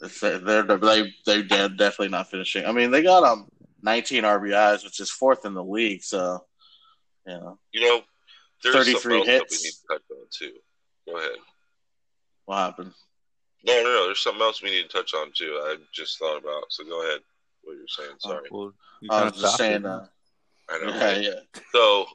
It's, 0.00 0.20
they're 0.20 0.62
they 0.62 1.12
they 1.24 1.42
they're 1.42 1.68
definitely 1.68 2.08
not 2.08 2.28
finishing. 2.30 2.66
I 2.66 2.72
mean, 2.72 2.90
they 2.90 3.02
got 3.02 3.22
um 3.22 3.48
19 3.84 4.24
RBIs, 4.24 4.82
which 4.84 4.98
is 4.98 5.10
fourth 5.10 5.44
in 5.44 5.54
the 5.54 5.62
league. 5.62 6.02
So, 6.02 6.44
you 7.26 7.34
know, 7.34 7.58
You 7.72 7.80
know, 7.82 8.02
there's 8.62 8.74
33 8.74 8.92
something 8.94 9.18
else 9.18 9.26
hits. 9.28 9.50
that 9.50 9.60
we 9.62 9.68
need 9.68 9.72
to 9.72 9.86
touch 9.88 10.18
on 10.18 10.26
too. 10.38 10.58
Go 11.06 11.18
ahead. 11.18 11.38
what 12.46 12.56
happened? 12.56 12.92
No, 13.66 13.74
no, 13.74 13.82
no. 13.84 14.04
There's 14.06 14.20
something 14.22 14.42
else 14.42 14.62
we 14.62 14.70
need 14.70 14.82
to 14.82 14.88
touch 14.88 15.14
on 15.14 15.32
too. 15.36 15.60
I 15.64 15.76
just 15.92 16.18
thought 16.18 16.38
about. 16.38 16.64
So 16.70 16.84
go 16.84 17.02
ahead. 17.02 17.20
What 17.62 17.76
you're 17.76 17.86
saying? 17.88 18.16
Sorry. 18.18 18.48
Well, 18.50 18.72
you 19.00 19.08
I 19.10 19.18
kinda 19.20 19.32
was 19.32 19.40
just 19.42 19.56
saying. 19.58 19.82
it. 19.82 19.86
Uh, 19.86 20.06
I 20.70 20.78
know. 20.78 20.88
yeah, 20.94 21.04
right? 21.04 21.22
yeah. 21.22 21.60
So 21.72 22.06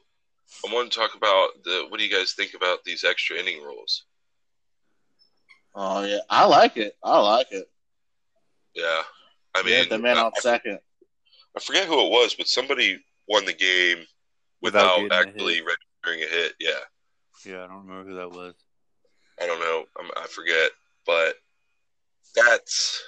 I 0.68 0.72
want 0.74 0.90
to 0.92 0.98
talk 0.98 1.14
about 1.16 1.50
the. 1.64 1.86
What 1.88 1.98
do 1.98 2.04
you 2.04 2.12
guys 2.14 2.32
think 2.32 2.54
about 2.54 2.84
these 2.84 3.04
extra 3.04 3.36
inning 3.36 3.62
rules? 3.62 4.04
Oh 5.74 6.04
yeah, 6.04 6.18
I 6.28 6.46
like 6.46 6.76
it. 6.76 6.96
I 7.02 7.18
like 7.20 7.46
it. 7.52 7.70
Yeah. 8.74 9.02
I 9.54 9.62
yeah, 9.66 9.80
mean, 9.80 9.88
the 9.88 9.98
man 9.98 10.16
I, 10.16 10.22
on 10.22 10.32
second. 10.36 10.78
I 11.56 11.60
forget 11.60 11.86
who 11.86 12.06
it 12.06 12.10
was, 12.10 12.34
but 12.34 12.48
somebody 12.48 13.02
won 13.28 13.44
the 13.44 13.52
game 13.52 14.06
Without 14.62 15.02
without, 15.02 15.26
actually 15.26 15.62
registering 15.62 16.22
a 16.22 16.26
hit. 16.26 16.52
Yeah. 16.60 16.70
Yeah, 17.46 17.64
I 17.64 17.66
don't 17.66 17.86
remember 17.86 18.10
who 18.10 18.16
that 18.16 18.30
was. 18.30 18.54
I 19.40 19.46
don't 19.46 19.60
know. 19.60 19.84
I'm, 19.98 20.10
I 20.16 20.26
forget, 20.26 20.70
but 21.06 21.34
that's. 22.34 23.02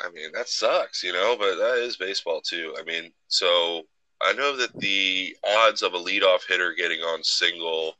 I 0.00 0.10
mean, 0.10 0.30
that 0.32 0.48
sucks, 0.48 1.04
you 1.04 1.12
know. 1.12 1.36
But 1.38 1.56
that 1.56 1.78
is 1.78 1.96
baseball 1.96 2.40
too. 2.40 2.74
I 2.78 2.82
mean, 2.82 3.12
so 3.28 3.82
I 4.20 4.32
know 4.32 4.56
that 4.56 4.76
the 4.80 5.36
odds 5.58 5.82
of 5.82 5.94
a 5.94 5.98
leadoff 5.98 6.40
hitter 6.48 6.74
getting 6.76 7.00
on 7.00 7.22
single, 7.22 7.94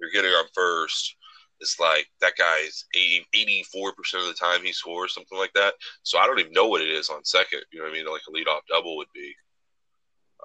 you're 0.00 0.10
getting 0.10 0.30
on 0.30 0.46
first, 0.54 1.16
is 1.60 1.76
like 1.80 2.06
that 2.20 2.34
guy's 2.36 2.84
84 2.94 3.92
percent 3.94 4.22
of 4.22 4.28
the 4.28 4.34
time 4.34 4.62
he 4.62 4.72
scores 4.72 5.14
something 5.14 5.38
like 5.38 5.52
that. 5.54 5.74
So 6.02 6.18
I 6.18 6.26
don't 6.26 6.38
even 6.40 6.52
know 6.52 6.66
what 6.68 6.82
it 6.82 6.88
is 6.88 7.08
on 7.10 7.24
second. 7.24 7.60
You 7.72 7.78
know 7.80 7.84
what 7.86 7.92
I 7.92 7.96
mean? 7.96 8.06
Like 8.06 8.22
a 8.28 8.32
leadoff 8.32 8.60
double 8.68 8.96
would 8.96 9.08
be. 9.14 9.34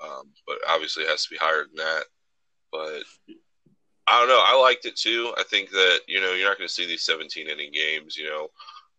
Um, 0.04 0.32
but 0.48 0.58
obviously, 0.68 1.04
it 1.04 1.10
has 1.10 1.24
to 1.24 1.30
be 1.30 1.38
higher 1.38 1.66
than 1.66 1.76
that. 1.76 2.04
But 2.72 3.04
I 4.08 4.20
don't 4.20 4.28
know. 4.28 4.42
I 4.44 4.60
liked 4.60 4.86
it 4.86 4.96
too. 4.96 5.34
I 5.38 5.44
think 5.44 5.70
that 5.72 6.00
you 6.08 6.20
know 6.20 6.34
you're 6.34 6.50
not 6.50 6.58
going 6.58 6.68
to 6.68 6.74
see 6.74 6.86
these 6.86 7.04
17 7.04 7.48
inning 7.48 7.72
games. 7.72 8.18
You 8.18 8.30
know, 8.30 8.50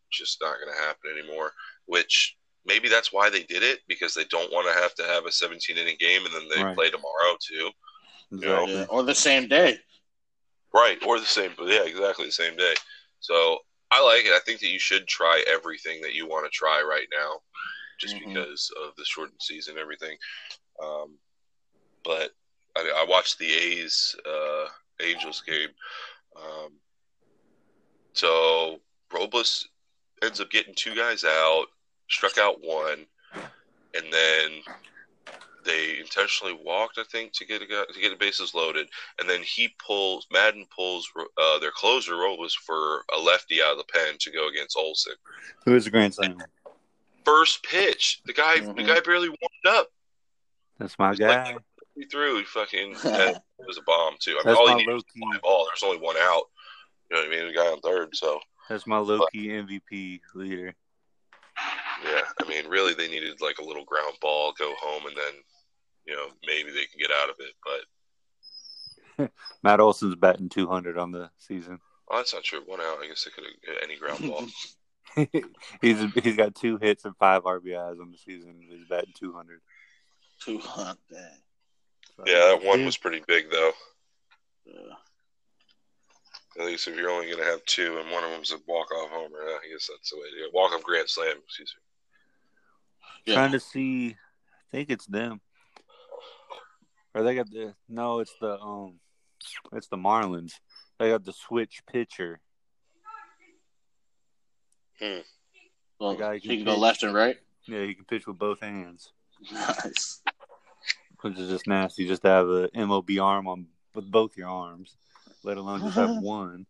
it's 0.09 0.19
just 0.19 0.41
not 0.41 0.57
going 0.65 0.75
to 0.75 0.83
happen 0.83 1.11
anymore. 1.19 1.53
Which 1.87 2.37
maybe 2.65 2.89
that's 2.89 3.13
why 3.13 3.29
they 3.29 3.43
did 3.43 3.63
it 3.63 3.81
because 3.89 4.15
they 4.15 4.25
don't 4.25 4.53
want 4.53 4.67
to 4.67 4.81
have 4.81 4.95
to 4.95 5.05
have 5.05 5.27
a 5.27 5.33
17 5.33 5.77
inning 5.77 5.97
game 5.99 6.25
and 6.25 6.35
then 6.35 6.49
they 6.49 6.63
Right. 6.63 6.75
play 6.75 6.91
tomorrow 6.91 7.37
too. 7.41 7.71
Exactly. 8.33 8.75
Yeah, 8.75 8.85
or 8.89 9.03
the 9.03 9.15
same 9.15 9.49
day. 9.49 9.79
Right, 10.75 10.99
or 11.07 11.21
the 11.21 11.25
same, 11.27 11.53
but 11.57 11.69
yeah, 11.69 11.85
exactly 11.85 12.27
the 12.27 12.33
same 12.33 12.57
day. 12.57 12.75
So 13.21 13.59
I 13.93 14.03
like 14.03 14.25
it. 14.25 14.33
I 14.33 14.41
think 14.41 14.61
that 14.61 14.71
you 14.73 14.81
should 14.81 15.07
try 15.07 15.45
everything 15.47 16.01
that 16.03 16.15
you 16.15 16.27
want 16.27 16.45
to 16.47 16.51
try 16.51 16.83
right 16.83 17.07
now, 17.13 17.41
just 18.01 18.17
Mhm. 18.17 18.27
because 18.27 18.71
of 18.83 18.95
the 18.97 19.05
shortened 19.05 19.41
season 19.41 19.75
and 19.75 19.81
everything. 19.81 20.19
Um, 20.83 21.19
but 22.03 22.33
I, 22.77 22.81
I 22.97 23.05
watched 23.05 23.39
the 23.39 23.53
A's 23.53 24.17
uh, 24.27 24.69
Angels 25.01 25.43
game. 25.43 25.71
Um, 26.35 26.81
so 28.13 28.81
Robles 29.13 29.69
ends 30.23 30.41
up 30.41 30.51
getting 30.51 30.75
two 30.75 30.95
guys 30.95 31.25
out, 31.25 31.67
struck 32.11 32.37
out 32.39 32.61
one, 32.61 33.07
and 33.95 34.13
then 34.13 34.63
they 35.65 35.99
intentionally 35.99 36.59
walked, 36.65 36.99
I 36.99 37.05
think, 37.05 37.33
to 37.35 37.45
get 37.47 37.63
a 37.63 37.67
to 37.67 38.01
get 38.01 38.11
the 38.11 38.17
bases 38.17 38.55
loaded, 38.55 38.89
and 39.19 39.29
then 39.29 39.43
he 39.43 39.75
pulls 39.85 40.27
Maddon 40.33 40.67
pulls 40.75 41.09
uh, 41.39 41.59
their 41.59 41.71
closer 41.73 42.17
was 42.17 42.55
for 42.55 43.05
a 43.17 43.19
lefty 43.21 43.63
out 43.63 43.73
of 43.73 43.79
the 43.79 43.85
pen 43.93 44.15
to 44.21 44.31
go 44.31 44.49
against 44.49 44.77
Olson. 44.77 45.15
Who 45.65 45.75
is 45.75 45.85
the 45.85 45.91
grand 45.91 46.15
slam? 46.15 46.39
First 47.25 47.63
pitch, 47.63 48.21
the 48.27 48.33
guy 48.33 48.61
the 48.61 48.67
Mhm. 48.73 48.87
guy 48.87 49.01
barely 49.01 49.29
warmed 49.29 49.67
up. 49.79 49.89
That's 50.79 50.99
my 50.99 51.13
It's 51.13 51.21
like- 51.21 51.45
guy. 51.45 51.57
He 51.97 52.05
threw, 52.07 52.39
he 52.39 52.45
fucking 52.45 52.97
and 53.05 53.37
it 53.37 53.67
was 53.67 53.79
a 53.79 53.83
bomb 53.83 54.17
too. 54.19 54.33
I 54.33 54.35
mean, 54.35 54.43
That's 54.47 54.59
all 54.59 54.67
he 54.67 54.73
my 54.73 54.79
needed 54.79 54.89
low 54.91 54.95
was 54.97 55.05
key. 55.05 55.21
one 55.21 55.39
ball. 55.43 55.67
There's 55.67 55.83
only 55.85 55.99
one 56.05 56.17
out. 56.17 56.51
You 57.09 57.17
know 57.17 57.23
what 57.23 57.33
I 57.33 57.37
mean? 57.37 57.47
The 57.47 57.53
guy 57.55 57.67
on 57.67 57.81
third. 57.81 58.17
So 58.17 58.41
That's 58.69 58.85
my 58.87 58.99
low 58.99 59.25
key 59.33 59.49
MVP 59.51 60.21
leader. 60.35 60.75
yeah, 62.05 62.23
I 62.43 62.49
mean, 62.49 62.67
really, 62.67 62.95
they 62.95 63.07
needed 63.09 63.41
like 63.41 63.59
a 63.59 63.65
little 63.65 63.85
ground 63.85 64.15
ball, 64.21 64.53
go 64.59 64.75
home, 64.81 65.07
and 65.07 65.17
then 65.17 65.35
you 66.07 66.15
know 66.15 66.27
maybe 66.47 66.71
they 66.71 66.87
can 66.87 66.99
get 66.99 67.11
out 67.11 67.31
of 67.31 67.37
it. 67.41 67.55
But 69.17 69.31
Matt 69.63 69.81
Olson's 69.81 70.17
batting 70.17 70.49
200 70.49 70.99
on 70.99 71.13
the 71.13 71.31
season. 71.39 71.79
oh, 72.11 72.17
that's 72.17 72.35
not 72.35 72.43
true. 72.43 72.63
One 72.67 72.81
out. 72.81 72.99
I 73.03 73.09
guess 73.09 73.25
they 73.25 73.31
could 73.31 73.45
have 73.67 73.77
any 73.83 73.97
ground 73.97 74.21
ball. 74.21 74.47
he's 75.81 76.03
he's 76.23 76.37
got 76.37 76.55
two 76.55 76.79
hits 76.79 77.05
and 77.05 77.17
five 77.17 77.43
RBIs 77.43 78.01
on 78.01 78.11
the 78.11 78.19
season. 78.19 78.61
He's 78.69 78.89
batting 78.89 79.15
200. 79.19 79.61
Two 80.41 80.59
hundred. 80.59 80.97
So, 82.17 82.25
yeah, 82.27 82.55
that 82.57 82.65
one 82.65 82.85
was 82.85 82.97
pretty 82.97 83.23
big 83.27 83.51
though. 83.51 83.73
Yeah. 84.67 84.95
At 86.59 86.67
least 86.67 86.87
if 86.87 86.97
you're 86.97 87.11
only 87.11 87.27
going 87.27 87.39
to 87.39 87.45
have 87.45 87.65
two, 87.65 87.99
and 87.99 88.11
one 88.13 88.23
of 88.23 88.31
them's 88.31 88.53
a 88.53 88.59
walk 88.69 88.93
off 88.93 89.11
homer, 89.11 89.39
I 89.39 89.69
guess 89.71 89.89
that's 89.91 90.11
the 90.11 90.17
way 90.17 90.31
to 90.31 90.45
go. 90.45 90.51
Walk 90.53 90.73
off 90.73 90.85
grand 90.85 91.09
slam. 91.09 91.37
Excuse 91.45 91.75
me. 91.77 93.33
Yeah. 93.33 93.35
trying 93.35 93.53
to 93.53 93.61
see. 93.61 94.11
I 94.11 94.71
think 94.71 94.91
it's 94.91 95.07
them. 95.07 95.41
Or 97.15 97.23
they 97.23 97.35
got 97.35 97.51
the 97.51 97.75
no, 97.89 98.19
it's 98.21 98.35
the 98.41 98.59
um, 98.61 98.95
it's 99.73 99.89
the 99.89 99.97
Marlins. 99.97 100.55
They 100.99 101.11
got 101.11 101.25
the 101.25 101.33
switch 101.33 101.83
pitcher. 101.91 102.41
Well, 105.99 106.13
The 106.13 106.19
guy 106.19 106.39
he 106.39 106.57
can 106.57 106.65
go 106.65 106.77
left 106.77 107.03
and 107.03 107.15
right. 107.15 107.37
Yeah, 107.67 107.85
he 107.85 107.95
can 107.95 108.05
pitch 108.05 108.27
with 108.27 108.39
both 108.39 108.61
hands, 108.61 109.11
Nice. 109.53 110.23
which 111.23 111.39
is 111.39 111.49
just 111.49 111.67
nasty. 111.67 112.07
Just 112.07 112.23
to 112.23 112.29
have 112.29 112.49
a 112.49 112.71
MOB 112.75 113.11
arm 113.21 113.49
on 113.49 113.67
with 113.95 114.11
both 114.11 114.37
your 114.37 114.49
arms, 114.49 114.97
let 115.43 115.57
alone 115.57 115.81
just 115.81 115.95
have 115.97 116.17
one. 116.23 116.67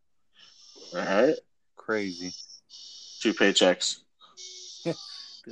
All 0.95 1.01
right. 1.01 1.35
Crazy. 1.77 2.33
Two 3.21 3.35
paychecks. 3.35 3.99
Be 4.85 4.93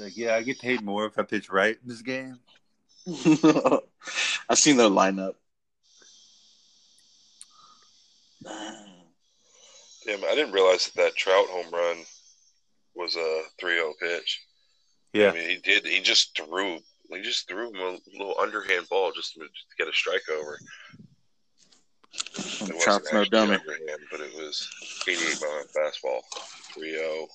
like, 0.00 0.16
yeah, 0.16 0.36
I 0.36 0.42
get 0.42 0.60
paid 0.60 0.80
more 0.82 1.06
if 1.06 1.18
I 1.18 1.22
pitch 1.22 1.50
right 1.50 1.76
in 1.82 1.88
this 1.88 2.02
game. 2.02 2.38
I've 4.48 4.58
seen 4.58 4.76
their 4.76 4.88
lineup. 4.88 5.34
Yeah, 10.06 10.16
man, 10.16 10.24
I 10.30 10.34
didn't 10.34 10.52
realize 10.52 10.86
that 10.86 10.94
that 11.02 11.16
Trout 11.16 11.46
home 11.48 11.72
run 11.72 11.98
was 12.94 13.14
a 13.16 13.42
3-0 13.62 13.92
pitch. 14.00 14.40
Yeah, 15.12 15.30
I 15.30 15.34
mean, 15.34 15.48
he 15.48 15.56
did. 15.58 15.86
He 15.86 16.00
just 16.00 16.36
threw. 16.36 16.78
He 17.10 17.20
just 17.22 17.46
threw 17.48 17.68
him 17.68 17.76
a 17.76 17.98
little 18.18 18.34
underhand 18.40 18.88
ball 18.88 19.12
just 19.14 19.34
to, 19.34 19.40
just 19.40 19.66
to 19.70 19.76
get 19.84 19.88
a 19.88 19.92
strike 19.92 20.22
over. 20.32 20.58
It 22.14 22.60
wasn't 22.60 22.80
Trout's 22.80 23.12
no 23.12 23.20
actually 23.20 23.28
dummy. 23.30 23.54
underhand, 23.56 24.00
but 24.10 24.20
it 24.20 24.32
was 24.34 24.68
88 25.06 25.40
mile 25.42 25.50
an 25.50 25.66
hour 25.76 25.90
fastball. 25.90 26.20
3-0. 26.78 27.26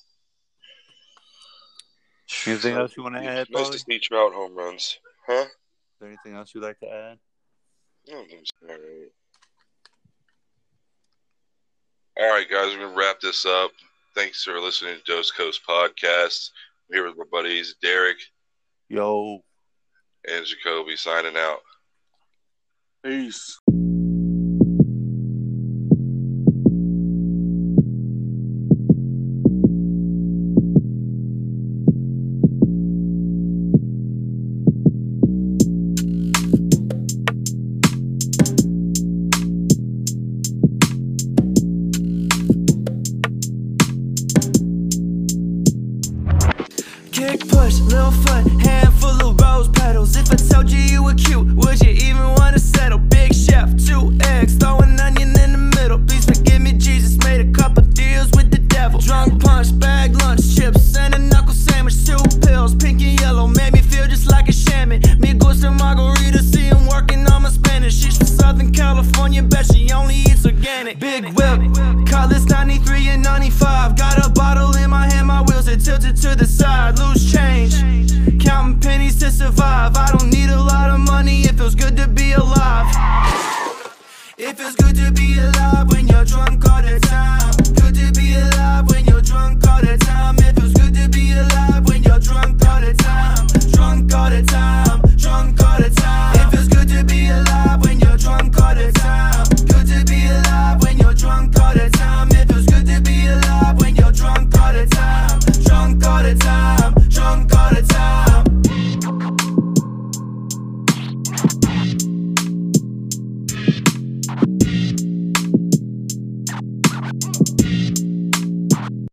Anything 2.48 2.76
else 2.76 2.98
you 2.98 3.04
want 3.04 3.16
to 3.16 3.22
add, 3.24 3.48
Nice 3.52 3.68
Paulie? 3.68 3.72
to 3.72 3.76
Is 3.76 3.84
see 3.88 4.00
Trout 4.00 4.34
home 4.34 4.56
runs, 4.56 4.98
huh? 5.28 5.44
Is 5.44 5.50
there 6.00 6.10
anything 6.10 6.36
else 6.36 6.54
you'd 6.54 6.64
like 6.64 6.80
to 6.80 6.88
add? 6.88 7.20
Oh, 8.12 8.16
All 8.16 8.68
right. 8.70 9.12
All 12.20 12.30
right, 12.30 12.50
guys, 12.50 12.76
we're 12.76 12.86
gonna 12.86 12.98
wrap 12.98 13.20
this 13.20 13.46
up. 13.46 13.72
Thanks 14.16 14.44
for 14.44 14.60
listening 14.60 14.96
to 14.96 15.04
Dose 15.04 15.32
Coast 15.32 15.62
Podcast. 15.68 16.50
I'm 16.90 16.96
here 16.96 17.06
with 17.06 17.18
my 17.18 17.26
buddies 17.32 17.76
Derek 17.82 18.18
Yo. 18.90 19.44
and 20.28 20.46
Jacoby 20.46 20.96
signing 20.96 21.38
out. 21.38 21.60
Peace. 23.04 23.60
Push, 47.40 47.80
little 47.82 48.12
foot, 48.12 48.48
handful 48.62 49.30
of 49.30 49.40
rose 49.40 49.70
petals 49.70 50.16
If 50.16 50.32
I 50.32 50.36
told 50.36 50.70
you 50.72 50.80
you 50.80 51.04
were 51.04 51.14
cute, 51.14 51.56
would 51.56 51.80
you 51.82 51.92
even 51.92 52.34
wanna 52.36 52.60
settle? 52.60 53.17